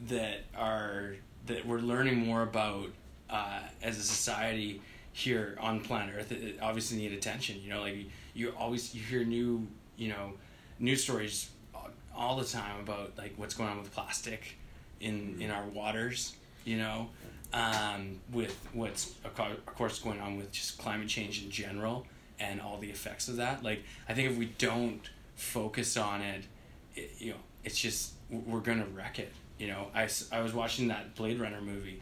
that 0.07 0.45
are 0.55 1.15
that 1.47 1.65
we're 1.65 1.79
learning 1.79 2.25
more 2.25 2.41
about 2.43 2.87
uh, 3.29 3.59
as 3.81 3.97
a 3.97 4.03
society 4.03 4.81
here 5.11 5.57
on 5.59 5.81
planet 5.81 6.15
Earth. 6.17 6.33
Obviously 6.61 6.99
need 6.99 7.11
attention. 7.11 7.61
You 7.61 7.71
know, 7.71 7.81
like 7.81 7.97
you 8.33 8.51
always 8.57 8.95
you 8.95 9.01
hear 9.01 9.25
new 9.25 9.67
you 9.97 10.07
know 10.07 10.33
news 10.79 11.03
stories 11.03 11.49
all 12.15 12.37
the 12.37 12.45
time 12.45 12.79
about 12.79 13.17
like 13.17 13.33
what's 13.37 13.53
going 13.53 13.69
on 13.69 13.79
with 13.79 13.93
plastic 13.93 14.55
in 14.99 15.37
in 15.39 15.51
our 15.51 15.65
waters 15.65 16.35
you 16.65 16.77
know? 16.77 17.09
Um, 17.53 18.19
with 18.31 18.57
what's 18.73 19.13
of 19.23 19.35
course 19.65 19.99
going 19.99 20.19
on 20.19 20.37
with 20.37 20.51
just 20.51 20.79
climate 20.79 21.07
change 21.07 21.43
in 21.43 21.51
general 21.51 22.07
and 22.39 22.59
all 22.59 22.79
the 22.79 22.89
effects 22.89 23.27
of 23.27 23.35
that. 23.37 23.63
Like 23.63 23.83
i 24.09 24.13
think 24.13 24.31
if 24.31 24.37
we 24.37 24.45
don't 24.57 25.01
focus 25.35 25.97
on 25.97 26.21
it, 26.21 26.45
it 26.95 27.11
you 27.19 27.31
know 27.31 27.37
it's 27.63 27.79
just 27.79 28.13
we're 28.29 28.59
gonna 28.59 28.87
wreck 28.87 29.19
it 29.19 29.31
you 29.59 29.67
know? 29.67 29.87
I, 29.93 30.09
I 30.31 30.41
was 30.41 30.53
watching 30.53 30.87
that 30.87 31.15
blade 31.15 31.39
runner 31.39 31.61
movie 31.61 32.01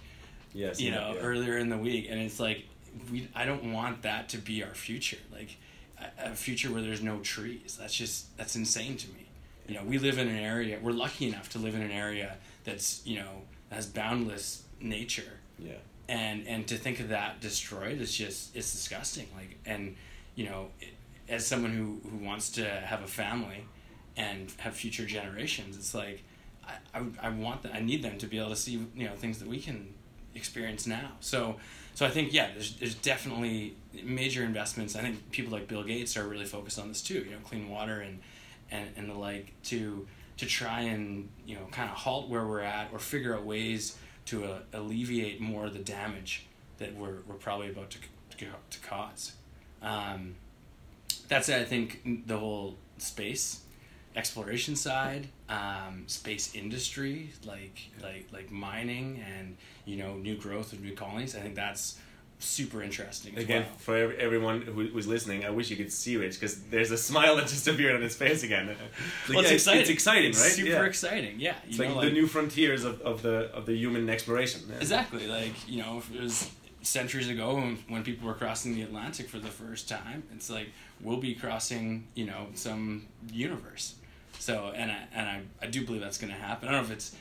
yes 0.54 0.80
you 0.80 0.92
know 0.92 1.14
yeah. 1.16 1.22
earlier 1.22 1.58
in 1.58 1.70
the 1.70 1.78
week 1.78 2.08
and 2.10 2.20
it's 2.20 2.40
like 2.40 2.66
we 3.12 3.28
i 3.36 3.46
don't 3.46 3.74
want 3.74 4.02
that 4.04 4.30
to 4.30 4.38
be 4.38 4.64
our 4.64 4.74
future. 4.74 5.18
Like 5.34 5.58
a, 6.00 6.32
a 6.32 6.36
future 6.36 6.72
where 6.72 6.82
there's 6.82 7.02
no 7.02 7.20
trees. 7.20 7.78
That's 7.80 7.94
just 7.94 8.36
that's 8.38 8.56
insane 8.56 8.96
to 8.98 9.08
me 9.10 9.28
you 9.72 9.78
know 9.78 9.86
we 9.86 9.98
live 9.98 10.18
in 10.18 10.28
an 10.28 10.38
area 10.38 10.78
we're 10.82 10.92
lucky 10.92 11.28
enough 11.28 11.50
to 11.50 11.60
live 11.60 11.76
in 11.76 11.82
an 11.82 11.92
area 11.92 12.36
that's 12.64 13.02
you 13.06 13.18
know 13.18 13.44
has 13.72 13.86
boundless 13.86 14.64
nature. 14.80 15.40
Yeah. 15.58 15.74
And 16.10 16.48
and 16.48 16.68
to 16.68 16.78
think 16.78 17.00
of 17.00 17.10
that 17.10 17.40
destroyed 17.42 18.02
is 18.02 18.16
just 18.16 18.56
it's 18.56 18.72
disgusting. 18.72 19.28
Like 19.36 19.58
and 19.66 19.96
you 20.36 20.46
know 20.46 20.68
as 21.30 21.46
someone 21.46 21.72
who 21.72 22.02
who 22.10 22.18
wants 22.18 22.50
to 22.52 22.66
have 22.66 23.02
a 23.02 23.08
family 23.08 23.66
and 24.18 24.52
have 24.58 24.76
future 24.76 25.06
generations 25.06 25.78
it's 25.78 25.96
like 25.96 26.22
I, 26.68 27.00
I, 27.00 27.28
I 27.28 27.30
want 27.30 27.64
that 27.64 27.74
I 27.74 27.80
need 27.80 28.04
them 28.04 28.18
to 28.18 28.28
be 28.28 28.38
able 28.38 28.50
to 28.50 28.56
see 28.56 28.86
you 28.96 29.08
know 29.08 29.16
things 29.16 29.40
that 29.40 29.48
we 29.48 29.60
can 29.60 29.94
experience 30.36 30.86
now. 30.86 31.12
So 31.22 31.58
so 31.94 32.06
I 32.06 32.10
think 32.10 32.34
yeah 32.34 32.50
there's 32.54 32.76
there's 32.76 32.96
definitely 32.96 33.76
major 34.04 34.44
investments. 34.44 34.96
I 34.96 35.02
think 35.02 35.32
people 35.32 35.54
like 35.54 35.68
Bill 35.68 35.84
Gates 35.84 36.18
are 36.18 36.28
really 36.28 36.46
focused 36.46 36.78
on 36.78 36.90
this 36.90 37.02
too 37.02 37.20
you 37.20 37.32
know 37.32 37.40
clean 37.44 37.70
water 37.70 38.02
and 38.02 38.20
and, 38.72 38.90
and 38.96 39.10
the 39.10 39.14
like 39.14 39.54
to 39.64 40.08
to 40.38 40.46
try 40.46 40.82
and 40.82 41.30
you 41.46 41.56
know 41.56 41.66
kind 41.72 41.90
of 41.90 41.96
halt 41.96 42.30
where 42.30 42.46
we're 42.48 42.62
at 42.62 42.90
or 42.92 43.00
figure 43.00 43.36
out 43.36 43.44
ways 43.44 43.98
to 44.26 44.46
uh, 44.46 44.60
alleviate 44.74 45.42
more 45.42 45.66
of 45.66 45.74
the 45.74 45.80
damage 45.80 46.48
that 46.78 46.96
we're, 46.96 47.18
we're 47.28 47.36
probably 47.36 47.70
about 47.70 47.90
to, 47.90 47.98
to, 48.38 48.46
to 48.70 48.80
cause. 48.80 49.34
Um, 49.82 50.36
that's 51.28 51.50
I 51.50 51.64
think 51.64 52.26
the 52.28 52.38
whole 52.38 52.78
space 52.98 53.62
exploration 54.16 54.76
side, 54.76 55.28
um, 55.48 56.04
space 56.08 56.54
industry, 56.56 57.32
like 57.46 57.92
like 58.02 58.28
like 58.32 58.52
mining 58.52 59.24
and 59.38 59.58
you 59.86 59.98
know 59.98 60.16
new 60.16 60.38
growth 60.38 60.74
of 60.74 60.82
new 60.82 60.94
colonies. 60.94 61.36
I 61.36 61.40
think 61.40 61.56
that's 61.56 61.98
super 62.44 62.82
interesting. 62.82 63.38
Again, 63.38 63.64
well. 63.64 63.78
for 63.78 64.14
everyone 64.14 64.62
who 64.62 64.88
was 64.94 65.08
listening, 65.08 65.46
I 65.46 65.50
wish 65.50 65.70
you 65.70 65.78
could 65.78 65.92
see 65.92 66.18
Rich 66.18 66.40
because 66.40 66.62
there's 66.64 66.92
a 66.92 66.98
smile 66.98 67.36
that 67.38 67.48
just 67.48 67.68
appeared 67.70 67.96
on 67.96 68.02
his 68.02 68.16
face 68.16 68.44
again. 68.44 68.68
Like, 68.68 68.78
well, 69.30 69.40
it's 69.40 69.50
yeah, 69.50 69.56
exciting. 69.56 69.82
It's 69.82 69.90
exciting, 69.90 70.30
it's 70.32 70.42
right? 70.42 70.52
Super 70.52 70.70
yeah. 70.70 70.84
exciting. 70.84 71.40
Yeah, 71.40 71.56
it's 71.68 71.80
like, 71.80 71.96
like, 71.96 72.06
the 72.06 72.12
new 72.12 72.28
frontiers 72.28 72.84
of, 72.84 73.02
of 73.02 73.22
the 73.22 73.52
of 73.54 73.66
the 73.66 73.76
human 73.76 74.10
exploration. 74.10 74.62
Yeah. 74.70 74.78
Exactly. 74.78 75.28
Like 75.28 75.54
you 75.68 75.82
know, 75.82 76.02
it 76.14 76.22
was 76.22 76.50
centuries 76.82 77.30
ago 77.30 77.56
when, 77.56 77.78
when 77.88 78.04
people 78.04 78.28
were 78.28 78.34
crossing 78.34 78.74
the 78.74 78.82
Atlantic 78.82 79.30
for 79.30 79.40
the 79.40 79.50
first 79.50 79.88
time. 79.88 80.24
It's 80.34 80.50
like 80.50 80.70
we'll 81.00 81.18
be 81.18 81.36
crossing, 81.36 82.08
you 82.16 82.26
know, 82.26 82.48
some 82.56 83.08
universe. 83.32 83.96
So, 84.40 84.72
and 84.76 84.92
I 84.92 84.98
and 85.14 85.28
I, 85.28 85.42
I 85.62 85.68
do 85.68 85.86
believe 85.86 86.02
that's 86.02 86.18
going 86.18 86.34
to 86.34 86.40
happen. 86.40 86.68
I 86.68 86.72
don't 86.72 86.82
know 86.82 86.88
if 86.88 86.92
it's 86.92 87.16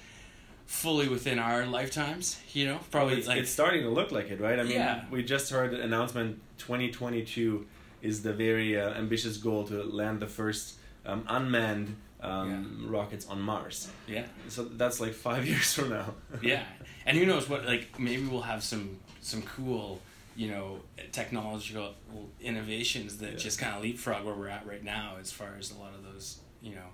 fully 0.70 1.08
within 1.08 1.40
our 1.40 1.66
lifetimes. 1.66 2.40
You 2.52 2.66
know, 2.66 2.78
probably 2.92 3.18
it's, 3.18 3.26
like 3.26 3.38
it's 3.38 3.50
starting 3.50 3.82
to 3.82 3.90
look 3.90 4.12
like 4.12 4.30
it, 4.30 4.40
right? 4.40 4.58
I 4.58 4.62
mean, 4.62 4.72
yeah. 4.72 5.04
we 5.10 5.22
just 5.24 5.50
heard 5.50 5.74
an 5.74 5.80
announcement. 5.80 6.40
Twenty 6.58 6.90
twenty 6.90 7.22
two 7.24 7.66
is 8.00 8.22
the 8.22 8.32
very 8.32 8.80
uh, 8.80 8.94
ambitious 8.94 9.36
goal 9.36 9.66
to 9.66 9.82
land 9.82 10.20
the 10.20 10.26
first 10.26 10.76
um, 11.04 11.24
unmanned 11.28 11.96
um, 12.22 12.82
yeah. 12.82 12.88
rockets 12.90 13.26
on 13.26 13.40
Mars. 13.40 13.90
Yeah. 14.06 14.26
So 14.48 14.64
that's 14.64 15.00
like 15.00 15.12
five 15.12 15.44
years 15.52 15.74
from 15.74 15.90
now. 15.90 16.14
yeah, 16.40 16.62
and 17.04 17.18
who 17.18 17.26
knows 17.26 17.48
what? 17.48 17.66
Like 17.66 17.98
maybe 17.98 18.24
we'll 18.26 18.42
have 18.42 18.62
some 18.62 19.00
some 19.20 19.42
cool, 19.42 20.00
you 20.36 20.50
know, 20.50 20.78
technological 21.10 21.94
innovations 22.40 23.18
that 23.18 23.32
yeah. 23.32 23.36
just 23.36 23.58
kind 23.58 23.74
of 23.74 23.82
leapfrog 23.82 24.24
where 24.24 24.34
we're 24.34 24.48
at 24.48 24.66
right 24.66 24.84
now 24.84 25.16
as 25.20 25.32
far 25.32 25.56
as 25.58 25.72
a 25.72 25.78
lot 25.78 25.94
of 25.94 26.04
those, 26.04 26.38
you 26.62 26.76
know, 26.76 26.90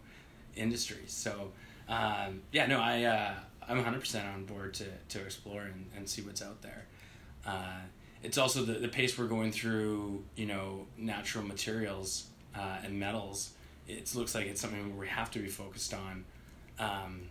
industries. 0.57 1.13
So, 1.13 1.53
um, 1.91 2.41
yeah, 2.53 2.67
no, 2.67 2.81
I. 2.81 3.05
Uh, 3.05 3.35
I'm 3.69 3.83
100% 3.83 4.35
on 4.35 4.45
board 4.45 4.75
to, 4.75 4.85
to 5.09 5.21
explore 5.21 5.63
and, 5.63 5.87
and 5.97 6.09
see 6.09 6.23
what's 6.23 6.43
out 6.43 6.63
there. 6.63 6.87
Uh, 7.45 7.81
it's 8.23 8.39
also 8.39 8.65
the, 8.65 8.75
the 8.75 8.89
pace 8.89 9.19
we're 9.19 9.27
going 9.27 9.53
through, 9.53 10.25
you 10.37 10.47
know, 10.47 10.87
natural 10.97 11.45
materials 11.45 12.27
uh, 12.55 12.79
and 12.85 12.99
metals. 12.99 13.53
It 13.89 14.15
looks 14.15 14.35
like 14.35 14.47
it's 14.47 14.61
something 14.61 14.97
we 14.97 15.09
have 15.09 15.31
to 15.33 15.39
be 15.39 15.49
focused 15.49 15.95
on. 15.95 16.25
Um, 16.79 17.29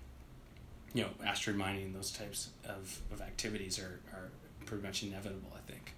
you 0.93 1.03
know, 1.03 1.09
asteroid 1.25 1.57
mining 1.57 1.85
and 1.85 1.95
those 1.95 2.11
types 2.11 2.49
of, 2.63 2.99
of 3.11 3.21
activities 3.21 3.79
are, 3.79 3.99
are 4.13 4.29
pretty 4.65 4.83
much 4.83 5.03
inevitable, 5.03 5.51
I 5.53 5.69
think. 5.69 5.93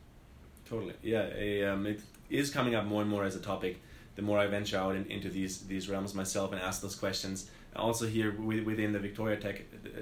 Totally. 0.68 0.94
Yeah, 1.04 1.30
a, 1.36 1.66
um, 1.66 1.86
it 1.86 2.02
is 2.30 2.50
coming 2.50 2.76
up 2.76 2.86
more 2.86 3.02
and 3.02 3.10
more 3.10 3.24
as 3.24 3.36
a 3.36 3.40
topic. 3.40 3.80
The 4.16 4.24
more 4.24 4.40
I 4.40 4.48
venture 4.48 4.78
out 4.78 4.96
in, 4.96 5.06
into 5.06 5.30
these, 5.30 5.60
these 5.62 5.88
realms 5.88 6.16
myself 6.16 6.52
and 6.52 6.60
ask 6.60 6.82
those 6.82 6.96
questions, 6.96 7.50
also 7.76 8.08
here 8.08 8.32
within 8.32 8.92
the 8.92 9.00
Victoria 9.00 9.38
Tech 9.38 9.62
uh, 9.86 10.00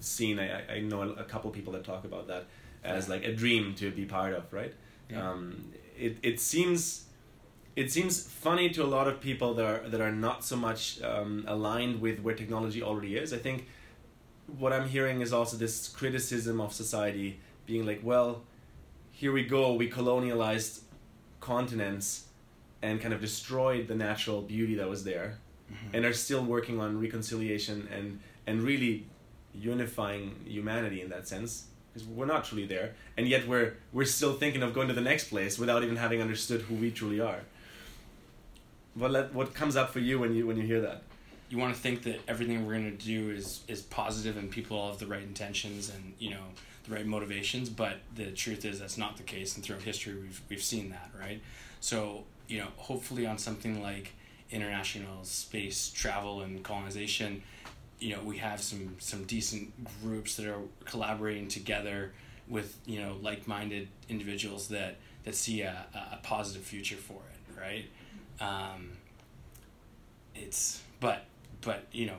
scene, 0.00 0.38
I, 0.38 0.76
I 0.76 0.80
know 0.80 1.02
a 1.02 1.24
couple 1.24 1.50
people 1.50 1.72
that 1.74 1.84
talk 1.84 2.04
about 2.04 2.28
that 2.28 2.46
as 2.84 3.08
like 3.08 3.24
a 3.24 3.32
dream 3.32 3.74
to 3.76 3.90
be 3.90 4.04
part 4.04 4.32
of, 4.32 4.52
right? 4.52 4.74
Yeah. 5.10 5.30
Um, 5.30 5.72
it 5.98 6.18
it 6.22 6.40
seems 6.40 7.06
it 7.74 7.92
seems 7.92 8.26
funny 8.26 8.70
to 8.70 8.82
a 8.82 8.86
lot 8.86 9.06
of 9.06 9.20
people 9.20 9.54
that 9.54 9.64
are 9.64 9.88
that 9.88 10.00
are 10.00 10.12
not 10.12 10.44
so 10.44 10.56
much 10.56 11.00
um, 11.02 11.44
aligned 11.46 12.00
with 12.00 12.20
where 12.20 12.34
technology 12.34 12.82
already 12.82 13.16
is. 13.16 13.32
I 13.32 13.38
think 13.38 13.66
what 14.58 14.72
I'm 14.72 14.88
hearing 14.88 15.20
is 15.20 15.32
also 15.32 15.56
this 15.56 15.88
criticism 15.88 16.60
of 16.60 16.72
society 16.72 17.40
being 17.66 17.84
like, 17.84 18.00
well, 18.02 18.42
here 19.10 19.32
we 19.32 19.44
go, 19.44 19.74
we 19.74 19.90
colonialized 19.90 20.80
continents 21.40 22.26
and 22.82 23.00
kind 23.00 23.12
of 23.12 23.20
destroyed 23.20 23.88
the 23.88 23.94
natural 23.94 24.42
beauty 24.42 24.74
that 24.76 24.88
was 24.88 25.04
there 25.04 25.38
mm-hmm. 25.72 25.96
and 25.96 26.04
are 26.04 26.12
still 26.12 26.44
working 26.44 26.80
on 26.80 27.00
reconciliation 27.00 27.88
and 27.92 28.20
and 28.46 28.62
really 28.62 29.06
unifying 29.60 30.34
humanity 30.44 31.00
in 31.02 31.10
that 31.10 31.26
sense 31.28 31.66
because 31.92 32.06
we're 32.08 32.26
not 32.26 32.44
truly 32.44 32.66
there 32.66 32.94
and 33.16 33.26
yet 33.26 33.48
we're 33.48 33.74
we're 33.92 34.04
still 34.04 34.34
thinking 34.34 34.62
of 34.62 34.74
going 34.74 34.88
to 34.88 34.94
the 34.94 35.00
next 35.00 35.30
place 35.30 35.58
without 35.58 35.82
even 35.82 35.96
having 35.96 36.20
understood 36.20 36.62
who 36.62 36.74
we 36.74 36.90
truly 36.90 37.20
are. 37.20 37.40
What 38.94 39.10
let, 39.10 39.34
what 39.34 39.54
comes 39.54 39.76
up 39.76 39.90
for 39.90 40.00
you 40.00 40.18
when 40.18 40.34
you 40.34 40.46
when 40.46 40.56
you 40.56 40.62
hear 40.62 40.80
that? 40.82 41.02
You 41.48 41.58
want 41.58 41.74
to 41.74 41.80
think 41.80 42.02
that 42.02 42.20
everything 42.26 42.66
we're 42.66 42.72
going 42.72 42.96
to 42.96 43.04
do 43.04 43.30
is 43.30 43.62
is 43.68 43.82
positive 43.82 44.36
and 44.36 44.50
people 44.50 44.76
all 44.78 44.90
have 44.90 44.98
the 44.98 45.06
right 45.06 45.22
intentions 45.22 45.90
and 45.90 46.14
you 46.18 46.30
know 46.30 46.44
the 46.84 46.94
right 46.94 47.06
motivations 47.06 47.68
but 47.68 47.96
the 48.14 48.30
truth 48.30 48.64
is 48.64 48.78
that's 48.78 48.96
not 48.98 49.16
the 49.16 49.22
case 49.22 49.56
and 49.56 49.64
throughout 49.64 49.82
history 49.82 50.14
we've 50.14 50.40
we've 50.48 50.62
seen 50.62 50.90
that 50.90 51.10
right? 51.18 51.40
So 51.80 52.24
you 52.48 52.58
know 52.58 52.68
hopefully 52.76 53.26
on 53.26 53.38
something 53.38 53.82
like 53.82 54.12
international 54.50 55.24
space 55.24 55.90
travel 55.90 56.42
and 56.42 56.62
colonization 56.62 57.42
you 57.98 58.14
know 58.14 58.22
we 58.22 58.38
have 58.38 58.60
some 58.60 58.96
some 58.98 59.24
decent 59.24 59.72
groups 60.02 60.36
that 60.36 60.46
are 60.46 60.60
collaborating 60.84 61.48
together 61.48 62.12
with 62.48 62.78
you 62.86 63.00
know 63.00 63.16
like-minded 63.22 63.88
individuals 64.08 64.68
that 64.68 64.96
that 65.24 65.34
see 65.34 65.62
a, 65.62 65.86
a 66.12 66.18
positive 66.22 66.62
future 66.62 66.96
for 66.96 67.14
it 67.14 67.36
right? 67.58 67.86
Um, 68.40 68.92
it's 70.34 70.82
but 71.00 71.24
but 71.62 71.84
you 71.92 72.06
know 72.06 72.16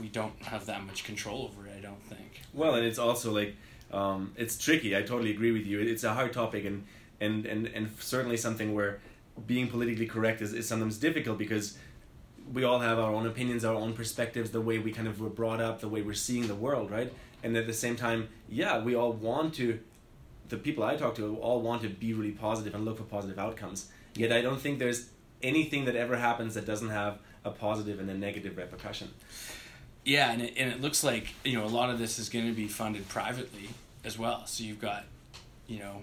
we 0.00 0.08
don't 0.08 0.40
have 0.42 0.66
that 0.66 0.84
much 0.84 1.04
control 1.04 1.50
over 1.50 1.66
it 1.66 1.72
i 1.76 1.80
don't 1.80 2.02
think. 2.02 2.42
Well 2.52 2.74
and 2.74 2.84
it's 2.84 2.98
also 2.98 3.32
like 3.32 3.54
um, 3.92 4.32
it's 4.36 4.58
tricky 4.58 4.96
i 4.96 5.02
totally 5.02 5.30
agree 5.30 5.52
with 5.52 5.64
you 5.64 5.80
it's 5.80 6.04
a 6.04 6.12
hard 6.12 6.32
topic 6.32 6.64
and 6.64 6.84
and 7.20 7.46
and, 7.46 7.66
and 7.68 7.90
certainly 8.00 8.36
something 8.36 8.74
where 8.74 8.98
being 9.46 9.68
politically 9.68 10.06
correct 10.06 10.42
is, 10.42 10.52
is 10.52 10.66
sometimes 10.66 10.98
difficult 10.98 11.38
because 11.38 11.78
we 12.52 12.64
all 12.64 12.78
have 12.80 12.98
our 12.98 13.12
own 13.12 13.26
opinions, 13.26 13.64
our 13.64 13.74
own 13.74 13.92
perspectives, 13.92 14.50
the 14.50 14.60
way 14.60 14.78
we 14.78 14.92
kind 14.92 15.08
of 15.08 15.20
were 15.20 15.28
brought 15.28 15.60
up, 15.60 15.80
the 15.80 15.88
way 15.88 16.02
we're 16.02 16.14
seeing 16.14 16.46
the 16.46 16.54
world, 16.54 16.90
right? 16.90 17.12
And 17.42 17.56
at 17.56 17.66
the 17.66 17.72
same 17.72 17.96
time, 17.96 18.28
yeah, 18.48 18.82
we 18.82 18.94
all 18.94 19.12
want 19.12 19.54
to, 19.54 19.80
the 20.48 20.56
people 20.56 20.84
I 20.84 20.96
talk 20.96 21.16
to 21.16 21.36
all 21.38 21.60
want 21.60 21.82
to 21.82 21.88
be 21.88 22.12
really 22.12 22.32
positive 22.32 22.74
and 22.74 22.84
look 22.84 22.98
for 22.98 23.04
positive 23.04 23.38
outcomes. 23.38 23.90
Yet 24.14 24.32
I 24.32 24.40
don't 24.40 24.60
think 24.60 24.78
there's 24.78 25.10
anything 25.42 25.84
that 25.86 25.96
ever 25.96 26.16
happens 26.16 26.54
that 26.54 26.66
doesn't 26.66 26.88
have 26.88 27.18
a 27.44 27.50
positive 27.50 28.00
and 28.00 28.08
a 28.08 28.14
negative 28.14 28.56
repercussion. 28.56 29.10
Yeah, 30.04 30.30
and 30.30 30.42
it, 30.42 30.54
and 30.56 30.70
it 30.70 30.80
looks 30.80 31.02
like, 31.02 31.34
you 31.44 31.58
know, 31.58 31.64
a 31.64 31.68
lot 31.68 31.90
of 31.90 31.98
this 31.98 32.18
is 32.18 32.28
going 32.28 32.46
to 32.46 32.52
be 32.52 32.68
funded 32.68 33.08
privately 33.08 33.68
as 34.04 34.18
well. 34.18 34.46
So 34.46 34.62
you've 34.62 34.80
got, 34.80 35.04
you 35.66 35.80
know, 35.80 36.02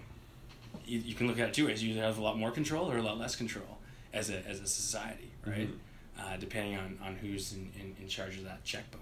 you, 0.85 0.99
you 0.99 1.15
can 1.15 1.27
look 1.27 1.39
at 1.39 1.49
it 1.49 1.53
two 1.53 1.67
ways. 1.67 1.81
You 1.81 1.93
either 1.93 2.01
have 2.01 2.17
a 2.17 2.21
lot 2.21 2.37
more 2.37 2.51
control 2.51 2.91
or 2.91 2.97
a 2.97 3.01
lot 3.01 3.17
less 3.17 3.35
control 3.35 3.77
as 4.13 4.29
a, 4.29 4.45
as 4.45 4.59
a 4.59 4.67
society, 4.67 5.31
right? 5.45 5.67
Mm-hmm 5.67 5.77
uh, 6.19 6.37
depending 6.37 6.77
on, 6.77 6.97
on 7.03 7.15
who's 7.15 7.53
in, 7.53 7.71
in, 7.79 7.95
in 8.01 8.07
charge 8.07 8.37
of 8.37 8.43
that 8.45 8.63
checkbook. 8.63 9.01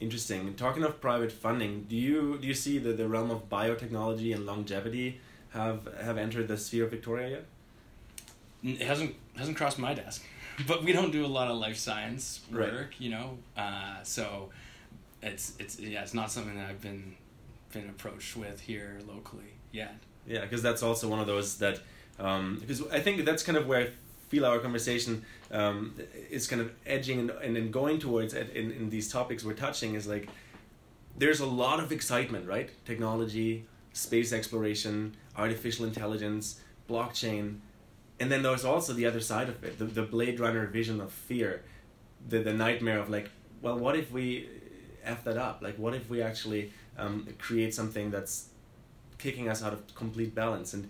Interesting. 0.00 0.54
Talking 0.54 0.82
of 0.82 1.00
private 1.00 1.30
funding, 1.30 1.84
do 1.88 1.94
you 1.96 2.36
do 2.38 2.46
you 2.48 2.54
see 2.54 2.78
that 2.78 2.96
the 2.96 3.06
realm 3.08 3.30
of 3.30 3.48
biotechnology 3.48 4.34
and 4.34 4.44
longevity 4.46 5.20
have 5.50 5.88
have 6.02 6.18
entered 6.18 6.48
the 6.48 6.56
sphere 6.58 6.84
of 6.84 6.90
Victoria 6.90 7.28
yet? 7.28 7.44
It 8.80 8.86
hasn't 8.86 9.14
hasn't 9.36 9.56
crossed 9.56 9.78
my 9.78 9.94
desk, 9.94 10.24
but 10.66 10.82
we 10.82 10.92
don't 10.92 11.12
do 11.12 11.24
a 11.24 11.28
lot 11.28 11.48
of 11.48 11.56
life 11.56 11.76
science 11.76 12.40
Right. 12.50 12.72
work, 12.72 12.94
you 13.00 13.10
know. 13.10 13.38
Uh, 13.56 14.02
so 14.02 14.50
it's 15.22 15.52
it's 15.60 15.78
yeah, 15.78 16.02
it's 16.02 16.14
not 16.14 16.32
something 16.32 16.56
that 16.56 16.68
I've 16.68 16.80
been 16.80 17.14
been 17.72 17.88
approached 17.88 18.36
with 18.36 18.60
here 18.60 18.98
locally 19.06 19.54
yet. 19.70 19.94
Yeah, 20.26 20.40
because 20.40 20.62
that's 20.62 20.82
also 20.82 21.08
one 21.08 21.20
of 21.20 21.26
those 21.28 21.58
that 21.58 21.78
because 22.16 22.84
I 22.90 22.98
think 23.00 23.24
that's 23.24 23.42
kind 23.44 23.56
of 23.56 23.66
where 23.68 23.80
I 23.82 23.88
feel 24.32 24.46
our 24.46 24.58
conversation 24.58 25.22
um, 25.50 25.94
is 26.30 26.46
kind 26.46 26.62
of 26.62 26.72
edging 26.86 27.18
and, 27.22 27.30
and 27.44 27.54
then 27.54 27.70
going 27.70 27.98
towards 27.98 28.32
in, 28.32 28.66
in 28.80 28.88
these 28.88 29.08
topics 29.12 29.44
we're 29.44 29.60
touching 29.66 29.94
is 29.94 30.06
like 30.06 30.26
there's 31.18 31.40
a 31.40 31.46
lot 31.64 31.78
of 31.80 31.92
excitement, 31.92 32.48
right? 32.48 32.70
Technology, 32.86 33.66
space 33.92 34.32
exploration, 34.32 35.14
artificial 35.36 35.84
intelligence, 35.84 36.60
blockchain, 36.88 37.58
and 38.18 38.32
then 38.32 38.42
there's 38.42 38.64
also 38.64 38.94
the 38.94 39.04
other 39.04 39.20
side 39.20 39.48
of 39.50 39.62
it, 39.62 39.78
the, 39.78 39.84
the 39.84 40.02
Blade 40.14 40.40
Runner 40.40 40.66
vision 40.66 41.00
of 41.00 41.12
fear, 41.12 41.62
the 42.26 42.38
the 42.38 42.54
nightmare 42.54 42.98
of 42.98 43.10
like, 43.10 43.28
well, 43.60 43.78
what 43.78 43.94
if 43.96 44.10
we 44.10 44.48
f 45.04 45.24
that 45.24 45.36
up? 45.36 45.60
Like, 45.60 45.76
what 45.76 45.92
if 45.94 46.08
we 46.08 46.22
actually 46.22 46.72
um, 46.96 47.28
create 47.38 47.74
something 47.74 48.10
that's 48.10 48.48
kicking 49.18 49.50
us 49.52 49.62
out 49.62 49.74
of 49.74 49.94
complete 49.94 50.34
balance? 50.34 50.72
And 50.72 50.88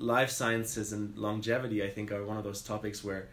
life 0.00 0.30
sciences 0.30 0.92
and 0.92 1.16
longevity, 1.16 1.84
I 1.84 1.90
think, 1.90 2.10
are 2.10 2.24
one 2.24 2.36
of 2.36 2.44
those 2.44 2.62
topics 2.62 3.04
where, 3.04 3.28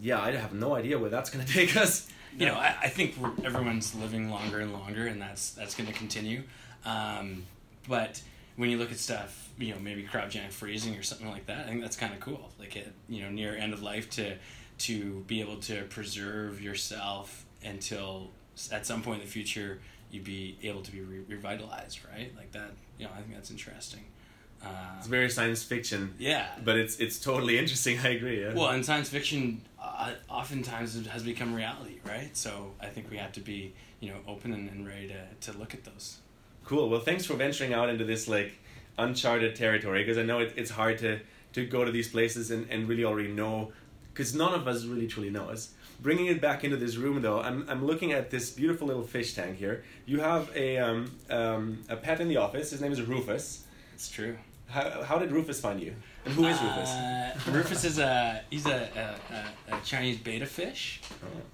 yeah, 0.00 0.20
I 0.20 0.32
have 0.32 0.54
no 0.54 0.74
idea 0.74 0.98
where 0.98 1.10
that's 1.10 1.30
going 1.30 1.44
to 1.46 1.52
take 1.52 1.76
us. 1.76 2.08
you 2.36 2.46
know, 2.46 2.54
I, 2.54 2.74
I 2.82 2.88
think 2.88 3.16
everyone's 3.44 3.94
living 3.94 4.30
longer 4.30 4.60
and 4.60 4.72
longer, 4.72 5.06
and 5.06 5.20
that's 5.20 5.50
that's 5.52 5.74
going 5.74 5.86
to 5.86 5.94
continue. 5.94 6.42
Um, 6.84 7.44
but 7.88 8.20
when 8.56 8.70
you 8.70 8.78
look 8.78 8.90
at 8.90 8.98
stuff, 8.98 9.50
you 9.58 9.72
know, 9.72 9.80
maybe 9.80 10.04
cryogenic 10.04 10.50
freezing 10.50 10.96
or 10.96 11.02
something 11.02 11.28
like 11.28 11.46
that, 11.46 11.66
I 11.66 11.68
think 11.68 11.82
that's 11.82 11.96
kind 11.96 12.12
of 12.12 12.20
cool. 12.20 12.50
Like, 12.58 12.76
it, 12.76 12.92
you 13.08 13.22
know, 13.22 13.30
near 13.30 13.54
end 13.54 13.72
of 13.72 13.82
life 13.82 14.10
to 14.10 14.36
to 14.76 15.20
be 15.28 15.40
able 15.40 15.56
to 15.58 15.84
preserve 15.84 16.60
yourself 16.60 17.44
until 17.64 18.30
at 18.72 18.84
some 18.86 19.02
point 19.02 19.20
in 19.20 19.26
the 19.26 19.30
future 19.30 19.80
you'd 20.10 20.24
be 20.24 20.56
able 20.62 20.82
to 20.82 20.90
be 20.90 21.00
re- 21.00 21.24
revitalized, 21.28 22.00
right? 22.12 22.32
Like 22.36 22.52
that. 22.52 22.70
You 22.98 23.06
know, 23.06 23.10
I 23.16 23.20
think 23.20 23.34
that's 23.34 23.50
interesting. 23.50 24.04
Uh, 24.64 24.68
It's 24.98 25.06
very 25.06 25.28
science 25.30 25.62
fiction, 25.62 26.14
yeah, 26.18 26.46
but 26.64 26.76
it's 26.76 26.96
it's 26.98 27.18
totally 27.18 27.58
interesting. 27.58 27.98
I 28.04 28.08
agree. 28.18 28.40
Yeah. 28.42 28.54
well, 28.54 28.68
and 28.70 28.84
science 28.84 29.08
fiction 29.08 29.60
uh, 29.80 30.12
oftentimes 30.28 31.06
has 31.06 31.22
become 31.22 31.54
reality, 31.54 31.96
right? 32.06 32.34
So 32.36 32.72
I 32.80 32.86
think 32.86 33.10
we 33.10 33.16
have 33.18 33.32
to 33.32 33.40
be, 33.40 33.74
you 34.00 34.08
know, 34.10 34.18
open 34.26 34.52
and, 34.52 34.70
and 34.70 34.86
ready 34.86 35.08
to, 35.08 35.50
to 35.52 35.58
look 35.58 35.74
at 35.74 35.84
those. 35.84 36.18
Cool. 36.64 36.88
Well, 36.88 37.00
thanks 37.00 37.26
for 37.26 37.34
venturing 37.34 37.74
out 37.74 37.88
into 37.90 38.04
this 38.04 38.26
like 38.28 38.52
uncharted 38.98 39.56
territory 39.56 40.02
because 40.04 40.18
I 40.18 40.22
know 40.22 40.38
it, 40.40 40.52
it's 40.56 40.70
hard 40.70 40.98
to 40.98 41.20
to 41.52 41.64
go 41.66 41.84
to 41.84 41.92
these 41.92 42.08
places 42.08 42.50
and, 42.50 42.66
and 42.70 42.88
really 42.88 43.04
already 43.04 43.32
know 43.32 43.72
because 44.12 44.34
none 44.34 44.54
of 44.54 44.66
us 44.66 44.84
really 44.84 45.06
truly 45.06 45.30
know 45.30 45.48
us. 45.50 45.70
Bringing 46.00 46.26
it 46.26 46.40
back 46.40 46.64
into 46.64 46.76
this 46.76 46.96
room 46.96 47.20
though, 47.22 47.40
I'm, 47.40 47.68
I'm 47.68 47.84
looking 47.86 48.12
at 48.12 48.30
this 48.30 48.50
beautiful 48.50 48.86
little 48.88 49.04
fish 49.04 49.34
tank 49.34 49.58
here. 49.58 49.84
You 50.06 50.20
have 50.20 50.50
a 50.56 50.78
um, 50.78 51.10
um, 51.30 51.82
a 51.88 51.96
pet 51.96 52.20
in 52.20 52.28
the 52.28 52.38
office. 52.38 52.70
His 52.70 52.80
name 52.80 52.92
is 52.92 53.00
Rufus. 53.02 53.64
It's 53.94 54.08
true. 54.08 54.36
How, 54.68 55.02
how 55.02 55.18
did 55.18 55.30
Rufus 55.30 55.60
find 55.60 55.80
you? 55.80 55.94
And 56.24 56.34
who 56.34 56.44
is 56.46 56.60
Rufus? 56.60 56.90
Uh, 56.90 57.34
Rufus 57.52 57.84
is 57.84 57.98
a 57.98 58.42
he's 58.50 58.66
a, 58.66 59.16
a, 59.70 59.74
a, 59.74 59.80
Chinese 59.84 60.18
betta 60.18 60.46
fish. 60.46 61.00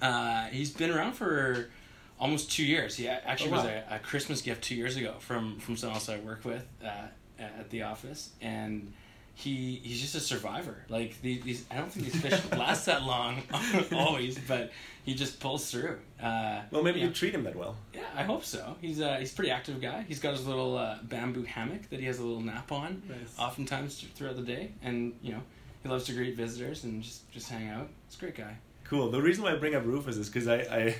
Uh, 0.00 0.44
he's 0.46 0.70
been 0.70 0.90
around 0.90 1.12
for 1.14 1.70
almost 2.18 2.50
two 2.50 2.64
years. 2.64 2.96
He 2.96 3.08
actually 3.08 3.50
Oh, 3.50 3.56
was 3.56 3.64
a, 3.64 3.84
a 3.90 3.98
Christmas 3.98 4.42
gift 4.42 4.62
two 4.62 4.74
years 4.74 4.96
ago 4.96 5.14
from 5.18 5.58
from 5.58 5.76
someone 5.76 5.96
else 5.96 6.08
I 6.08 6.18
work 6.20 6.44
with 6.44 6.66
uh, 6.84 7.08
at 7.38 7.68
the 7.70 7.82
office, 7.82 8.30
and 8.40 8.92
he 9.40 9.80
he's 9.82 10.00
just 10.00 10.14
a 10.14 10.20
survivor. 10.20 10.76
Like 10.88 11.20
these, 11.22 11.42
these 11.42 11.64
I 11.70 11.76
don't 11.76 11.90
think 11.92 12.12
these 12.12 12.20
fish 12.22 12.40
last 12.58 12.86
that 12.86 13.02
long 13.02 13.42
always, 13.92 14.38
but 14.38 14.70
he 15.04 15.14
just 15.14 15.40
pulls 15.40 15.70
through. 15.70 15.98
Uh, 16.22 16.62
Well, 16.70 16.82
maybe 16.82 17.00
yeah. 17.00 17.06
you 17.06 17.12
treat 17.12 17.34
him 17.34 17.44
that 17.44 17.56
well. 17.56 17.76
Yeah, 17.94 18.02
I 18.14 18.22
hope 18.22 18.44
so. 18.44 18.76
He's 18.80 19.00
uh, 19.00 19.16
he's 19.18 19.32
a 19.32 19.36
pretty 19.36 19.50
active 19.50 19.80
guy. 19.80 20.04
He's 20.06 20.20
got 20.20 20.32
his 20.34 20.46
little 20.46 20.76
uh, 20.76 20.98
bamboo 21.02 21.44
hammock 21.44 21.88
that 21.90 22.00
he 22.00 22.06
has 22.06 22.18
a 22.18 22.22
little 22.24 22.42
nap 22.42 22.70
on, 22.70 23.02
Nice. 23.08 23.38
oftentimes 23.38 24.04
throughout 24.14 24.36
the 24.36 24.42
day, 24.42 24.72
and 24.82 25.14
you 25.22 25.32
know 25.32 25.42
he 25.82 25.88
loves 25.88 26.04
to 26.04 26.12
greet 26.12 26.36
visitors 26.36 26.84
and 26.84 27.02
just 27.02 27.30
just 27.32 27.48
hang 27.48 27.68
out. 27.68 27.88
He's 28.08 28.16
a 28.16 28.20
great 28.20 28.36
guy. 28.36 28.56
Cool. 28.84 29.10
The 29.10 29.22
reason 29.22 29.44
why 29.44 29.52
I 29.52 29.56
bring 29.56 29.74
up 29.74 29.84
Rufus 29.86 30.16
is 30.16 30.28
because 30.28 30.48
I, 30.48 30.56
I 30.78 30.96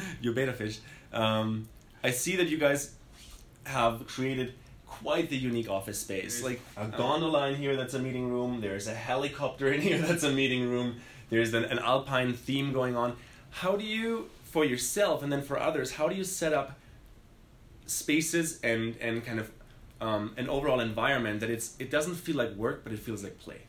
your 0.20 0.34
betta 0.34 0.52
fish. 0.52 0.78
Um, 1.12 1.68
I 2.04 2.10
see 2.10 2.36
that 2.36 2.48
you 2.48 2.58
guys 2.58 2.94
have 3.64 4.06
created 4.06 4.54
quite 5.02 5.28
the 5.28 5.36
unique 5.36 5.68
office 5.68 5.98
space. 5.98 6.42
Like 6.42 6.60
a 6.76 6.86
gondola 6.86 7.48
in 7.48 7.56
here 7.56 7.76
that's 7.76 7.94
a 7.94 7.98
meeting 7.98 8.28
room. 8.28 8.60
There's 8.60 8.86
a 8.86 8.94
helicopter 8.94 9.72
in 9.72 9.80
here 9.88 9.98
that's 9.98 10.22
a 10.22 10.32
meeting 10.32 10.68
room. 10.68 10.96
There's 11.30 11.54
an, 11.54 11.64
an 11.64 11.78
alpine 11.78 12.32
theme 12.32 12.72
going 12.72 12.96
on. 12.96 13.16
How 13.50 13.76
do 13.76 13.84
you, 13.84 14.30
for 14.44 14.64
yourself 14.64 15.22
and 15.22 15.32
then 15.32 15.42
for 15.42 15.58
others, 15.58 15.92
how 15.92 16.08
do 16.08 16.14
you 16.14 16.24
set 16.24 16.52
up 16.52 16.78
spaces 17.86 18.60
and 18.62 18.96
and 19.00 19.24
kind 19.24 19.40
of 19.40 19.50
um, 20.00 20.32
an 20.36 20.48
overall 20.48 20.80
environment 20.80 21.40
that 21.40 21.50
it's 21.50 21.76
it 21.78 21.90
doesn't 21.90 22.14
feel 22.14 22.36
like 22.36 22.54
work, 22.54 22.84
but 22.84 22.92
it 22.92 22.98
feels 22.98 23.22
like 23.22 23.38
play. 23.38 23.62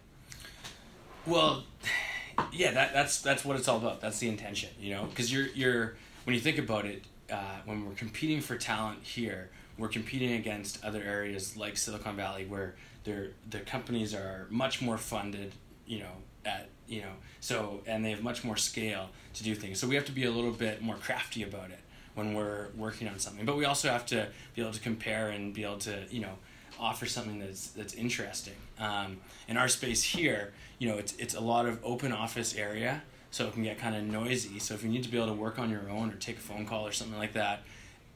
Well, 1.26 1.64
yeah, 2.54 2.72
that, 2.72 2.94
that's 2.94 3.22
that's 3.22 3.44
what 3.44 3.58
it's 3.58 3.68
all 3.68 3.78
about. 3.78 4.02
That's 4.02 4.20
the 4.20 4.30
intention, 4.30 4.70
you 4.80 4.94
know, 4.94 5.06
because 5.06 5.32
you're 5.32 5.48
you're 5.48 5.96
when 6.24 6.36
you 6.36 6.40
think 6.40 6.58
about 6.58 6.86
it, 6.86 7.04
uh, 7.32 7.60
when 7.66 7.86
we're 7.86 7.96
competing 7.96 8.42
for 8.42 8.56
talent 8.56 9.00
here, 9.04 9.50
we're 9.78 9.88
competing 9.88 10.34
against 10.34 10.84
other 10.84 11.02
areas 11.02 11.58
like 11.58 11.78
Silicon 11.78 12.16
Valley 12.16 12.46
where 12.46 12.76
their 13.04 13.30
the 13.50 13.60
companies 13.60 14.14
are 14.14 14.48
much 14.50 14.82
more 14.82 14.98
funded, 14.98 15.54
you 15.86 16.00
know, 16.00 16.12
at 16.46 16.70
you 16.88 17.02
know, 17.02 17.14
so 17.40 17.82
and 17.86 18.04
they 18.04 18.12
have 18.12 18.24
much 18.24 18.44
more 18.44 18.58
scale 18.58 19.10
to 19.34 19.44
do 19.44 19.56
things. 19.56 19.80
So 19.80 19.88
we 19.88 19.96
have 19.96 20.06
to 20.06 20.12
be 20.12 20.26
a 20.26 20.32
little 20.32 20.52
bit 20.52 20.82
more 20.82 20.96
crafty 20.96 21.44
about 21.44 21.72
it 21.72 21.80
when 22.16 22.34
we're 22.34 22.68
working 22.76 23.08
on 23.08 23.20
something. 23.20 23.46
But 23.46 23.58
we 23.58 23.66
also 23.66 23.90
have 23.90 24.06
to 24.08 24.28
be 24.56 24.62
able 24.62 24.74
to 24.74 24.80
compare 24.80 25.30
and 25.30 25.54
be 25.54 25.64
able 25.64 25.78
to, 25.80 26.06
you 26.10 26.20
know, 26.20 26.38
offer 26.80 27.06
something 27.06 27.40
that's 27.40 27.68
that's 27.68 27.94
interesting. 27.94 28.56
Um, 28.80 29.18
in 29.48 29.58
our 29.58 29.68
space 29.68 30.04
here, 30.04 30.54
you 30.80 30.90
know, 30.90 30.98
it's 30.98 31.14
it's 31.18 31.36
a 31.36 31.40
lot 31.42 31.66
of 31.66 31.80
open 31.84 32.12
office 32.12 32.56
area, 32.56 33.04
so 33.30 33.48
it 33.48 33.54
can 33.54 33.64
get 33.64 33.80
kind 33.80 33.96
of 33.96 34.04
noisy. 34.04 34.60
So 34.60 34.74
if 34.74 34.84
you 34.84 34.90
need 34.90 35.04
to 35.04 35.10
be 35.10 35.18
able 35.18 35.28
to 35.28 35.34
work 35.34 35.60
on 35.60 35.70
your 35.70 35.90
own 35.90 36.12
or 36.12 36.16
take 36.16 36.38
a 36.38 36.42
phone 36.42 36.66
call 36.66 36.86
or 36.86 36.92
something 36.92 37.18
like 37.18 37.34
that, 37.34 37.62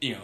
you 0.00 0.12
know, 0.12 0.22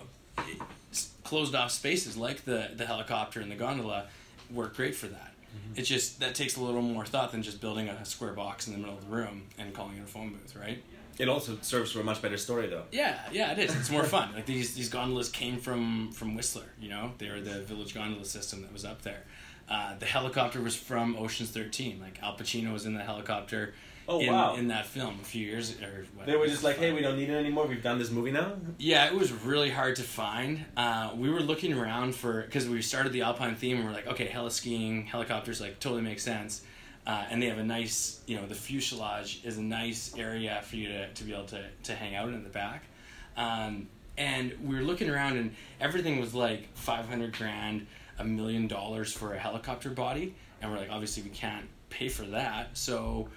closed 1.25 1.55
off 1.55 1.71
spaces 1.71 2.17
like 2.17 2.45
the 2.45 2.71
the 2.77 2.87
helicopter 2.87 3.41
and 3.41 3.51
the 3.51 3.57
gondola 3.57 4.07
work 4.51 4.77
great 4.77 4.95
for 4.95 5.07
that. 5.07 5.33
It's 5.77 5.89
just 5.89 6.21
that 6.21 6.35
takes 6.35 6.57
a 6.57 6.63
little 6.63 6.83
more 6.83 7.05
thought 7.05 7.33
than 7.33 7.43
just 7.43 7.61
building 7.61 7.89
a 7.89 8.05
square 8.05 8.33
box 8.33 8.67
in 8.67 8.73
the 8.75 8.79
middle 8.79 8.97
of 8.97 9.05
the 9.05 9.15
room 9.15 9.45
and 9.59 9.73
calling 9.75 9.97
it 9.97 10.03
a 10.03 10.07
phone 10.07 10.31
booth, 10.31 10.57
right? 10.57 10.83
It 11.19 11.29
also 11.29 11.59
serves 11.61 11.93
for 11.93 12.01
a 12.01 12.05
much 12.05 12.23
better 12.23 12.39
story, 12.39 12.69
though. 12.69 12.85
Yeah, 12.91 13.19
yeah, 13.31 13.53
it 13.53 13.59
is. 13.59 13.77
It's 13.77 13.91
more 13.91 14.05
fun. 14.05 14.33
Like 14.35 14.47
these 14.47 14.75
these 14.75 14.89
gondolas 14.89 15.29
came 15.29 15.59
from 15.59 16.11
from 16.13 16.35
Whistler. 16.35 16.65
You 16.81 16.89
know, 16.89 17.13
they 17.19 17.31
were 17.31 17.41
the 17.41 17.61
village 17.61 17.95
gondola 17.95 18.25
system 18.25 18.63
that 18.63 18.73
was 18.73 18.85
up 18.85 19.03
there. 19.03 19.23
Uh, 19.69 19.95
the 19.99 20.07
helicopter 20.07 20.61
was 20.61 20.75
from 20.75 21.17
Ocean's 21.17 21.51
Thirteen. 21.51 22.01
Like 22.01 22.23
Al 22.23 22.37
Pacino 22.37 22.73
was 22.73 22.87
in 22.87 22.95
the 22.95 23.03
helicopter. 23.03 23.75
Oh, 24.13 24.21
in, 24.21 24.33
wow. 24.33 24.55
In 24.57 24.69
that 24.69 24.87
film 24.87 25.19
a 25.21 25.25
few 25.25 25.47
years 25.47 25.75
or 25.81 26.05
what, 26.15 26.27
They 26.27 26.37
were 26.37 26.47
just 26.47 26.63
like, 26.63 26.77
"Hey, 26.77 26.93
we 26.93 27.01
don't 27.01 27.17
need 27.17 27.31
it 27.31 27.35
anymore. 27.35 27.67
We've 27.67 27.83
done 27.83 27.99
this 27.99 28.11
movie 28.11 28.31
now." 28.31 28.53
Yeah, 28.79 29.07
it 29.07 29.15
was 29.15 29.33
really 29.33 29.71
hard 29.71 29.97
to 29.97 30.03
find. 30.03 30.65
Uh, 30.77 31.13
we 31.17 31.31
were 31.31 31.41
looking 31.41 31.73
around 31.73 32.15
for 32.15 32.43
because 32.43 32.69
we 32.69 32.83
started 32.83 33.13
the 33.13 33.23
alpine 33.23 33.55
theme. 33.55 33.79
and 33.79 33.87
We're 33.87 33.95
like, 33.95 34.07
okay, 34.07 34.27
heli 34.27 34.51
skiing, 34.51 35.07
helicopters, 35.07 35.61
like 35.61 35.81
totally 35.81 36.03
makes 36.03 36.23
sense. 36.23 36.63
Uh, 37.07 37.25
and 37.31 37.43
they 37.43 37.47
have 37.47 37.59
a 37.59 37.65
nice, 37.65 38.21
you 38.27 38.37
know, 38.37 38.47
the 38.47 38.55
fuselage 38.55 39.41
is 39.45 39.59
a 39.59 39.63
nice 39.63 40.15
area 40.17 40.61
for 40.63 40.77
you 40.77 40.87
to, 40.89 41.13
to 41.13 41.25
be 41.25 41.33
able 41.33 41.47
to, 41.47 41.65
to 41.83 41.95
hang 41.95 42.15
out 42.15 42.29
in 42.29 42.45
the 42.45 42.49
back. 42.51 42.85
Um, 43.37 43.89
and 44.17 44.55
we 44.63 44.77
were 44.77 44.83
looking 44.83 45.11
around, 45.11 45.37
and 45.37 45.55
everything 45.81 46.21
was 46.21 46.35
like 46.35 46.69
five 46.77 47.09
hundred 47.09 47.37
grand, 47.37 47.87
a 48.19 48.25
million 48.25 48.69
dollars 48.69 49.13
for 49.13 49.35
a 49.35 49.39
helicopter 49.39 49.91
body, 49.91 50.35
and 50.61 50.71
we're 50.71 50.79
like, 50.79 50.91
obviously 50.91 51.23
we 51.23 51.31
can't 51.31 51.67
pay 51.91 52.09
for 52.09 52.25
that, 52.27 52.77
so 52.77 53.29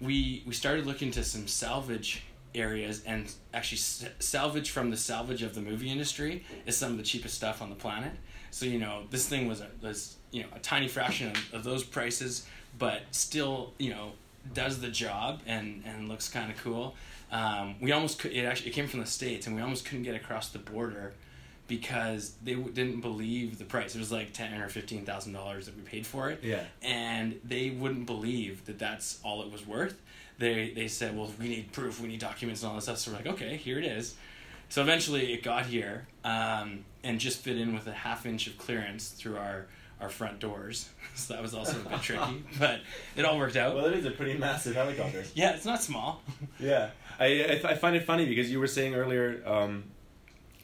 we 0.00 0.42
we 0.46 0.52
started 0.52 0.86
looking 0.86 1.10
to 1.12 1.24
some 1.24 1.46
salvage 1.46 2.22
areas 2.54 3.02
and 3.04 3.32
actually 3.52 3.78
salvage 4.18 4.70
from 4.70 4.90
the 4.90 4.96
salvage 4.96 5.42
of 5.42 5.54
the 5.54 5.60
movie 5.60 5.90
industry 5.90 6.44
is 6.66 6.76
some 6.76 6.92
of 6.92 6.96
the 6.98 7.02
cheapest 7.02 7.34
stuff 7.34 7.60
on 7.60 7.70
the 7.70 7.76
planet. 7.76 8.12
So 8.50 8.66
you 8.66 8.78
know 8.78 9.04
this 9.10 9.28
thing 9.28 9.48
was 9.48 9.60
a 9.60 9.68
was 9.82 10.16
you 10.30 10.42
know 10.42 10.48
a 10.54 10.58
tiny 10.58 10.88
fraction 10.88 11.30
of, 11.30 11.54
of 11.54 11.64
those 11.64 11.82
prices 11.82 12.46
but 12.78 13.02
still 13.10 13.72
you 13.78 13.90
know 13.90 14.12
does 14.52 14.80
the 14.80 14.88
job 14.88 15.40
and 15.46 15.82
and 15.86 16.08
looks 16.08 16.28
kind 16.28 16.50
of 16.50 16.58
cool. 16.58 16.94
Um, 17.32 17.76
we 17.80 17.92
almost 17.92 18.18
could 18.18 18.32
it 18.32 18.44
actually 18.44 18.70
it 18.70 18.74
came 18.74 18.86
from 18.86 19.00
the 19.00 19.06
states 19.06 19.46
and 19.46 19.56
we 19.56 19.62
almost 19.62 19.84
couldn't 19.84 20.04
get 20.04 20.14
across 20.14 20.50
the 20.50 20.58
border 20.58 21.14
because 21.66 22.34
they 22.42 22.54
w- 22.54 22.72
didn't 22.72 23.00
believe 23.00 23.58
the 23.58 23.64
price 23.64 23.94
it 23.94 23.98
was 23.98 24.12
like 24.12 24.32
ten 24.32 24.60
or 24.60 24.68
fifteen 24.68 25.04
thousand 25.04 25.32
dollars 25.32 25.66
that 25.66 25.76
we 25.76 25.82
paid 25.82 26.06
for 26.06 26.30
it 26.30 26.40
Yeah. 26.42 26.62
and 26.82 27.40
they 27.44 27.70
wouldn't 27.70 28.06
believe 28.06 28.66
that 28.66 28.78
that's 28.78 29.18
all 29.24 29.42
it 29.42 29.50
was 29.50 29.66
worth. 29.66 30.00
They 30.38 30.70
they 30.74 30.88
said, 30.88 31.16
"Well, 31.16 31.30
we 31.40 31.48
need 31.48 31.72
proof, 31.72 32.00
we 32.00 32.08
need 32.08 32.20
documents, 32.20 32.62
and 32.62 32.68
all 32.70 32.74
this 32.74 32.84
stuff." 32.84 32.98
So 32.98 33.10
we're 33.12 33.18
like, 33.18 33.26
"Okay, 33.28 33.56
here 33.56 33.78
it 33.78 33.84
is." 33.84 34.14
So 34.68 34.82
eventually, 34.82 35.32
it 35.32 35.42
got 35.44 35.66
here 35.66 36.06
um, 36.24 36.84
and 37.04 37.20
just 37.20 37.38
fit 37.40 37.56
in 37.56 37.72
with 37.74 37.86
a 37.86 37.92
half 37.92 38.26
inch 38.26 38.46
of 38.48 38.58
clearance 38.58 39.08
through 39.10 39.36
our 39.36 39.66
our 40.00 40.08
front 40.08 40.40
doors. 40.40 40.88
So 41.16 41.32
that 41.34 41.42
was 41.42 41.54
also 41.54 41.76
a 41.80 41.88
bit 41.88 42.02
tricky, 42.02 42.42
but 42.58 42.80
it 43.14 43.24
all 43.24 43.38
worked 43.38 43.54
out. 43.54 43.76
Well, 43.76 43.84
it 43.84 43.94
is 43.94 44.04
a 44.04 44.10
pretty 44.10 44.36
massive 44.36 44.74
helicopter. 44.74 45.22
Yeah, 45.36 45.54
it's 45.54 45.64
not 45.64 45.80
small. 45.80 46.24
yeah, 46.58 46.90
I, 47.20 47.60
I 47.64 47.70
I 47.70 47.74
find 47.76 47.94
it 47.94 48.02
funny 48.04 48.26
because 48.26 48.50
you 48.50 48.58
were 48.58 48.66
saying 48.66 48.96
earlier, 48.96 49.40
um, 49.46 49.84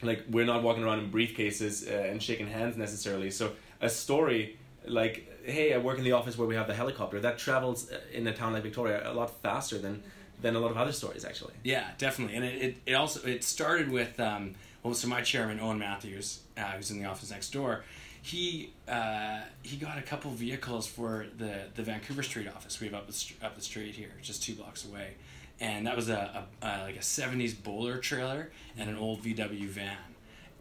like 0.03 0.23
we're 0.29 0.45
not 0.45 0.63
walking 0.63 0.83
around 0.83 0.99
in 0.99 1.11
briefcases 1.11 1.87
uh, 1.87 2.09
and 2.09 2.21
shaking 2.21 2.47
hands 2.47 2.77
necessarily. 2.77 3.31
So 3.31 3.53
a 3.81 3.89
story 3.89 4.57
like, 4.85 5.29
hey, 5.43 5.73
I 5.73 5.77
work 5.77 5.97
in 5.97 6.03
the 6.03 6.13
office 6.13 6.37
where 6.37 6.47
we 6.47 6.55
have 6.55 6.67
the 6.67 6.73
helicopter 6.73 7.19
that 7.19 7.37
travels 7.37 7.91
uh, 7.91 7.99
in 8.11 8.25
a 8.27 8.33
town 8.33 8.53
like 8.53 8.63
Victoria 8.63 9.09
a 9.09 9.13
lot 9.13 9.29
faster 9.41 9.77
than 9.77 10.03
than 10.41 10.55
a 10.55 10.59
lot 10.59 10.71
of 10.71 10.77
other 10.77 10.91
stories 10.91 11.23
actually. 11.25 11.53
Yeah, 11.63 11.87
definitely, 11.97 12.35
and 12.35 12.45
it, 12.45 12.61
it, 12.61 12.77
it 12.85 12.93
also 12.93 13.27
it 13.27 13.43
started 13.43 13.91
with 13.91 14.19
um, 14.19 14.55
well, 14.83 14.93
so 14.93 15.07
my 15.07 15.21
chairman 15.21 15.59
Owen 15.59 15.79
Matthews, 15.79 16.41
uh, 16.57 16.61
who's 16.71 16.91
in 16.91 16.99
the 16.99 17.05
office 17.05 17.29
next 17.29 17.51
door, 17.51 17.83
he 18.21 18.73
uh, 18.87 19.41
he 19.61 19.77
got 19.77 19.97
a 19.97 20.01
couple 20.01 20.31
vehicles 20.31 20.87
for 20.87 21.27
the 21.37 21.65
the 21.75 21.83
Vancouver 21.83 22.23
Street 22.23 22.47
office. 22.47 22.79
We 22.79 22.87
have 22.87 22.95
up 22.95 23.07
the 23.07 23.33
up 23.43 23.55
the 23.55 23.61
street 23.61 23.95
here, 23.95 24.11
just 24.21 24.43
two 24.43 24.55
blocks 24.55 24.85
away, 24.85 25.15
and 25.61 25.87
that 25.87 25.95
was 25.95 26.09
a, 26.09 26.45
a, 26.61 26.65
a 26.67 26.71
like 26.83 26.97
a 26.97 27.01
seventies 27.01 27.53
Boler 27.53 27.99
trailer 27.99 28.51
and 28.77 28.89
an 28.89 28.97
old 28.97 29.23
VW 29.23 29.67
van, 29.67 29.95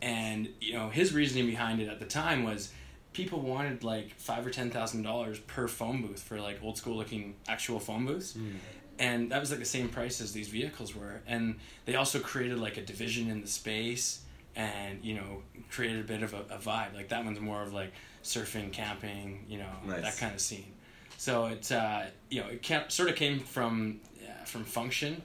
and 0.00 0.48
you 0.60 0.74
know 0.74 0.90
his 0.90 1.12
reasoning 1.12 1.46
behind 1.46 1.80
it 1.80 1.88
at 1.88 1.98
the 1.98 2.06
time 2.06 2.44
was 2.44 2.72
people 3.12 3.40
wanted 3.40 3.82
like 3.82 4.14
five 4.16 4.46
or 4.46 4.50
ten 4.50 4.70
thousand 4.70 5.02
dollars 5.02 5.40
per 5.40 5.66
phone 5.66 6.02
booth 6.02 6.22
for 6.22 6.40
like 6.40 6.62
old 6.62 6.78
school 6.78 6.96
looking 6.96 7.34
actual 7.48 7.80
phone 7.80 8.06
booths. 8.06 8.34
Mm. 8.34 8.52
And 8.98 9.32
that 9.32 9.40
was 9.40 9.50
like 9.50 9.60
the 9.60 9.64
same 9.64 9.88
price 9.88 10.20
as 10.20 10.32
these 10.32 10.48
vehicles 10.48 10.94
were. 10.94 11.22
And 11.26 11.58
they 11.86 11.94
also 11.94 12.20
created 12.20 12.58
like 12.58 12.76
a 12.76 12.82
division 12.82 13.30
in 13.30 13.40
the 13.40 13.46
space 13.46 14.20
and 14.54 15.02
you 15.02 15.14
know 15.14 15.42
created 15.70 16.00
a 16.00 16.04
bit 16.04 16.22
of 16.22 16.34
a, 16.34 16.40
a 16.50 16.58
vibe 16.58 16.92
like 16.94 17.08
that 17.08 17.24
one's 17.24 17.40
more 17.40 17.62
of 17.62 17.72
like 17.72 17.92
surfing 18.24 18.72
camping 18.72 19.44
you 19.48 19.58
know 19.58 19.70
Nice. 19.86 20.02
that 20.02 20.16
kind 20.18 20.34
of 20.34 20.40
scene 20.40 20.72
so 21.16 21.46
it 21.46 21.70
uh, 21.70 22.02
you 22.30 22.40
know 22.40 22.48
it 22.48 22.62
kept, 22.62 22.90
sort 22.92 23.08
of 23.08 23.14
came 23.14 23.38
from 23.40 24.00
from 24.46 24.64
function 24.64 25.22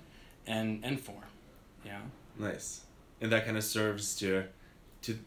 and 0.47 0.83
and 0.83 0.99
form 0.99 1.23
you 1.83 1.91
know 1.91 2.01
Nice, 2.37 2.81
and 3.21 3.31
that 3.31 3.45
kind 3.45 3.55
of 3.57 3.63
serves 3.63 4.15
to 4.17 4.43
to 5.03 5.17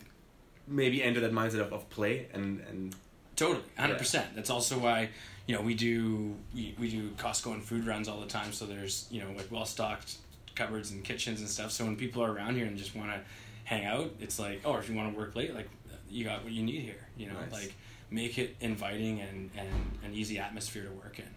maybe 0.66 1.02
enter 1.02 1.20
that 1.20 1.32
mindset 1.32 1.60
of, 1.60 1.72
of 1.72 1.88
play 1.90 2.28
and 2.34 2.60
and 2.68 2.94
Totally, 3.36 3.62
hundred 3.78 3.98
percent. 3.98 4.34
That's 4.34 4.50
also 4.50 4.78
why 4.80 5.10
you 5.46 5.54
know 5.54 5.62
we 5.62 5.74
do 5.74 6.34
we, 6.52 6.74
we 6.76 6.90
do 6.90 7.10
Costco 7.10 7.52
and 7.54 7.62
food 7.62 7.86
runs 7.86 8.08
all 8.08 8.18
the 8.20 8.26
time. 8.26 8.52
So 8.52 8.66
there's 8.66 9.06
you 9.12 9.22
know 9.22 9.30
like 9.36 9.46
well 9.50 9.64
stocked 9.64 10.16
cupboards 10.56 10.90
and 10.90 11.04
kitchens 11.04 11.38
and 11.38 11.48
stuff. 11.48 11.70
So 11.70 11.84
when 11.84 11.94
people 11.94 12.20
are 12.24 12.32
around 12.32 12.56
here 12.56 12.66
and 12.66 12.76
just 12.76 12.96
want 12.96 13.12
to 13.12 13.20
hang 13.62 13.84
out, 13.84 14.10
it's 14.18 14.40
like 14.40 14.62
oh, 14.64 14.74
if 14.78 14.90
you 14.90 14.96
want 14.96 15.12
to 15.12 15.16
work 15.16 15.36
late, 15.36 15.54
like 15.54 15.68
you 16.10 16.24
got 16.24 16.42
what 16.42 16.52
you 16.52 16.64
need 16.64 16.82
here. 16.82 17.06
You 17.16 17.28
know, 17.28 17.34
Nice. 17.34 17.52
like 17.52 17.74
make 18.10 18.38
it 18.38 18.56
inviting 18.60 19.20
and 19.20 19.50
and 19.56 19.68
an 20.04 20.14
easy 20.14 20.40
atmosphere 20.40 20.82
to 20.82 20.90
work 20.90 21.20
in. 21.20 21.30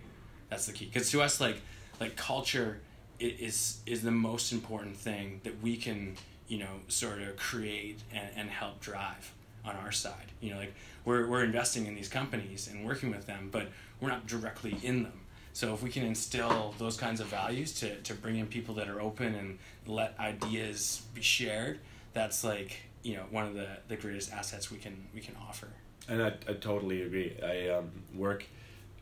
That's 0.49 0.65
the 0.65 0.73
key. 0.73 0.85
Because 0.85 1.11
to 1.11 1.21
us, 1.21 1.39
like 1.39 1.61
like 2.01 2.15
culture 2.15 2.81
is 3.19 3.79
is 3.85 4.01
the 4.01 4.11
most 4.11 4.51
important 4.51 4.97
thing 4.97 5.39
that 5.43 5.61
we 5.61 5.77
can 5.77 6.17
you 6.47 6.57
know 6.57 6.79
sort 6.87 7.21
of 7.21 7.37
create 7.37 7.99
and, 8.11 8.27
and 8.35 8.49
help 8.49 8.81
drive 8.81 9.33
on 9.63 9.75
our 9.75 9.91
side. 9.91 10.31
You 10.41 10.51
know, 10.51 10.57
like 10.57 10.73
we're 11.05 11.27
we're 11.27 11.43
investing 11.43 11.85
in 11.85 11.95
these 11.95 12.09
companies 12.09 12.67
and 12.67 12.85
working 12.85 13.11
with 13.11 13.27
them, 13.27 13.49
but 13.51 13.67
we're 14.01 14.09
not 14.09 14.27
directly 14.27 14.77
in 14.81 15.03
them. 15.03 15.19
So 15.53 15.73
if 15.73 15.83
we 15.83 15.89
can 15.89 16.03
instill 16.03 16.73
those 16.77 16.97
kinds 16.97 17.19
of 17.19 17.27
values 17.27 17.73
to, 17.81 17.97
to 18.01 18.13
bring 18.13 18.37
in 18.37 18.47
people 18.47 18.73
that 18.75 18.87
are 18.87 19.01
open 19.01 19.35
and 19.35 19.59
let 19.85 20.17
ideas 20.17 21.03
be 21.13 21.21
shared, 21.21 21.79
that's 22.13 22.43
like 22.43 22.77
you 23.03 23.15
know 23.15 23.25
one 23.29 23.45
of 23.45 23.53
the, 23.53 23.67
the 23.87 23.95
greatest 23.95 24.33
assets 24.33 24.71
we 24.71 24.77
can 24.77 25.07
we 25.13 25.21
can 25.21 25.35
offer. 25.47 25.67
And 26.09 26.23
I, 26.23 26.33
I 26.49 26.53
totally 26.53 27.03
agree. 27.03 27.37
I 27.43 27.69
um, 27.69 27.91
work 28.15 28.43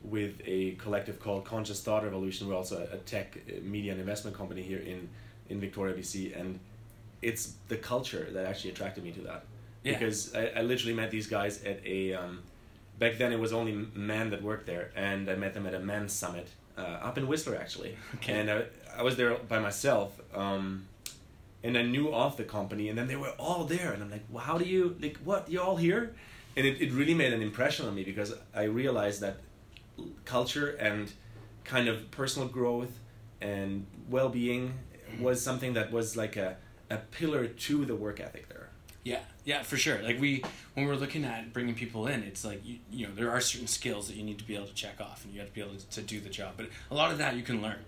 with 0.03 0.41
a 0.45 0.71
collective 0.71 1.19
called 1.19 1.45
Conscious 1.45 1.81
Thought 1.81 2.03
Revolution. 2.03 2.47
We're 2.47 2.55
also 2.55 2.87
a, 2.91 2.97
tech 2.97 3.37
uh, 3.37 3.59
media 3.61 3.91
and 3.91 3.99
investment 3.99 4.35
company 4.37 4.61
here 4.61 4.79
in, 4.79 5.09
in 5.49 5.59
Victoria, 5.59 5.93
BC. 5.95 6.39
And 6.39 6.59
it's 7.21 7.53
the 7.67 7.77
culture 7.77 8.27
that 8.31 8.45
actually 8.45 8.71
attracted 8.71 9.03
me 9.03 9.11
to 9.11 9.21
that. 9.21 9.43
Yeah. 9.83 9.93
Because 9.93 10.33
I, 10.35 10.47
I 10.55 10.61
literally 10.61 10.93
met 10.93 11.11
these 11.11 11.27
guys 11.27 11.63
at 11.63 11.85
a. 11.85 12.13
Um, 12.13 12.43
back 12.97 13.17
then 13.17 13.31
it 13.31 13.39
was 13.39 13.53
only 13.53 13.87
men 13.93 14.29
that 14.29 14.41
worked 14.41 14.65
there. 14.65 14.91
And 14.95 15.29
I 15.29 15.35
met 15.35 15.53
them 15.53 15.65
at 15.65 15.73
a 15.73 15.79
men's 15.79 16.13
summit 16.13 16.47
uh, 16.77 16.81
up 16.81 17.17
in 17.17 17.27
Whistler, 17.27 17.55
actually. 17.55 17.97
Okay. 18.15 18.39
And 18.39 18.49
I, 18.49 18.63
I 18.97 19.03
was 19.03 19.15
there 19.17 19.35
by 19.35 19.59
myself. 19.59 20.19
Um, 20.33 20.85
and 21.63 21.77
I 21.77 21.83
knew 21.83 22.13
of 22.13 22.37
the 22.37 22.43
company, 22.43 22.89
and 22.89 22.97
then 22.97 23.07
they 23.07 23.15
were 23.15 23.33
all 23.37 23.65
there, 23.65 23.91
and 23.91 24.01
I'm 24.01 24.09
like, 24.09 24.23
well, 24.29 24.43
how 24.43 24.57
do 24.57 24.65
you 24.65 24.95
like 25.01 25.17
what? 25.17 25.49
You're 25.49 25.63
all 25.63 25.75
here, 25.75 26.15
and 26.55 26.65
it, 26.65 26.81
it 26.81 26.91
really 26.93 27.13
made 27.13 27.33
an 27.33 27.41
impression 27.41 27.85
on 27.85 27.95
me 27.95 28.03
because 28.03 28.33
I 28.55 28.63
realized 28.63 29.21
that 29.21 29.37
culture 30.25 30.71
and 30.71 31.11
kind 31.63 31.87
of 31.87 32.09
personal 32.11 32.47
growth 32.47 32.99
and 33.41 33.85
well-being 34.09 34.73
was 35.19 35.41
something 35.41 35.73
that 35.73 35.91
was 35.91 36.15
like 36.15 36.35
a, 36.35 36.57
a 36.89 36.97
pillar 36.97 37.47
to 37.47 37.85
the 37.85 37.95
work 37.95 38.19
ethic 38.19 38.49
there. 38.49 38.69
Yeah, 39.03 39.21
yeah, 39.45 39.63
for 39.63 39.77
sure. 39.77 40.01
Like 40.03 40.19
we, 40.19 40.43
when 40.73 40.85
we're 40.85 40.95
looking 40.95 41.23
at 41.23 41.53
bringing 41.53 41.73
people 41.73 42.07
in, 42.07 42.23
it's 42.23 42.43
like 42.43 42.65
you, 42.65 42.77
you 42.91 43.07
know 43.07 43.13
there 43.15 43.31
are 43.31 43.41
certain 43.41 43.67
skills 43.67 44.07
that 44.07 44.15
you 44.15 44.23
need 44.23 44.37
to 44.39 44.43
be 44.43 44.55
able 44.55 44.67
to 44.67 44.73
check 44.73 44.99
off, 44.99 45.23
and 45.23 45.33
you 45.33 45.39
have 45.39 45.49
to 45.49 45.55
be 45.55 45.61
able 45.61 45.75
to, 45.75 45.89
to 45.89 46.01
do 46.01 46.19
the 46.19 46.29
job. 46.29 46.53
But 46.57 46.67
a 46.91 46.95
lot 46.95 47.11
of 47.11 47.17
that 47.17 47.35
you 47.35 47.43
can 47.43 47.61
learn. 47.61 47.79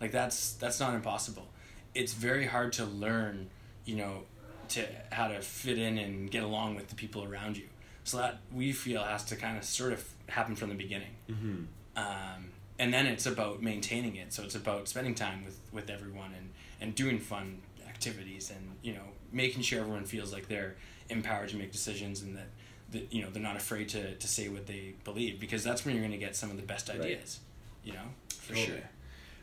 Like 0.00 0.12
that's 0.12 0.52
that's 0.54 0.80
not 0.80 0.94
impossible. 0.94 1.48
It's 1.94 2.12
very 2.12 2.46
hard 2.46 2.72
to 2.74 2.84
learn, 2.84 3.50
you 3.84 3.96
know, 3.96 4.22
to 4.70 4.86
how 5.10 5.28
to 5.28 5.40
fit 5.42 5.76
in 5.76 5.98
and 5.98 6.30
get 6.30 6.44
along 6.44 6.76
with 6.76 6.88
the 6.88 6.94
people 6.94 7.24
around 7.24 7.56
you. 7.56 7.66
So 8.04 8.18
that 8.18 8.38
we 8.52 8.72
feel 8.72 9.02
has 9.02 9.24
to 9.26 9.36
kind 9.36 9.58
of 9.58 9.64
sort 9.64 9.92
of 9.92 10.08
happen 10.30 10.54
from 10.56 10.68
the 10.68 10.74
beginning. 10.74 11.14
Mm-hmm. 11.28 11.64
Um, 11.96 12.50
and 12.78 12.94
then 12.94 13.06
it's 13.06 13.26
about 13.26 13.62
maintaining 13.62 14.16
it. 14.16 14.32
So 14.32 14.42
it's 14.42 14.54
about 14.54 14.88
spending 14.88 15.14
time 15.14 15.44
with, 15.44 15.60
with 15.72 15.90
everyone 15.90 16.32
and, 16.36 16.50
and 16.80 16.94
doing 16.94 17.18
fun 17.18 17.60
activities 17.86 18.50
and, 18.50 18.76
you 18.82 18.94
know, 18.94 19.02
making 19.32 19.62
sure 19.62 19.80
everyone 19.80 20.04
feels 20.04 20.32
like 20.32 20.48
they're 20.48 20.76
empowered 21.08 21.50
to 21.50 21.56
make 21.56 21.72
decisions 21.72 22.22
and 22.22 22.36
that, 22.36 22.48
that 22.92 23.12
you 23.12 23.22
know, 23.22 23.30
they're 23.30 23.42
not 23.42 23.56
afraid 23.56 23.88
to, 23.90 24.14
to 24.14 24.26
say 24.28 24.48
what 24.48 24.66
they 24.66 24.94
believe 25.04 25.38
because 25.38 25.62
that's 25.62 25.84
when 25.84 25.94
you're 25.94 26.02
going 26.02 26.12
to 26.12 26.24
get 26.26 26.34
some 26.34 26.50
of 26.50 26.56
the 26.56 26.62
best 26.62 26.88
Right. 26.88 27.00
ideas, 27.00 27.40
you 27.84 27.92
know, 27.92 28.08
for 28.30 28.54
Totally. 28.54 28.66
sure. 28.66 28.90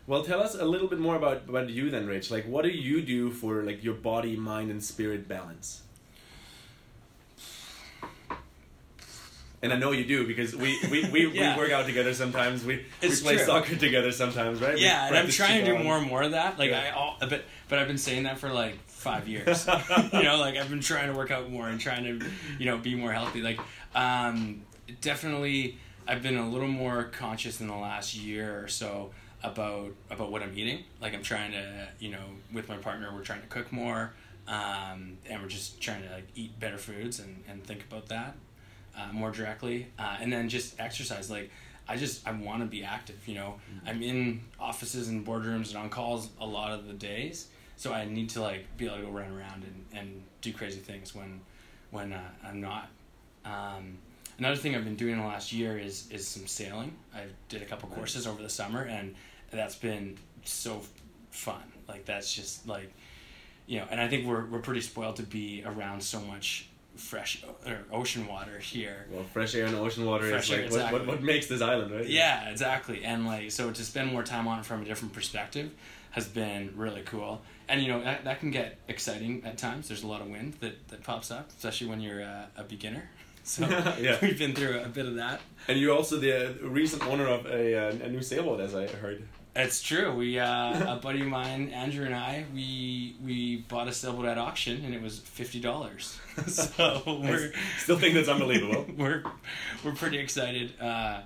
Well, 0.08 0.24
tell 0.24 0.42
us 0.42 0.56
a 0.56 0.64
little 0.64 0.88
bit 0.88 1.00
more 1.00 1.18
about 1.18 1.50
about 1.50 1.70
you 1.70 1.90
then, 1.90 2.08
Rich. 2.08 2.32
Like, 2.32 2.46
what 2.46 2.64
do 2.64 2.70
you 2.70 3.02
do 3.02 3.30
for 3.30 3.62
like 3.64 3.84
your 3.84 3.94
body, 3.94 4.38
mind, 4.38 4.72
and 4.72 4.82
spirit 4.82 5.28
balance? 5.28 5.82
And 9.64 9.74
I 9.74 9.78
know 9.78 9.92
you 9.92 10.06
do 10.06 10.28
because 10.28 10.56
we 10.56 10.78
we, 10.92 11.10
we, 11.10 11.28
Yeah. 11.34 11.56
we 11.56 11.64
work 11.64 11.72
out 11.72 11.86
together 11.88 12.14
sometimes. 12.14 12.64
We 12.64 12.86
It's 13.02 13.22
we 13.22 13.26
play 13.28 13.36
true. 13.38 13.46
soccer 13.46 13.76
together 13.76 14.12
sometimes, 14.12 14.62
right? 14.62 14.78
Yeah, 14.78 15.08
and 15.08 15.18
I'm 15.18 15.30
trying 15.30 15.66
to 15.66 15.72
do 15.78 15.84
more 15.84 15.98
and 15.98 16.06
more 16.08 16.22
of 16.22 16.32
that. 16.32 16.60
Like 16.60 16.70
Yeah. 16.72 16.92
I, 16.94 16.98
all, 16.98 17.18
but 17.20 17.44
but 17.68 17.80
I've 17.80 17.88
been 17.88 17.98
saying 17.98 18.24
that 18.24 18.38
for 18.38 18.50
like 18.54 18.76
five 18.88 19.28
years. 19.34 19.68
you 20.14 20.24
know, 20.24 20.38
like 20.38 20.58
I've 20.58 20.70
been 20.70 20.82
trying 20.82 21.12
to 21.12 21.18
work 21.18 21.32
out 21.32 21.50
more 21.50 21.68
and 21.70 21.80
trying 21.80 22.04
to, 22.20 22.26
you 22.60 22.66
know, 22.68 22.78
be 22.78 22.94
more 22.96 23.12
healthy. 23.12 23.42
Like, 23.42 23.60
um, 23.96 24.62
definitely, 25.02 25.78
I've 26.08 26.22
been 26.22 26.38
a 26.38 26.48
little 26.48 26.68
more 26.68 27.06
conscious 27.06 27.60
in 27.62 27.68
the 27.68 27.76
last 27.76 28.16
year 28.16 28.64
or 28.64 28.68
so 28.68 29.12
about 29.44 29.92
about 30.12 30.32
what 30.32 30.44
I'm 30.44 30.56
eating. 30.56 30.84
Like 31.02 31.14
I'm 31.16 31.24
trying 31.24 31.52
to, 31.54 31.88
you 32.00 32.10
know, 32.12 32.26
with 32.54 32.70
my 32.70 32.78
partner, 32.78 33.10
we're 33.14 33.22
trying 33.24 33.42
to 33.42 33.48
cook 33.48 33.72
more, 33.72 34.14
um, 34.48 35.18
and 35.28 35.42
we're 35.42 35.48
just 35.50 35.82
trying 35.82 36.04
to 36.04 36.10
like 36.12 36.28
eat 36.36 36.60
better 36.60 36.78
foods 36.78 37.20
and 37.20 37.44
and 37.48 37.64
think 37.64 37.84
about 37.90 38.08
that 38.10 38.36
uh, 38.98 39.14
more 39.14 39.32
directly, 39.32 39.88
uh, 40.00 40.18
and 40.20 40.32
then 40.32 40.50
just 40.50 40.80
exercise. 40.80 41.30
Like 41.30 41.52
I 41.88 41.98
just 41.98 42.28
I 42.28 42.32
want 42.32 42.62
to 42.62 42.68
be 42.68 42.84
active. 42.84 43.28
You 43.28 43.36
know, 43.36 43.56
I'm 43.86 44.02
in 44.02 44.42
offices 44.60 45.08
and 45.08 45.26
boardrooms 45.26 45.70
and 45.70 45.78
on 45.78 45.90
calls 45.90 46.30
a 46.40 46.46
lot 46.46 46.72
of 46.72 46.88
the 46.88 46.94
days, 46.94 47.48
so 47.76 47.94
I 47.94 48.06
need 48.06 48.30
to 48.32 48.42
like 48.42 48.66
be 48.78 48.86
able 48.86 48.98
to 48.98 49.04
go 49.04 49.10
run 49.10 49.32
around 49.32 49.64
and, 49.64 49.86
and 49.94 50.24
do 50.42 50.52
crazy 50.52 50.80
things 50.80 51.16
when 51.16 51.42
when 51.92 52.14
uh, 52.14 52.30
I'm 52.44 52.60
not. 52.60 52.90
Um, 53.46 54.00
another 54.38 54.58
thing 54.58 54.76
I've 54.76 54.84
been 54.84 54.96
doing 54.96 55.14
in 55.14 55.20
the 55.20 55.26
last 55.26 55.54
year 55.54 55.78
is 55.78 56.10
is 56.12 56.28
some 56.28 56.48
sailing. 56.48 56.96
I 57.16 57.24
did 57.50 57.62
a 57.62 57.66
couple 57.66 57.90
courses 57.90 58.28
over 58.28 58.42
the 58.42 58.50
summer, 58.50 58.82
and 58.82 59.16
that's 59.52 59.76
been 59.76 60.18
so 60.44 60.82
fun. 61.30 61.64
Like 61.88 62.06
that's 62.06 62.34
just 62.34 62.68
like 62.68 62.92
you 63.66 63.80
know, 63.80 63.88
and 63.90 64.02
I 64.02 64.08
think 64.08 64.26
we're 64.26 64.46
we're 64.46 64.60
pretty 64.60 64.82
spoiled 64.82 65.18
to 65.18 65.24
be 65.24 65.64
around 65.66 66.02
so 66.02 66.20
much 66.20 66.68
fresh 66.98 67.44
o- 67.48 67.70
or 67.70 67.80
ocean 67.92 68.28
water 68.28 68.60
here. 68.60 69.06
Well, 69.12 69.24
fresh 69.34 69.56
air 69.56 69.66
and 69.66 69.76
ocean 69.76 70.06
water 70.06 70.30
Fresh 70.30 70.52
is 70.52 70.74
like 70.76 70.82
air, 70.82 70.92
what, 70.92 70.94
what, 70.94 71.08
what 71.08 71.24
makes 71.24 71.48
this 71.48 71.62
island, 71.62 71.92
right? 71.92 72.06
Yeah, 72.08 72.50
exactly. 72.50 73.04
And 73.04 73.26
like 73.26 73.52
so 73.52 73.72
to 73.72 73.84
spend 73.84 74.12
more 74.12 74.24
time 74.24 74.48
on 74.48 74.60
it 74.60 74.66
from 74.66 74.82
a 74.82 74.86
different 74.86 75.14
perspective 75.14 75.72
has 76.12 76.28
been 76.28 76.74
really 76.76 77.02
cool. 77.04 77.42
And 77.70 77.82
you 77.82 77.90
know, 77.90 78.04
that, 78.04 78.24
that 78.24 78.40
can 78.40 78.50
get 78.52 78.78
exciting 78.88 79.44
at 79.46 79.58
times. 79.58 79.88
There's 79.88 80.04
a 80.04 80.08
lot 80.08 80.22
of 80.22 80.28
wind 80.30 80.56
that, 80.62 80.88
that 80.88 81.04
pops 81.04 81.32
up, 81.32 81.50
especially 81.50 81.88
when 81.88 82.02
you're 82.02 82.24
uh, 82.24 82.46
a 82.58 82.64
beginner. 82.64 83.10
So 83.44 83.66
Yeah. 84.02 84.18
we've 84.22 84.38
been 84.38 84.54
through 84.54 84.82
a 84.82 84.90
bit 84.90 85.06
of 85.06 85.16
that. 85.16 85.40
And 85.70 85.80
you're 85.80 85.96
also 85.96 86.18
the 86.18 86.58
recent 86.62 87.02
owner 87.08 87.28
of 87.28 87.46
a, 87.46 87.76
uh, 87.76 88.06
a 88.06 88.10
new 88.10 88.22
sailboat, 88.22 88.60
as 88.60 88.76
I 88.76 88.88
heard. 88.88 89.24
It's 89.60 89.82
true. 89.82 90.14
We 90.14 90.38
uh, 90.38 90.98
a 90.98 91.00
buddy 91.02 91.22
of 91.22 91.28
mine, 91.28 91.70
Andrew 91.70 92.06
and 92.06 92.14
I, 92.14 92.46
we 92.54 93.16
we 93.26 93.58
bought 93.68 93.88
a 93.88 93.92
sailboat 93.92 94.26
at 94.26 94.38
auction, 94.38 94.86
and 94.86 94.94
it 94.94 95.02
was 95.02 95.18
fifty 95.18 95.60
dollars. 95.60 96.20
so 96.48 97.02
we're 97.08 97.52
Still 97.80 97.98
think 97.98 98.14
that's 98.14 98.30
unbelievable. 98.30 98.86
we're 98.98 99.24
we're 99.84 99.96
pretty 99.96 100.20
excited. 100.20 100.80
Uh, 100.80 101.22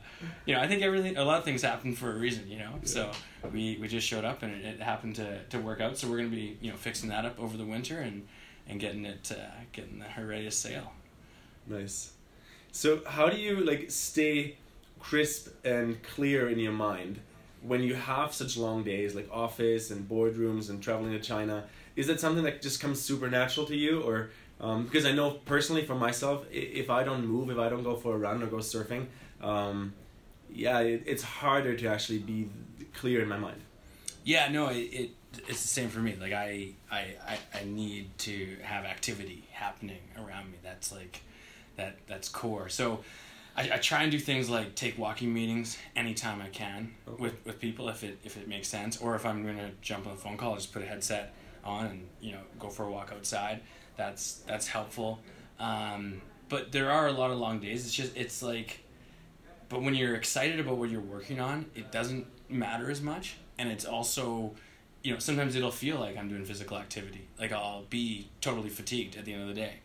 you 0.45 0.55
know, 0.55 0.61
I 0.61 0.67
think 0.69 0.81
everything, 0.81 1.17
a 1.17 1.25
lot 1.25 1.39
of 1.39 1.43
things 1.43 1.61
happen 1.61 1.93
for 1.93 2.09
a 2.09 2.15
reason. 2.15 2.49
You 2.49 2.59
know, 2.59 2.75
so 2.85 3.11
we 3.51 3.77
we 3.81 3.89
just 3.89 4.07
showed 4.07 4.23
up, 4.23 4.43
and 4.43 4.55
it, 4.55 4.65
it 4.65 4.81
happened 4.81 5.17
to, 5.17 5.43
to 5.49 5.59
work 5.59 5.81
out. 5.81 5.97
So 5.97 6.09
we're 6.09 6.17
gonna 6.17 6.29
be 6.29 6.57
you 6.61 6.71
know 6.71 6.77
fixing 6.77 7.09
that 7.09 7.25
up 7.25 7.37
over 7.37 7.57
the 7.57 7.65
winter 7.65 7.99
and 7.99 8.25
and 8.65 8.79
getting 8.79 9.03
it 9.03 9.29
uh, 9.29 9.59
getting 9.73 9.99
her 9.99 10.25
ready 10.25 10.45
to 10.45 10.51
sail. 10.51 10.93
Nice. 11.67 12.13
So 12.71 13.01
how 13.05 13.27
do 13.27 13.35
you 13.35 13.59
like 13.59 13.91
stay 13.91 14.55
crisp 15.01 15.49
and 15.65 16.01
clear 16.01 16.47
in 16.47 16.59
your 16.59 16.71
mind 16.71 17.19
when 17.61 17.83
you 17.83 17.93
have 17.93 18.33
such 18.33 18.57
long 18.57 18.83
days 18.83 19.15
like 19.15 19.29
office 19.31 19.91
and 19.91 20.07
boardrooms 20.07 20.69
and 20.69 20.81
traveling 20.81 21.11
to 21.11 21.19
China? 21.19 21.65
Is 21.95 22.07
that 22.07 22.19
something 22.19 22.43
that 22.43 22.61
just 22.61 22.79
comes 22.79 23.01
supernatural 23.01 23.67
to 23.67 23.75
you 23.75 24.01
or 24.01 24.31
um, 24.59 24.83
because 24.83 25.05
I 25.05 25.11
know 25.11 25.31
personally 25.31 25.85
for 25.85 25.95
myself, 25.95 26.45
if 26.51 26.89
I 26.89 27.03
don't 27.03 27.25
move, 27.25 27.49
if 27.49 27.57
I 27.57 27.67
don't 27.67 27.83
go 27.83 27.95
for 27.95 28.13
a 28.13 28.17
run 28.17 28.43
or 28.43 28.45
go 28.45 28.57
surfing, 28.57 29.07
um, 29.41 29.93
yeah, 30.53 30.79
it, 30.79 31.03
it's 31.07 31.23
harder 31.23 31.75
to 31.75 31.87
actually 31.87 32.19
be 32.19 32.49
clear 32.93 33.21
in 33.21 33.27
my 33.27 33.37
mind. 33.37 33.59
Yeah, 34.23 34.49
no, 34.49 34.67
it, 34.67 34.75
it 34.75 35.09
it's 35.47 35.61
the 35.61 35.67
same 35.67 35.89
for 35.89 35.99
me. 35.99 36.15
Like 36.19 36.33
I, 36.33 36.73
I, 36.91 37.15
I, 37.27 37.37
I 37.59 37.63
need 37.65 38.15
to 38.19 38.57
have 38.61 38.85
activity 38.85 39.47
happening 39.51 40.01
around 40.17 40.51
me. 40.51 40.57
That's 40.61 40.91
like 40.91 41.21
that 41.77 41.97
that's 42.07 42.29
core. 42.29 42.69
So 42.69 43.03
I, 43.55 43.71
I 43.73 43.77
try 43.77 44.03
and 44.03 44.11
do 44.11 44.19
things 44.19 44.49
like 44.49 44.75
take 44.75 44.97
walking 44.97 45.33
meetings 45.33 45.77
anytime 45.95 46.41
I 46.41 46.47
can 46.47 46.93
Okay. 47.07 47.21
with, 47.21 47.45
with 47.45 47.59
people 47.59 47.89
if 47.89 48.03
it 48.03 48.19
if 48.23 48.37
it 48.37 48.47
makes 48.47 48.67
sense. 48.67 48.97
Or 48.97 49.15
if 49.15 49.25
I'm 49.25 49.45
gonna 49.45 49.71
jump 49.81 50.07
on 50.07 50.13
a 50.13 50.15
phone 50.17 50.37
call, 50.37 50.51
I'll 50.51 50.57
just 50.57 50.73
put 50.73 50.81
a 50.81 50.85
headset 50.85 51.33
on 51.63 51.85
and 51.87 52.07
you 52.21 52.31
know 52.33 52.41
go 52.59 52.69
for 52.69 52.85
a 52.85 52.91
walk 52.91 53.11
outside. 53.13 53.61
That's 53.97 54.35
that's 54.47 54.67
helpful. 54.67 55.19
Um, 55.59 56.21
but 56.49 56.71
there 56.71 56.91
are 56.91 57.07
a 57.07 57.11
lot 57.11 57.31
of 57.31 57.37
long 57.37 57.59
days. 57.59 57.85
It's 57.85 57.93
just 57.93 58.15
it's 58.15 58.41
like 58.41 58.79
but 59.69 59.81
when 59.81 59.93
you're 59.95 60.15
excited 60.15 60.59
about 60.59 60.77
what 60.77 60.89
you're 60.89 60.99
working 61.01 61.39
on, 61.39 61.65
it 61.75 61.91
doesn't 61.91 62.27
matter 62.49 62.91
as 62.91 63.01
much. 63.01 63.37
And 63.57 63.69
it's 63.69 63.85
also, 63.85 64.53
you 65.01 65.13
know, 65.13 65.19
sometimes 65.19 65.55
it'll 65.55 65.71
feel 65.71 65.97
like 65.97 66.17
I'm 66.17 66.27
doing 66.27 66.43
physical 66.43 66.77
activity. 66.77 67.27
Like 67.39 67.53
I'll 67.53 67.83
be 67.89 68.27
totally 68.41 68.67
fatigued 68.69 69.15
at 69.15 69.23
the 69.23 69.33
end 69.33 69.43
of 69.43 69.47
the 69.47 69.53
day. 69.53 69.75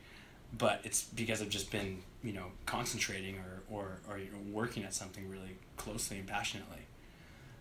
But 0.58 0.80
it's 0.82 1.04
because 1.04 1.40
I've 1.40 1.50
just 1.50 1.70
been, 1.70 2.02
you 2.26 2.32
know, 2.32 2.46
concentrating 2.66 3.36
or, 3.36 3.62
or, 3.70 4.00
or 4.10 4.18
you 4.18 4.24
know, 4.24 4.38
working 4.52 4.82
at 4.82 4.92
something 4.92 5.30
really 5.30 5.56
closely 5.76 6.18
and 6.18 6.26
passionately. 6.26 6.80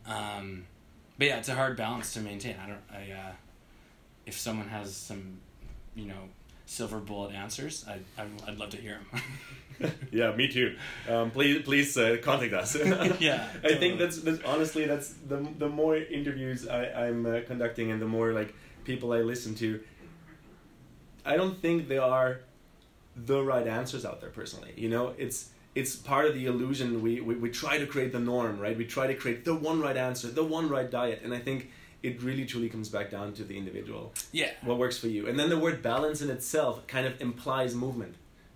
Um, 0.08 0.66
but 1.20 1.28
yeah, 1.28 1.38
it's 1.38 1.50
a 1.50 1.56
hard 1.56 1.78
balance 1.78 2.14
to 2.14 2.20
maintain. 2.20 2.56
I 2.62 2.68
don't, 2.68 2.82
I, 2.92 3.12
uh, 3.14 3.32
if 4.26 4.38
someone 4.38 4.68
has 4.70 4.96
some, 4.96 5.38
you 5.94 6.08
know, 6.08 6.30
silver 6.66 7.00
bullet 7.00 7.36
answers, 7.36 7.86
I, 7.88 8.00
I, 8.20 8.26
I'd 8.48 8.58
love 8.58 8.72
to 8.72 8.78
hear 8.78 8.98
them. 9.12 9.92
yeah, 10.12 10.36
me 10.36 10.48
too. 10.48 10.76
Um, 11.08 11.30
please, 11.30 11.62
please 11.62 11.96
uh, 11.96 12.18
contact 12.24 12.54
us. 12.54 12.76
Yeah, 13.20 13.48
I 13.64 13.76
think 13.76 14.00
that's, 14.00 14.20
that's 14.22 14.44
honestly 14.44 14.86
that's 14.86 15.10
the 15.28 15.48
the 15.60 15.70
more 15.70 15.96
interviews 15.96 16.68
I, 16.68 16.86
I'm 17.08 17.26
uh, 17.26 17.42
conducting 17.46 17.92
and 17.92 18.02
the 18.02 18.08
more 18.08 18.34
like 18.34 18.56
people 18.84 19.14
I 19.14 19.20
listen 19.20 19.54
to. 19.56 19.80
I 21.24 21.38
don't 21.38 21.58
think 21.58 21.88
there 21.88 22.04
are 22.04 22.42
the 23.16 23.42
right 23.44 23.68
answers 23.68 24.06
out 24.06 24.22
there 24.22 24.30
personally. 24.30 24.74
You 24.76 24.90
know, 24.90 25.14
it's 25.18 25.50
it's 25.74 25.96
part 25.96 26.26
of 26.26 26.34
the 26.36 26.46
illusion. 26.46 27.02
We, 27.02 27.22
we 27.22 27.36
we 27.36 27.50
try 27.50 27.78
to 27.78 27.86
create 27.86 28.12
the 28.12 28.20
norm, 28.20 28.60
right? 28.60 28.78
We 28.78 28.86
try 28.86 29.08
to 29.08 29.14
create 29.16 29.46
the 29.46 29.56
one 29.56 29.80
right 29.82 29.98
answer, 29.98 30.28
the 30.28 30.44
one 30.44 30.70
right 30.70 30.90
diet, 30.90 31.22
and 31.24 31.34
I 31.34 31.40
think 31.40 31.70
it 32.04 32.22
really 32.22 32.46
truly 32.46 32.70
comes 32.70 32.88
back 32.90 33.10
down 33.10 33.34
to 33.34 33.44
the 33.44 33.58
individual 33.58 34.14
yeah. 34.32 34.52
what 34.64 34.78
works 34.78 34.96
for 34.96 35.08
you 35.08 35.28
and 35.28 35.40
then 35.40 35.50
the 35.50 35.58
word 35.58 35.82
balance 35.82 36.22
in 36.22 36.30
itself 36.30 36.86
kind 36.86 37.08
of 37.08 37.20
implies 37.20 37.74
movement 37.74 38.14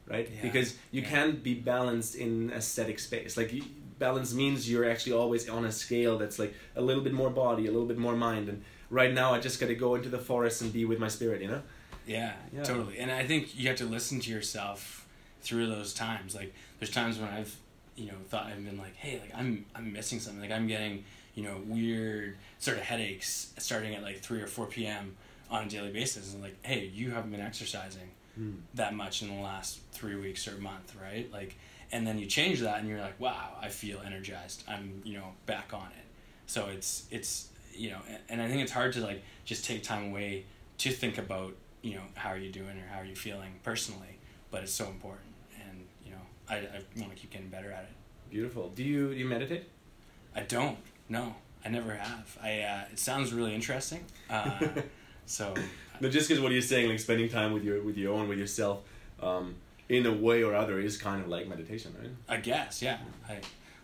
right 0.07 0.29
Yeah. 0.31 0.41
because 0.43 0.75
you 0.91 1.01
Yeah. 1.01 1.09
can't 1.09 1.41
be 1.41 1.55
balanced 1.55 2.13
in 2.13 2.51
a 2.53 2.61
static 2.61 2.99
space 2.99 3.37
like 3.37 3.51
you, 3.51 3.63
balance 3.97 4.35
means 4.35 4.69
you're 4.69 4.87
actually 4.87 5.13
always 5.13 5.49
on 5.49 5.65
a 5.65 5.71
scale 5.71 6.19
that's 6.19 6.37
like 6.37 6.53
a 6.75 6.81
little 6.81 7.01
bit 7.01 7.13
more 7.13 7.31
body 7.31 7.65
a 7.65 7.71
little 7.71 7.87
bit 7.87 7.97
more 7.97 8.15
mind 8.15 8.49
and 8.49 8.61
right 8.91 9.13
now 9.15 9.33
i 9.33 9.39
just 9.39 9.59
got 9.59 9.67
to 9.67 9.75
go 9.75 9.95
into 9.95 10.09
the 10.09 10.19
forest 10.19 10.61
and 10.61 10.71
be 10.71 10.85
with 10.85 10.99
my 10.99 11.07
spirit 11.07 11.41
you 11.41 11.47
know 11.47 11.61
Yeah, 12.09 12.33
Yeah. 12.51 12.63
totally. 12.63 12.97
And 12.99 13.11
I 13.11 13.25
think 13.25 13.57
you 13.57 13.67
have 13.67 13.77
to 13.77 13.85
listen 13.85 14.19
to 14.21 14.31
yourself 14.31 15.05
through 15.41 15.67
those 15.67 15.93
times. 15.93 16.35
Like 16.35 16.53
there's 16.79 16.91
times 16.91 17.19
when 17.19 17.29
I've, 17.29 17.55
you 17.95 18.07
know, 18.07 18.15
thought 18.29 18.47
I've 18.47 18.63
been 18.65 18.77
like, 18.77 18.95
hey, 18.95 19.19
like 19.19 19.31
I'm 19.35 19.65
I'm 19.75 19.93
missing 19.93 20.19
something. 20.19 20.41
Like 20.41 20.51
I'm 20.51 20.67
getting, 20.67 21.03
you 21.35 21.43
know, 21.43 21.61
weird 21.65 22.37
sort 22.57 22.77
of 22.77 22.83
headaches 22.83 23.53
starting 23.57 23.93
at 23.95 24.01
like 24.01 24.21
three 24.21 24.41
or 24.41 24.47
four 24.47 24.65
p.m. 24.65 25.15
on 25.51 25.65
a 25.65 25.69
daily 25.69 25.91
basis. 25.91 26.33
And 26.33 26.41
like, 26.41 26.57
hey, 26.65 26.85
you 26.93 27.11
haven't 27.11 27.31
been 27.31 27.41
exercising 27.41 28.09
hmm. 28.35 28.53
that 28.73 28.95
much 28.95 29.21
in 29.21 29.27
the 29.27 29.41
last 29.41 29.79
three 29.91 30.15
weeks 30.15 30.47
or 30.47 30.57
month, 30.57 30.95
right? 31.01 31.31
Like, 31.31 31.57
and 31.91 32.07
then 32.07 32.17
you 32.17 32.25
change 32.25 32.59
that, 32.61 32.79
and 32.79 32.87
you're 32.87 33.01
like, 33.01 33.19
wow, 33.19 33.55
I 33.61 33.69
feel 33.69 33.99
energized. 34.05 34.63
I'm, 34.67 35.01
you 35.03 35.13
know, 35.17 35.33
back 35.45 35.73
on 35.73 35.87
it. 35.97 36.05
So 36.47 36.67
it's 36.67 37.05
it's 37.11 37.49
you 37.73 37.91
know, 37.91 37.99
and- 38.09 38.19
and 38.29 38.41
I 38.41 38.47
think 38.47 38.61
it's 38.61 38.71
hard 38.71 38.93
to 38.93 39.01
like 39.01 39.23
just 39.45 39.63
take 39.63 39.83
time 39.83 40.09
away 40.09 40.45
to 40.79 40.91
think 40.91 41.17
about 41.17 41.53
you 41.81 41.95
know 41.95 42.03
how 42.15 42.29
are 42.29 42.37
you 42.37 42.51
doing 42.51 42.77
or 42.77 42.87
how 42.91 42.99
are 42.99 43.05
you 43.05 43.15
feeling 43.15 43.59
personally, 43.63 44.19
but 44.51 44.63
it's 44.63 44.73
so 44.73 44.87
important, 44.87 45.33
and 45.59 45.85
you 46.05 46.11
know, 46.11 46.21
I 46.49 46.55
I 46.55 46.83
want 46.97 47.11
to 47.11 47.17
keep 47.17 47.31
getting 47.31 47.49
better 47.49 47.71
at 47.71 47.83
it. 47.83 48.29
beautiful 48.29 48.69
do 48.69 48.83
you 48.83 49.09
do 49.13 49.19
you 49.19 49.25
meditate 49.25 49.65
I 50.35 50.41
don't. 50.41 50.77
No, 51.07 51.35
I 51.65 51.69
never 51.69 51.93
have. 51.93 52.37
I. 52.41 52.61
Uh, 52.61 52.83
it 52.91 52.99
sounds 52.99 53.33
really 53.33 53.53
interesting. 53.53 54.05
Uh, 54.29 54.59
so 55.25 55.53
no 55.99 56.09
just 56.09 56.27
because 56.27 56.41
what 56.41 56.51
you're 56.51 56.61
saying 56.61 56.89
like 56.89 56.99
spending 56.99 57.29
time 57.29 57.51
with 57.53 57.63
your 57.63 57.81
with 57.81 57.97
your 57.97 58.13
own 58.13 58.27
with 58.27 58.39
yourself 58.39 58.81
um, 59.21 59.55
in 59.89 60.05
a 60.05 60.11
way 60.11 60.43
or 60.43 60.55
other 60.55 60.79
is 60.79 60.97
kind 60.97 61.21
of 61.21 61.27
like 61.27 61.47
meditation 61.47 61.93
right 61.99 62.11
I 62.27 62.37
guess, 62.37 62.81
yeah. 62.81 62.97
I, 63.27 63.39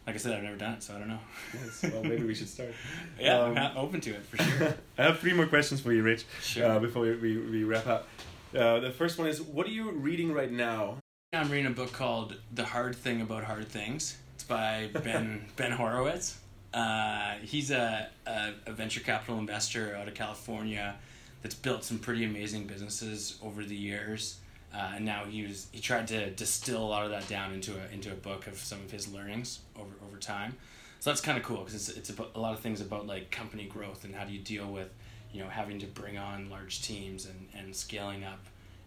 like 0.06 0.16
I 0.16 0.20
said, 0.20 0.34
I've 0.36 0.44
never 0.44 0.56
done 0.56 0.74
it, 0.74 0.84
so 0.84 0.96
I 0.96 1.00
don't 1.00 1.08
know. 1.08 1.20
yes 1.54 1.84
well 1.92 2.04
maybe 2.04 2.24
we 2.24 2.36
should 2.36 2.50
start 2.50 2.70
Yeah, 3.20 3.40
Um, 3.40 3.58
I'm 3.58 3.78
open 3.78 4.02
to 4.02 4.12
it 4.12 4.24
for 4.24 4.38
sure. 4.38 4.76
I 4.98 5.04
have 5.04 5.20
three 5.20 5.34
more 5.34 5.48
questions 5.48 5.82
for 5.82 5.92
you, 5.92 6.04
Rich, 6.04 6.26
Sure. 6.42 6.66
uh, 6.72 6.80
before 6.80 7.04
we, 7.04 7.16
we, 7.16 7.38
we 7.38 7.64
wrap 7.64 7.88
up. 7.88 8.08
Uh, 8.56 8.80
the 8.80 8.92
first 8.92 9.18
one 9.18 9.28
is 9.28 9.42
What 9.42 9.66
are 9.68 9.72
you 9.72 9.92
reading 9.92 10.32
right 10.32 10.52
now? 10.52 10.98
I'm 11.34 11.50
reading 11.50 11.66
a 11.66 11.72
book 11.76 11.92
called 11.92 12.38
"The 12.54 12.64
Hard 12.64 12.96
Thing 12.96 13.20
About 13.20 13.44
Hard 13.44 13.68
Things." 13.68 14.18
It's 14.36 14.44
by 14.46 14.90
Ben 15.04 15.46
Ben 15.58 15.72
Horowitz. 15.72 16.38
Uh, 16.74 17.36
he's 17.42 17.72
a, 17.72 18.08
a, 18.26 18.52
a 18.68 18.72
venture 18.72 19.02
capital 19.02 19.38
investor 19.40 19.96
out 20.00 20.08
of 20.08 20.14
California 20.14 20.96
that's 21.42 21.56
built 21.56 21.84
some 21.84 22.00
pretty 22.00 22.24
amazing 22.24 22.68
businesses 22.68 23.38
over 23.44 23.64
the 23.66 23.76
years. 23.76 24.38
Uh, 24.76 24.94
and 24.96 25.06
now 25.06 25.24
he 25.24 25.44
was 25.44 25.68
he 25.72 25.80
tried 25.80 26.08
to 26.08 26.30
distill 26.32 26.84
a 26.84 26.90
lot 26.90 27.06
of 27.06 27.12
that 27.12 27.28
down 27.30 27.54
into 27.54 27.74
a 27.74 27.94
into 27.94 28.12
a 28.12 28.16
book 28.16 28.46
of 28.48 28.58
some 28.58 28.80
of 28.82 28.92
his 28.92 29.12
learnings 29.12 29.60
over 29.80 29.94
over 30.06 30.18
time. 30.18 30.56
So 31.00 31.10
that's 31.12 31.22
kind 31.22 31.38
of 31.38 31.44
cool 31.44 31.58
because 31.58 31.76
it's 31.76 31.98
it's 31.98 32.10
about 32.10 32.32
a 32.36 32.40
lot 32.40 32.54
of 32.54 32.60
things 32.60 32.82
about 32.82 33.08
like 33.08 33.32
company 33.32 33.66
growth 33.66 34.04
and 34.04 34.14
how 34.14 34.26
do 34.26 34.34
you 34.34 34.40
deal 34.40 34.68
with 34.68 34.90
you 35.32 35.42
know 35.42 35.50
having 35.50 35.80
to 35.80 35.86
bring 35.86 36.18
on 36.18 36.50
large 36.50 36.82
teams 36.82 37.26
and, 37.26 37.48
and 37.54 37.76
scaling 37.76 38.24
up 38.24 38.40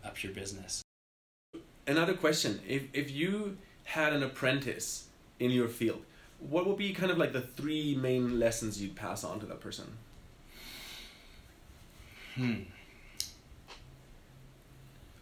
up 0.05 0.23
your 0.23 0.33
business. 0.33 0.83
Another 1.87 2.15
question 2.15 2.61
if, 2.69 2.83
if 2.93 3.11
you 3.11 3.57
had 3.85 4.13
an 4.13 4.23
apprentice 4.23 5.09
in 5.41 5.51
your 5.51 5.69
field, 5.69 6.03
what 6.39 6.67
would 6.67 6.77
be 6.77 6.93
kind 6.93 7.11
of 7.11 7.17
like 7.17 7.33
the 7.33 7.41
three 7.41 7.95
main 7.95 8.39
lessons 8.39 8.81
you'd 8.81 8.95
pass 8.95 9.25
on 9.25 9.41
to 9.41 9.47
that 9.47 9.61
person? 9.61 9.87
Hmm. 12.35 12.63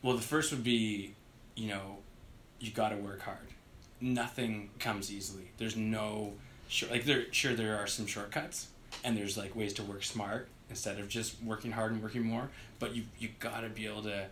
Well, 0.03 0.17
the 0.17 0.23
first 0.23 0.53
would 0.53 0.65
be, 0.65 1.15
you 1.55 1.69
know, 1.69 1.99
you 2.61 2.71
got 2.71 2.91
to 2.91 2.97
work 2.97 3.23
hard. 3.23 3.39
Nothing 4.01 4.71
comes 4.79 5.13
easily. 5.13 5.51
There's 5.59 5.77
no 5.77 6.35
short, 6.69 6.93
like 6.93 7.05
there. 7.05 7.25
Sure, 7.33 7.55
there 7.55 7.77
are 7.77 7.87
some 7.87 8.07
shortcuts, 8.07 8.69
and 9.05 9.17
there's 9.17 9.37
like 9.37 9.57
ways 9.57 9.73
to 9.75 9.83
work 9.83 10.03
smart 10.03 10.49
instead 10.69 10.99
of 10.99 11.09
just 11.09 11.43
working 11.43 11.73
hard 11.73 11.93
and 11.93 12.03
working 12.03 12.23
more. 12.23 12.51
But 12.79 12.95
you 12.95 13.05
you 13.19 13.31
got 13.41 13.61
to 13.61 13.69
be 13.69 13.87
able 13.87 14.03
to 14.03 14.27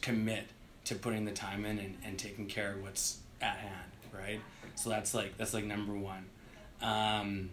commit 0.00 0.46
to 0.84 0.94
putting 0.94 1.24
the 1.24 1.32
time 1.32 1.64
in 1.64 1.78
and, 1.78 1.96
and 2.04 2.18
taking 2.18 2.46
care 2.46 2.72
of 2.72 2.82
what's 2.82 3.18
at 3.42 3.56
hand, 3.56 3.90
right? 4.14 4.40
So 4.74 4.88
that's 4.88 5.14
like 5.14 5.36
that's 5.36 5.52
like 5.52 5.64
number 5.64 5.94
one. 5.94 6.26
Um, 6.80 7.50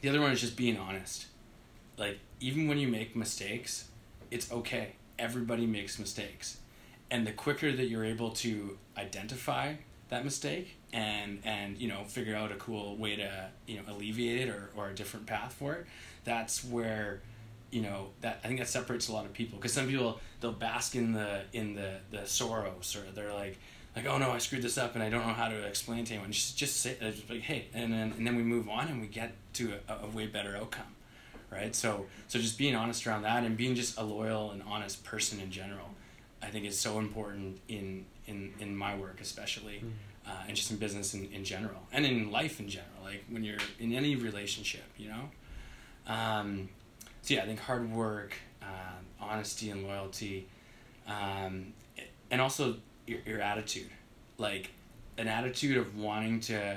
the 0.00 0.08
other 0.08 0.20
one 0.20 0.32
is 0.32 0.40
just 0.40 0.56
being 0.56 0.78
honest. 0.78 1.26
Like 1.98 2.18
even 2.40 2.66
when 2.66 2.78
you 2.78 2.88
make 2.88 3.14
mistakes, 3.14 3.88
it's 4.30 4.50
okay. 4.50 4.94
Everybody 5.18 5.66
makes 5.66 5.98
mistakes. 5.98 6.58
And 7.12 7.26
the 7.26 7.32
quicker 7.32 7.70
that 7.70 7.88
you're 7.88 8.06
able 8.06 8.30
to 8.30 8.78
identify 8.96 9.74
that 10.08 10.24
mistake 10.24 10.76
and 10.94 11.40
and 11.44 11.76
you 11.76 11.88
know 11.88 12.04
figure 12.04 12.34
out 12.34 12.50
a 12.50 12.54
cool 12.56 12.96
way 12.96 13.16
to 13.16 13.50
you 13.66 13.76
know 13.76 13.82
alleviate 13.88 14.48
it 14.48 14.50
or, 14.50 14.70
or 14.74 14.88
a 14.88 14.94
different 14.94 15.26
path 15.26 15.52
for 15.52 15.74
it, 15.74 15.86
that's 16.24 16.64
where 16.64 17.20
you 17.70 17.82
know 17.82 18.08
that 18.22 18.40
I 18.42 18.48
think 18.48 18.60
that 18.60 18.68
separates 18.68 19.08
a 19.08 19.12
lot 19.12 19.26
of 19.26 19.34
people. 19.34 19.58
Because 19.58 19.74
some 19.74 19.86
people 19.88 20.20
they'll 20.40 20.52
bask 20.52 20.96
in 20.96 21.12
the 21.12 21.42
in 21.52 21.74
the 21.74 21.98
the 22.10 22.26
sorrows 22.26 22.96
or 22.96 23.10
they're 23.12 23.34
like 23.34 23.58
like 23.94 24.06
oh 24.06 24.16
no 24.16 24.30
I 24.30 24.38
screwed 24.38 24.62
this 24.62 24.78
up 24.78 24.94
and 24.94 25.04
I 25.04 25.10
don't 25.10 25.26
know 25.26 25.34
how 25.34 25.48
to 25.48 25.62
explain 25.66 26.06
to 26.06 26.14
anyone. 26.14 26.32
Just 26.32 26.56
just 26.56 26.78
say 26.78 26.96
just 26.98 27.28
like 27.28 27.42
hey 27.42 27.66
and 27.74 27.92
then 27.92 28.14
and 28.16 28.26
then 28.26 28.36
we 28.36 28.42
move 28.42 28.70
on 28.70 28.88
and 28.88 29.02
we 29.02 29.06
get 29.06 29.32
to 29.54 29.74
a, 29.86 30.04
a 30.04 30.06
way 30.06 30.26
better 30.26 30.56
outcome 30.56 30.94
right? 31.52 31.74
So 31.74 32.06
so 32.28 32.38
just 32.38 32.58
being 32.58 32.74
honest 32.74 33.06
around 33.06 33.22
that 33.22 33.44
and 33.44 33.56
being 33.56 33.74
just 33.74 33.98
a 33.98 34.02
loyal 34.02 34.50
and 34.50 34.62
honest 34.66 35.04
person 35.04 35.38
in 35.40 35.50
general, 35.50 35.90
I 36.42 36.48
think 36.50 36.66
is 36.66 36.78
so 36.78 36.98
important 36.98 37.60
in 37.68 38.04
in 38.26 38.52
in 38.58 38.76
my 38.76 38.96
work 38.96 39.20
especially, 39.20 39.80
Mm. 39.80 39.92
uh, 40.26 40.44
and 40.48 40.56
just 40.56 40.70
in 40.70 40.76
business 40.76 41.14
in, 41.14 41.26
in 41.32 41.44
general 41.44 41.82
and 41.92 42.04
in 42.04 42.30
life 42.30 42.60
in 42.60 42.68
general. 42.68 43.02
Like 43.02 43.24
when 43.30 43.44
you're 43.44 43.58
in 43.78 43.92
any 43.92 44.16
relationship, 44.16 44.84
you 44.98 45.08
know. 45.08 45.30
Um, 46.06 46.68
so 47.22 47.34
yeah, 47.34 47.42
I 47.42 47.46
think 47.46 47.60
hard 47.60 47.90
work, 47.92 48.34
um, 48.62 49.04
honesty, 49.20 49.70
and 49.70 49.84
loyalty, 49.86 50.48
um, 51.06 51.72
and 52.30 52.40
also 52.40 52.76
your, 53.06 53.20
your 53.26 53.40
attitude, 53.40 53.90
like 54.38 54.70
an 55.18 55.28
attitude 55.28 55.76
of 55.76 55.96
wanting 55.96 56.40
to 56.40 56.76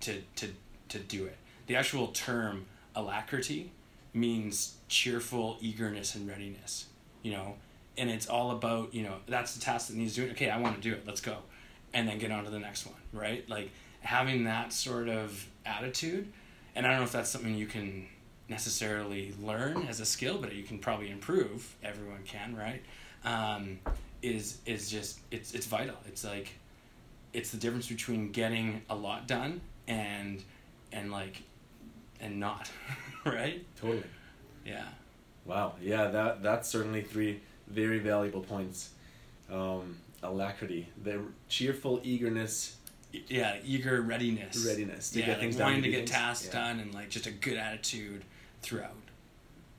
to 0.00 0.22
to 0.36 0.48
to 0.88 0.98
do 0.98 1.24
it. 1.26 1.36
The 1.66 1.76
actual 1.76 2.08
term 2.08 2.66
alacrity 2.94 3.72
means 4.12 4.76
cheerful 4.88 5.56
eagerness 5.60 6.14
and 6.14 6.28
readiness. 6.28 6.86
You 7.22 7.32
know, 7.32 7.54
and 7.98 8.10
it's 8.10 8.28
all 8.28 8.50
about 8.50 8.94
you 8.94 9.02
know 9.02 9.16
that's 9.26 9.54
the 9.54 9.60
task 9.60 9.88
that 9.88 9.96
needs 9.96 10.14
doing. 10.14 10.30
Okay, 10.32 10.50
I 10.50 10.58
want 10.58 10.76
to 10.76 10.82
do 10.82 10.94
it. 10.94 11.04
Let's 11.06 11.20
go, 11.20 11.38
and 11.92 12.08
then 12.08 12.18
get 12.18 12.30
on 12.30 12.44
to 12.44 12.50
the 12.50 12.58
next 12.58 12.86
one. 12.86 12.96
Right, 13.12 13.48
like 13.48 13.70
having 14.00 14.44
that 14.44 14.72
sort 14.72 15.08
of 15.08 15.46
attitude, 15.64 16.32
and 16.74 16.86
I 16.86 16.90
don't 16.90 16.98
know 16.98 17.04
if 17.04 17.12
that's 17.12 17.30
something 17.30 17.54
you 17.54 17.66
can 17.66 18.06
necessarily 18.48 19.34
learn 19.42 19.86
as 19.88 20.00
a 20.00 20.06
skill, 20.06 20.38
but 20.38 20.54
you 20.54 20.62
can 20.62 20.78
probably 20.78 21.10
improve. 21.10 21.74
Everyone 21.82 22.22
can, 22.24 22.56
right? 22.56 22.82
Um, 23.24 23.80
is 24.22 24.58
is 24.66 24.90
just 24.90 25.20
it's 25.30 25.54
it's 25.54 25.66
vital. 25.66 25.96
It's 26.06 26.24
like 26.24 26.50
it's 27.32 27.50
the 27.50 27.58
difference 27.58 27.88
between 27.88 28.32
getting 28.32 28.82
a 28.88 28.96
lot 28.96 29.26
done 29.26 29.60
and 29.86 30.42
and 30.92 31.10
like 31.10 31.42
and 32.20 32.40
not, 32.40 32.70
right? 33.24 33.64
Totally. 33.80 34.02
Yeah. 34.64 34.86
Wow. 35.44 35.74
Yeah, 35.80 36.08
that 36.08 36.42
that's 36.42 36.68
certainly 36.68 37.02
three 37.02 37.40
very 37.68 37.98
valuable 37.98 38.40
points. 38.42 38.90
Um, 39.50 39.96
alacrity, 40.22 40.88
the 41.02 41.20
cheerful 41.48 42.00
eagerness, 42.02 42.76
Yeah, 43.28 43.56
eager 43.64 44.00
readiness. 44.02 44.64
readiness 44.66 45.10
to 45.10 45.20
yeah, 45.20 45.26
get 45.26 45.32
like 45.32 45.40
things 45.40 45.56
done. 45.56 45.64
wanting 45.66 45.82
do 45.82 45.90
to 45.90 45.90
get 45.90 45.98
things. 46.00 46.10
tasks 46.10 46.46
Yeah. 46.46 46.52
done 46.60 46.80
and 46.80 46.92
like 46.94 47.10
just 47.10 47.26
a 47.26 47.30
good 47.30 47.56
attitude 47.56 48.22
throughout. 48.62 48.94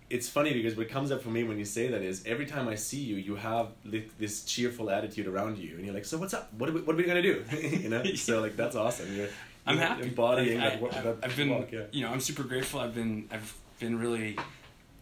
It's 0.10 0.30
funny 0.30 0.54
because 0.54 0.78
what 0.78 0.88
comes 0.88 1.12
up 1.12 1.22
for 1.22 1.30
me 1.30 1.44
when 1.44 1.60
you 1.60 1.66
say 1.66 1.90
that 1.90 2.02
is 2.02 2.24
every 2.26 2.46
time 2.46 2.70
I 2.70 2.76
see 2.76 3.00
you, 3.02 3.18
you 3.18 3.36
have 3.36 3.68
this 3.84 4.46
cheerful 4.46 4.90
attitude 4.90 5.28
around 5.28 5.58
you, 5.58 5.76
and 5.76 5.84
you're 5.86 5.94
like, 5.94 6.06
"So 6.06 6.18
what's 6.18 6.34
up? 6.34 6.54
What 6.54 6.70
are 6.70 6.72
we, 6.72 6.80
what 6.82 6.94
are 6.94 6.98
we 6.98 7.04
gonna 7.04 7.22
do?" 7.22 7.44
you 7.62 7.90
know. 7.90 8.02
So 8.16 8.40
like 8.40 8.56
that's 8.56 8.78
awesome. 8.78 9.14
You're, 9.14 9.28
I'm 9.66 9.76
you're 9.78 9.86
happy. 9.86 10.04
embodying 10.04 10.60
Like, 10.62 10.80
that, 10.80 10.96
I, 10.98 11.02
that 11.02 11.18
I've 11.24 11.36
been, 11.36 11.50
walk, 11.50 11.74
yeah. 11.74 11.82
you 11.92 12.04
know, 12.04 12.10
I'm 12.12 12.22
super 12.22 12.44
grateful. 12.44 12.80
I've 12.80 12.96
been, 12.96 13.28
I've 13.30 13.54
been 13.82 14.00
really, 14.00 14.38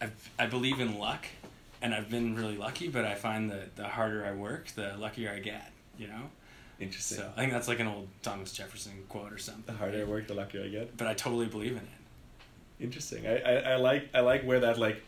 I've, 0.00 0.30
I 0.40 0.46
believe 0.46 0.80
in 0.80 0.98
luck, 0.98 1.24
and 1.86 1.94
I've 1.94 2.10
been 2.10 2.34
really 2.34 2.56
lucky. 2.56 2.88
But 2.88 3.04
I 3.04 3.14
find 3.14 3.48
that 3.50 3.76
the 3.76 3.86
harder 3.88 4.24
I 4.26 4.32
work, 4.32 4.66
the 4.74 4.88
luckier 4.98 5.30
I 5.30 5.38
get. 5.38 5.70
You 5.96 6.08
know. 6.08 6.24
Interesting. 6.78 7.18
So 7.18 7.30
I 7.36 7.40
think 7.40 7.52
that's 7.52 7.68
like 7.68 7.80
an 7.80 7.86
old 7.86 8.08
Thomas 8.22 8.52
Jefferson 8.52 8.92
quote 9.08 9.32
or 9.32 9.38
something. 9.38 9.64
the 9.66 9.72
harder 9.72 10.00
I 10.00 10.04
work, 10.04 10.26
the 10.28 10.34
luckier 10.34 10.62
I 10.64 10.68
get. 10.68 10.96
But 10.98 11.06
I 11.06 11.14
totally 11.14 11.46
believe 11.46 11.72
in 11.72 11.78
it. 11.78 12.00
Interesting. 12.86 13.26
I, 13.26 13.34
I, 13.38 13.54
I 13.72 13.76
like 13.76 14.10
I 14.12 14.20
like 14.20 14.42
where 14.44 14.60
that 14.60 14.78
like 14.78 15.02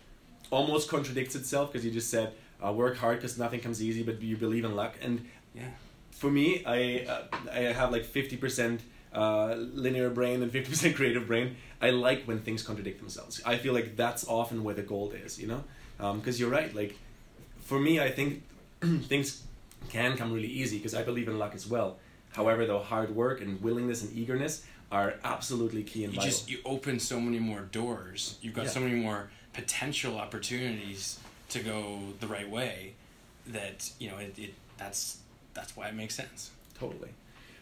almost 0.51 0.89
contradicts 0.89 1.35
itself 1.35 1.71
because 1.71 1.85
you 1.85 1.91
just 1.91 2.11
said 2.11 2.33
uh, 2.65 2.73
work 2.73 2.97
hard 2.97 3.19
because 3.19 3.37
nothing 3.39 3.61
comes 3.61 3.83
easy, 3.83 4.03
but 4.03 4.23
you 4.23 4.37
believe 4.37 4.65
in 4.65 4.75
luck. 4.75 4.95
And 5.03 5.27
Yeah. 5.55 5.69
for 6.11 6.31
me, 6.31 6.63
I 6.65 7.05
uh, 7.13 7.23
I 7.53 7.61
have 7.81 7.91
like 7.93 8.05
fifty 8.05 8.37
percent 8.39 8.81
uh, 9.13 9.55
linear 9.85 10.09
brain 10.11 10.43
and 10.43 10.51
fifty 10.51 10.71
percent 10.71 10.97
creative 11.01 11.27
brain. 11.27 11.57
I 11.83 11.91
like 11.91 12.21
when 12.29 12.39
things 12.41 12.63
contradict 12.63 12.99
themselves. 13.01 13.43
I 13.45 13.59
feel 13.59 13.75
like 13.75 13.95
that's 13.97 14.23
often 14.27 14.65
where 14.65 14.75
the 14.75 14.87
gold 14.95 15.13
is. 15.27 15.39
You 15.39 15.49
know, 15.49 15.63
because 15.99 16.39
you're 16.41 16.51
right. 16.51 16.75
Like 16.75 16.97
for 17.63 17.79
me, 17.79 18.01
I 18.01 18.11
think 18.11 18.43
things 18.81 19.43
can 19.91 20.17
come 20.17 20.33
really 20.33 20.49
easy 20.49 20.77
because 20.79 20.95
I 20.95 21.03
believe 21.03 21.29
in 21.29 21.39
luck 21.39 21.55
as 21.55 21.67
well. 21.67 21.99
However, 22.33 22.67
though, 22.67 22.79
hard 22.81 23.15
work 23.15 23.41
and 23.41 23.61
willingness 23.63 24.03
and 24.03 24.17
eagerness 24.17 24.65
are 24.93 25.15
absolutely 25.25 25.83
key 25.83 26.05
and 26.05 26.13
You 26.13 26.19
vital. 26.21 26.31
just 26.31 26.51
you 26.51 26.59
open 26.65 26.99
so 26.99 27.21
many 27.21 27.39
more 27.39 27.63
doors. 27.63 28.37
You've 28.41 28.55
got 28.55 28.65
Yeah. 28.67 28.71
so 28.71 28.81
many 28.81 28.95
more 29.01 29.31
potential 29.53 30.17
opportunities 30.17 31.19
to 31.51 31.61
go 31.61 32.01
the 32.21 32.27
right 32.27 32.49
way. 32.49 32.95
That 33.47 33.91
you 33.99 34.11
know 34.11 34.19
it, 34.19 34.39
it 34.39 34.55
that's 34.77 35.19
that's 35.55 35.77
why 35.77 35.89
it 35.89 35.95
makes 35.95 36.15
sense. 36.15 36.51
Totally. 36.79 37.11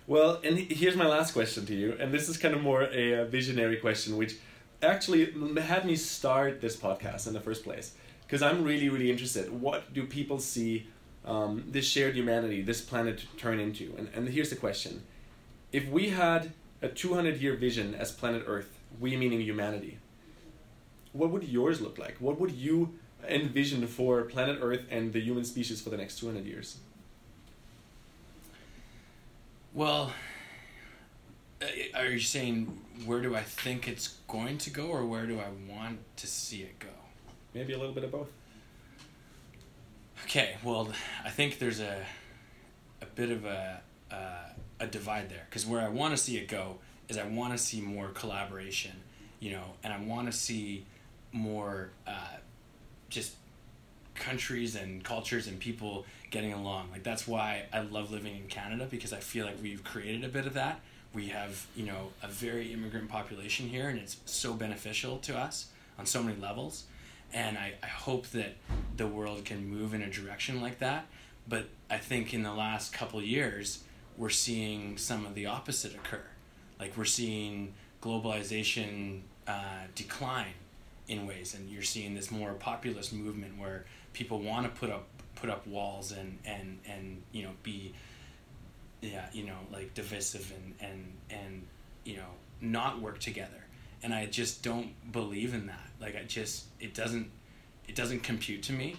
Well, 0.09 0.41
and 0.45 0.57
here's 0.59 0.95
my 0.97 1.07
last 1.07 1.33
question 1.33 1.67
to 1.67 1.75
you, 1.75 1.97
and 1.99 2.13
this 2.13 2.29
is 2.29 2.37
kind 2.37 2.55
of 2.55 2.63
more 2.63 2.83
a, 2.93 3.23
uh 3.23 3.25
visionary 3.25 3.77
question, 3.77 4.17
which 4.17 4.35
actually 4.83 5.33
had 5.61 5.85
me 5.87 5.97
start 5.97 6.61
this 6.61 6.77
podcast 6.77 7.27
in 7.27 7.33
the 7.33 7.41
first 7.41 7.65
place, 7.65 7.93
because 8.27 8.43
I'm 8.43 8.65
really, 8.65 8.89
really 8.89 9.11
interested. 9.11 9.61
What 9.61 9.93
do 9.93 10.07
people 10.07 10.39
see 10.39 10.87
um, 11.25 11.65
this 11.69 11.87
shared 11.87 12.15
humanity, 12.15 12.63
this 12.63 12.81
planet 12.81 13.25
turn 13.37 13.61
into? 13.61 13.95
And, 13.97 14.09
and 14.15 14.29
here's 14.29 14.51
the 14.51 14.57
question: 14.57 15.03
If 15.73 15.89
we 15.89 16.11
had 16.11 16.53
a 16.83 16.89
200 16.89 17.41
year 17.41 17.55
vision 17.55 17.95
as 17.95 18.13
planet 18.13 18.45
Earth, 18.47 18.79
we 19.01 19.17
meaning 19.17 19.41
humanity, 19.41 19.99
what 21.13 21.31
would 21.31 21.45
yours 21.45 21.81
look 21.81 21.99
like? 21.99 22.17
What 22.19 22.41
would 22.41 22.53
you 22.53 22.99
envision 23.29 23.87
for 23.87 24.23
planet 24.23 24.59
Earth 24.61 24.83
and 24.91 25.13
the 25.13 25.21
human 25.21 25.45
species 25.45 25.81
for 25.81 25.91
the 25.91 25.97
next 25.97 26.19
200 26.19 26.45
years? 26.45 26.79
Well, 29.75 30.13
uh, 31.61 31.67
are 31.95 32.07
you 32.07 32.21
saying 32.21 32.81
where 33.05 33.21
do 33.21 33.35
I 33.37 33.43
think 33.43 33.89
it's 33.89 34.09
going 34.29 34.59
to 34.59 34.71
go, 34.71 34.87
or 34.87 35.05
where 35.05 35.27
do 35.27 35.39
I 35.39 35.49
want 35.71 35.99
to 36.17 36.27
see 36.27 36.63
it 36.63 36.79
go? 36.79 36.89
Maybe 37.57 37.73
a 37.73 37.79
little 37.79 37.95
bit 37.95 38.05
of 38.05 38.13
both. 38.13 38.29
Okay, 40.25 40.57
well, 40.63 40.93
I 41.25 41.31
think 41.31 41.59
there's 41.59 41.81
a 41.81 42.05
a 43.01 43.07
bit 43.07 43.31
of 43.31 43.47
a 43.47 43.81
uh, 44.11 44.51
a 44.79 44.87
divide 44.87 45.31
there 45.31 45.47
because 45.49 45.65
where 45.65 45.81
I 45.81 45.89
want 45.89 46.15
to 46.15 46.19
see 46.23 46.37
it 46.37 46.49
go 46.49 46.77
is 47.09 47.17
I 47.17 47.27
want 47.27 47.55
to 47.55 47.59
see 47.59 47.81
more 47.81 48.09
collaboration, 48.09 48.93
you 49.41 49.53
know, 49.53 49.65
and 49.83 49.91
I 49.91 49.99
want 49.99 50.31
to 50.31 50.37
see 50.37 50.85
more 51.33 51.89
uh, 52.07 52.37
just 53.09 53.37
countries 54.15 54.77
and 54.77 55.03
cultures 55.03 55.47
and 55.47 55.59
people 55.59 56.05
getting 56.31 56.53
along. 56.53 56.91
Like 56.93 57.05
that's 57.05 57.27
why 57.27 57.63
I 57.73 57.81
love 57.81 58.13
living 58.13 58.37
in 58.37 58.49
Canada 58.49 58.87
because 58.91 59.15
I 59.15 59.21
feel 59.21 59.47
like 59.47 59.63
we've 59.63 59.83
created 59.83 60.25
a 60.25 60.29
bit 60.29 60.47
of 60.47 60.53
that. 60.53 60.81
We 61.15 61.29
have, 61.29 61.67
you 61.75 61.87
know, 61.87 62.11
a 62.23 62.29
very 62.29 62.75
immigrant 62.75 63.09
population 63.09 63.67
here 63.67 63.89
and 63.89 63.99
it's 63.99 64.19
so 64.27 64.53
beneficial 64.53 65.17
to 65.21 65.39
us 65.39 65.69
on 65.99 66.05
so 66.05 66.23
many 66.23 66.39
levels. 66.39 66.85
And 67.33 67.59
I, 67.59 67.75
I 67.83 67.87
hope 67.87 68.29
that 68.29 68.55
the 68.97 69.07
world 69.07 69.45
can 69.45 69.69
move 69.69 69.95
in 69.95 70.03
a 70.03 70.11
direction 70.11 70.61
like 70.61 70.79
that. 70.79 71.07
But 71.49 71.69
I 71.91 71.99
think 71.99 72.33
in 72.35 72.43
the 72.43 72.55
last 72.55 72.93
couple 72.93 73.23
years, 73.23 73.85
we're 74.17 74.31
seeing 74.31 74.97
some 74.97 75.27
of 75.27 75.35
the 75.35 75.47
opposite 75.47 75.95
occur. 75.95 76.23
Like 76.81 76.97
we're 76.97 77.05
seeing 77.05 77.75
globalization 78.03 79.21
uh, 79.47 79.85
decline 79.95 80.55
in 81.09 81.27
ways, 81.27 81.55
and 81.55 81.71
you're 81.71 81.83
seeing 81.83 82.15
this 82.15 82.31
more 82.31 82.53
populist 82.55 83.13
movement 83.13 83.59
where 83.59 83.85
people 84.13 84.41
want 84.41 84.65
to 84.65 84.81
put 84.81 84.91
up 84.91 85.07
put 85.37 85.51
up 85.51 85.67
walls 85.67 86.13
and 86.13 86.39
and 86.45 86.79
and 86.89 87.23
you 87.31 87.43
know 87.43 87.51
be 87.63 87.93
yeah 89.03 89.27
you 89.33 89.45
know 89.45 89.59
like 89.71 89.93
divisive 89.95 90.51
and 90.57 90.91
and 90.91 91.13
and 91.31 91.63
you 92.05 92.17
know 92.17 92.31
not 92.61 93.01
work 93.01 93.19
together 93.21 93.66
and 94.03 94.15
i 94.15 94.27
just 94.27 94.63
don't 94.63 94.91
believe 95.13 95.55
in 95.55 95.67
that. 95.67 95.89
Like 96.01 96.17
i 96.17 96.23
just 96.25 96.67
it 96.81 96.95
doesn't 96.95 97.31
it 97.89 97.95
doesn't 97.95 98.23
compute 98.23 98.63
to 98.65 98.73
me. 98.73 98.97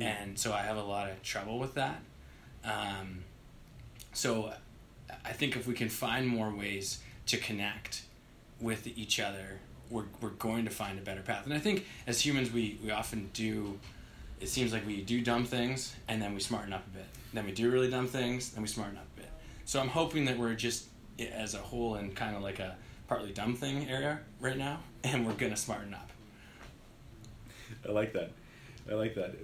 And 0.00 0.38
so 0.38 0.52
i 0.52 0.62
have 0.62 0.76
a 0.76 0.82
lot 0.82 1.10
of 1.10 1.22
trouble 1.22 1.58
with 1.58 1.74
that. 1.74 2.00
Um, 2.64 3.24
so 4.12 4.52
i 5.24 5.32
think 5.32 5.56
if 5.56 5.66
we 5.66 5.74
can 5.74 5.88
find 5.88 6.26
more 6.26 6.50
ways 6.54 7.00
to 7.26 7.36
connect 7.36 8.02
with 8.60 8.86
each 8.86 9.18
other 9.18 9.60
we're, 9.88 10.04
we're 10.20 10.30
going 10.30 10.64
to 10.64 10.70
find 10.70 10.98
a 10.98 11.02
better 11.02 11.22
path. 11.22 11.44
And 11.46 11.54
i 11.54 11.58
think 11.58 11.86
as 12.06 12.24
humans 12.24 12.52
we, 12.52 12.78
we 12.84 12.90
often 12.90 13.30
do 13.32 13.78
it 14.40 14.48
seems 14.48 14.72
like 14.72 14.86
we 14.86 15.02
do 15.02 15.20
dumb 15.20 15.44
things 15.44 15.94
and 16.08 16.20
then 16.20 16.32
we 16.34 16.40
smarten 16.40 16.72
up 16.72 16.86
a 16.86 16.90
bit. 16.90 17.04
Then 17.34 17.44
we 17.44 17.52
do 17.52 17.70
really 17.70 17.90
dumb 17.90 18.06
things 18.06 18.52
and 18.54 18.62
we 18.62 18.68
smarten 18.68 18.96
up 18.96 19.06
a 19.16 19.20
bit. 19.20 19.30
So 19.64 19.80
i'm 19.80 19.88
hoping 19.88 20.24
that 20.26 20.38
we're 20.38 20.54
just 20.54 20.86
as 21.18 21.54
a 21.54 21.58
whole 21.58 21.96
and 21.96 22.14
kind 22.14 22.34
of 22.36 22.42
like 22.42 22.58
a 22.58 22.76
partly 23.10 23.32
dumb 23.32 23.54
thing 23.62 23.76
area 23.90 24.20
right 24.40 24.56
now 24.56 24.76
and 25.04 25.26
we're 25.26 25.34
gonna 25.34 25.56
smarten 25.56 25.92
up 25.92 26.08
I 27.88 27.92
like 27.92 28.12
that. 28.14 28.30
I 28.90 28.94
like 28.94 29.14
that. 29.14 29.36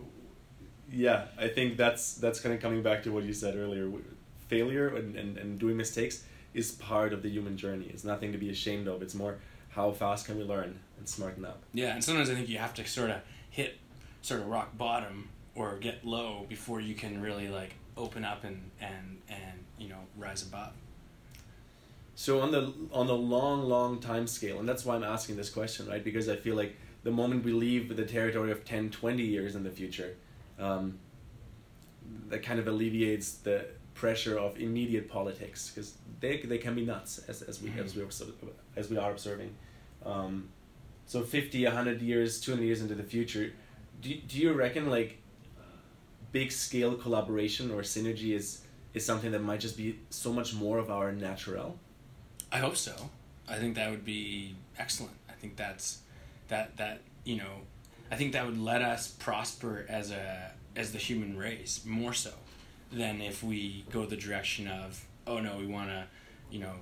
Yeah, 0.92 1.26
I 1.38 1.48
think 1.48 1.76
that's 1.76 2.14
that's 2.14 2.38
kind 2.40 2.54
of 2.54 2.60
coming 2.60 2.82
back 2.82 3.02
to 3.04 3.10
what 3.10 3.24
you 3.24 3.32
said 3.32 3.56
earlier. 3.56 3.90
Failure 4.48 4.88
and, 4.94 5.16
and, 5.16 5.38
and 5.38 5.58
doing 5.58 5.76
mistakes 5.76 6.24
is 6.52 6.72
part 6.72 7.12
of 7.12 7.22
the 7.22 7.30
human 7.30 7.56
journey. 7.56 7.86
It's 7.88 8.04
nothing 8.04 8.32
to 8.32 8.38
be 8.38 8.50
ashamed 8.50 8.88
of. 8.88 9.00
It's 9.00 9.14
more 9.14 9.38
how 9.70 9.92
fast 9.92 10.26
can 10.26 10.36
we 10.38 10.44
learn 10.44 10.78
and 10.98 11.08
smarten 11.08 11.44
up. 11.44 11.58
yeah 11.74 11.92
and 11.94 12.02
sometimes 12.02 12.30
i 12.30 12.34
think 12.34 12.48
you 12.48 12.58
have 12.58 12.72
to 12.74 12.86
sort 12.86 13.10
of 13.10 13.20
hit 13.50 13.76
sort 14.22 14.40
of 14.40 14.46
rock 14.48 14.76
bottom 14.78 15.28
or 15.54 15.76
get 15.76 16.04
low 16.04 16.46
before 16.48 16.80
you 16.80 16.94
can 16.94 17.20
really 17.20 17.48
like 17.48 17.74
open 17.96 18.24
up 18.24 18.42
and 18.44 18.58
and 18.80 19.18
and 19.28 19.64
you 19.78 19.88
know 19.88 20.00
rise 20.16 20.42
above 20.42 20.72
So 22.18 22.40
on 22.40 22.50
the 22.50 22.72
on 22.92 23.06
the 23.06 23.14
long 23.14 23.68
long 23.68 24.00
time 24.00 24.26
scale, 24.26 24.58
and 24.58 24.66
that's 24.66 24.86
why 24.86 24.96
I'm 24.96 25.04
asking 25.04 25.36
this 25.36 25.50
question, 25.50 25.86
right? 25.86 26.02
Because 26.02 26.30
I 26.30 26.36
feel 26.36 26.56
like 26.56 26.74
the 27.04 27.10
moment 27.10 27.44
we 27.44 27.52
leave 27.52 27.94
the 27.94 28.06
territory 28.06 28.50
of 28.50 28.64
10, 28.64 28.90
20 28.90 29.22
years 29.22 29.54
in 29.54 29.62
the 29.62 29.70
future, 29.70 30.16
um, 30.58 30.98
that 32.30 32.42
kind 32.42 32.58
of 32.58 32.66
alleviates 32.68 33.32
the 33.34 33.66
pressure 33.92 34.38
of 34.38 34.58
immediate 34.58 35.10
politics 35.10 35.70
because 35.70 35.98
they, 36.20 36.38
they 36.38 36.56
can 36.56 36.74
be 36.74 36.86
nuts 36.86 37.18
as, 37.28 37.42
as 37.42 37.62
we 37.62 37.70
as 37.78 37.94
we 37.94 38.02
as 38.76 38.88
we 38.88 38.96
are 38.96 39.10
observing. 39.10 39.54
Um, 40.04 40.48
so 41.04 41.22
50, 41.22 41.64
100 41.64 42.00
years, 42.00 42.40
200 42.40 42.64
years 42.64 42.80
into 42.80 42.94
the 42.94 43.02
future, 43.02 43.52
do, 44.00 44.14
do 44.26 44.38
you 44.38 44.54
reckon 44.54 44.88
like 44.88 45.18
big 46.32 46.50
scale 46.50 46.94
collaboration 46.94 47.70
or 47.70 47.82
synergy 47.82 48.34
is 48.34 48.62
is 48.94 49.04
something 49.04 49.32
that 49.32 49.42
might 49.42 49.60
just 49.60 49.76
be 49.76 49.98
so 50.08 50.32
much 50.32 50.54
more 50.54 50.78
of 50.78 50.90
our 50.90 51.12
natural? 51.12 51.78
I 52.52 52.58
hope 52.58 52.76
so. 52.76 53.10
I 53.48 53.56
think 53.56 53.74
that 53.76 53.90
would 53.90 54.04
be 54.04 54.56
excellent. 54.78 55.16
I 55.28 55.32
think 55.32 55.56
that's 55.56 55.98
that 56.48 56.76
that 56.76 57.00
you 57.24 57.36
know, 57.36 57.62
I 58.10 58.16
think 58.16 58.32
that 58.32 58.46
would 58.46 58.58
let 58.58 58.82
us 58.82 59.08
prosper 59.08 59.86
as 59.88 60.10
a 60.10 60.52
as 60.74 60.92
the 60.92 60.98
human 60.98 61.36
race 61.36 61.84
more 61.84 62.12
so 62.12 62.32
than 62.92 63.20
if 63.20 63.42
we 63.42 63.84
go 63.90 64.06
the 64.06 64.16
direction 64.16 64.68
of 64.68 65.04
oh 65.26 65.40
no 65.40 65.56
we 65.56 65.66
want 65.66 65.88
to 65.88 66.04
you 66.50 66.60
know 66.60 66.74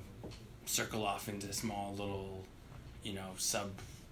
circle 0.66 1.04
off 1.04 1.28
into 1.28 1.52
small 1.52 1.94
little 1.96 2.44
you 3.02 3.12
know 3.12 3.30
sub 3.36 3.70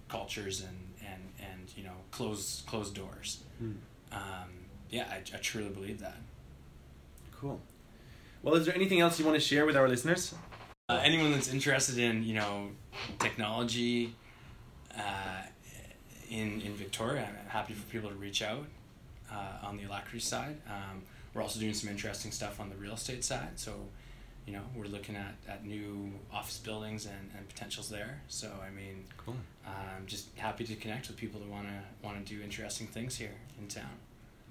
cultures 0.09 0.61
and 0.61 0.77
and 1.11 1.21
and 1.39 1.73
you 1.75 1.83
know 1.83 1.95
close 2.11 2.63
closed 2.67 2.95
doors. 2.95 3.43
Hmm. 3.59 3.71
Um, 4.11 4.49
yeah, 4.89 5.05
I, 5.09 5.17
I 5.17 5.37
truly 5.39 5.69
believe 5.69 5.99
that. 6.01 6.17
Cool. 7.39 7.59
Well, 8.43 8.55
is 8.55 8.65
there 8.65 8.75
anything 8.75 8.99
else 8.99 9.19
you 9.19 9.25
want 9.25 9.35
to 9.35 9.41
share 9.41 9.65
with 9.65 9.75
our 9.75 9.87
listeners? 9.87 10.35
Uh, 10.93 11.01
anyone 11.03 11.31
that's 11.31 11.51
interested 11.51 11.97
in 11.97 12.23
you 12.23 12.35
know 12.35 12.69
technology 13.19 14.13
uh, 14.95 15.41
in 16.29 16.61
in 16.61 16.73
Victoria, 16.73 17.27
I'm 17.27 17.49
happy 17.49 17.73
for 17.73 17.85
people 17.91 18.09
to 18.09 18.15
reach 18.15 18.41
out 18.41 18.65
uh, 19.31 19.67
on 19.67 19.77
the 19.77 19.83
alacrity 19.83 20.19
side. 20.19 20.57
Um, 20.67 21.01
we're 21.33 21.41
also 21.41 21.59
doing 21.59 21.73
some 21.73 21.89
interesting 21.89 22.31
stuff 22.31 22.59
on 22.59 22.69
the 22.69 22.75
real 22.75 22.93
estate 22.93 23.23
side. 23.23 23.53
So, 23.55 23.71
you 24.45 24.53
know, 24.53 24.61
we're 24.75 24.85
looking 24.85 25.15
at, 25.15 25.33
at 25.47 25.65
new 25.65 26.11
office 26.31 26.59
buildings 26.59 27.07
and, 27.07 27.31
and 27.35 27.47
potentials 27.49 27.89
there. 27.89 28.21
So, 28.27 28.51
I 28.63 28.69
mean, 28.69 29.05
Cool. 29.17 29.35
I'm 29.65 30.05
just 30.05 30.27
happy 30.37 30.63
to 30.65 30.75
connect 30.75 31.07
with 31.07 31.17
people 31.17 31.39
that 31.39 31.49
want 31.49 31.67
to 31.67 32.05
want 32.05 32.23
to 32.23 32.35
do 32.35 32.43
interesting 32.43 32.85
things 32.87 33.15
here 33.15 33.35
in 33.59 33.67
town. 33.67 33.97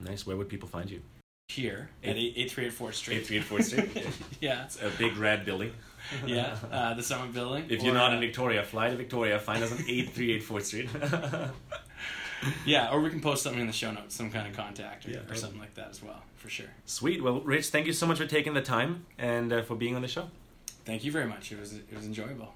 Nice. 0.01 0.26
Where 0.26 0.36
would 0.36 0.49
people 0.49 0.68
find 0.68 0.90
you? 0.90 1.03
Here 1.49 1.90
at 2.03 2.16
8384 2.16 2.93
Street. 2.93 3.16
8384 3.30 3.62
Street. 3.62 4.14
Yeah, 4.40 4.64
It's 4.64 4.80
a 4.80 4.90
big 4.99 5.16
red 5.18 5.45
building. 5.45 5.72
yeah. 6.26 6.57
Uh, 6.70 6.95
the 6.95 7.03
Summit 7.03 7.32
Building. 7.34 7.66
If 7.68 7.82
you're 7.82 7.93
Or, 7.95 7.99
not 7.99 8.12
in 8.14 8.20
Victoria, 8.20 8.62
fly 8.62 8.88
to 8.90 8.97
Victoria. 8.97 9.38
Find 9.38 9.62
us 9.62 9.70
on 9.72 9.78
8384 9.88 10.61
Street. 10.61 10.88
Yeah, 12.66 12.90
or 12.90 13.01
we 13.01 13.09
can 13.09 13.20
post 13.20 13.45
something 13.45 13.61
in 13.61 13.68
the 13.68 13.72
show 13.72 13.93
notes, 13.93 14.16
some 14.16 14.28
kind 14.28 14.49
of 14.49 14.57
contact 14.57 15.07
or, 15.07 15.11
Yeah, 15.12 15.18
or 15.30 15.36
something 15.36 15.61
like 15.61 15.74
that 15.74 15.90
as 15.90 16.03
well, 16.03 16.20
for 16.34 16.49
sure. 16.49 16.66
Sweet. 16.86 17.22
Well, 17.22 17.40
Rich, 17.40 17.68
thank 17.68 17.86
you 17.86 17.93
so 17.93 18.05
much 18.05 18.18
for 18.18 18.26
taking 18.26 18.53
the 18.53 18.61
time 18.61 19.07
and 19.16 19.53
uh, 19.53 19.62
for 19.62 19.76
being 19.76 19.95
on 19.95 20.03
the 20.03 20.09
show. 20.09 20.28
Thank 20.84 21.05
you 21.05 21.12
very 21.12 21.28
much. 21.28 21.53
It 21.53 21.61
was 21.61 21.74
it 21.74 21.95
was 21.95 22.05
enjoyable. 22.05 22.53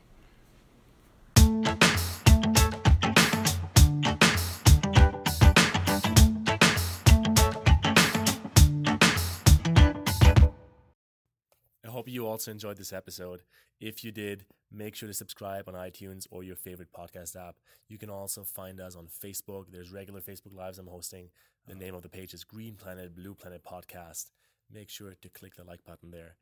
Hope 12.07 12.13
you 12.13 12.27
also 12.29 12.53
enjoyed 12.53 12.77
this 12.77 12.93
episode. 12.93 13.43
If 13.81 14.05
you 14.05 14.13
did, 14.13 14.45
make 14.71 14.95
sure 14.95 15.09
to 15.09 15.15
subscribe 15.15 15.69
on 15.69 15.75
iTunes 15.75 16.27
or 16.31 16.45
your 16.45 16.55
favorite 16.55 16.93
podcast 16.97 17.35
app. 17.35 17.57
You 17.89 17.99
can 17.99 18.11
also 18.11 18.45
find 18.45 18.81
us 18.81 18.95
on 18.95 19.09
Facebook. 19.09 19.65
There's 19.73 19.91
regular 19.91 20.21
Facebook 20.21 20.55
Lives 20.55 20.79
I'm 20.79 20.87
hosting. 20.87 21.31
The 21.67 21.73
uh-huh. 21.73 21.83
name 21.83 21.95
of 21.97 22.03
the 22.03 22.09
page 22.09 22.33
is 22.33 22.45
Green 22.45 22.77
Planet 22.77 23.17
Blue 23.17 23.35
Planet 23.35 23.63
Podcast. 23.65 24.31
Make 24.73 24.89
sure 24.89 25.15
to 25.21 25.29
click 25.31 25.57
the 25.57 25.65
like 25.65 25.85
button 25.85 26.13
there. 26.13 26.37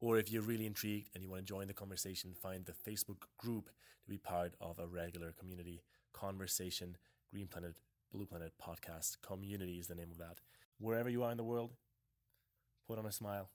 Or 0.00 0.18
if 0.18 0.30
you're 0.30 0.42
really 0.42 0.66
intrigued 0.66 1.10
and 1.14 1.24
you 1.24 1.30
want 1.30 1.44
to 1.44 1.52
join 1.52 1.66
the 1.66 1.74
conversation, 1.74 2.32
find 2.40 2.64
the 2.64 2.90
Facebook 2.90 3.22
group 3.38 3.70
to 4.04 4.08
be 4.08 4.18
part 4.18 4.54
of 4.60 4.78
a 4.78 4.86
regular 4.86 5.32
community 5.32 5.82
conversation. 6.12 6.96
Green 7.32 7.48
Planet 7.48 7.74
Blue 8.12 8.26
Planet 8.26 8.52
Podcast 8.64 9.16
Community 9.20 9.80
is 9.80 9.88
the 9.88 9.96
name 9.96 10.12
of 10.12 10.18
that. 10.18 10.38
Wherever 10.78 11.08
you 11.08 11.24
are 11.24 11.32
in 11.32 11.38
the 11.38 11.42
world, 11.42 11.72
put 12.86 13.00
on 13.00 13.06
a 13.06 13.12
smile. 13.12 13.50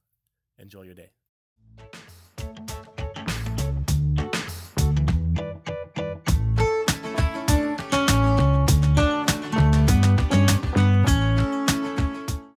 Enjoy 0.60 0.82
your 0.82 0.94
day. 0.94 1.12
Bye. 1.78 2.13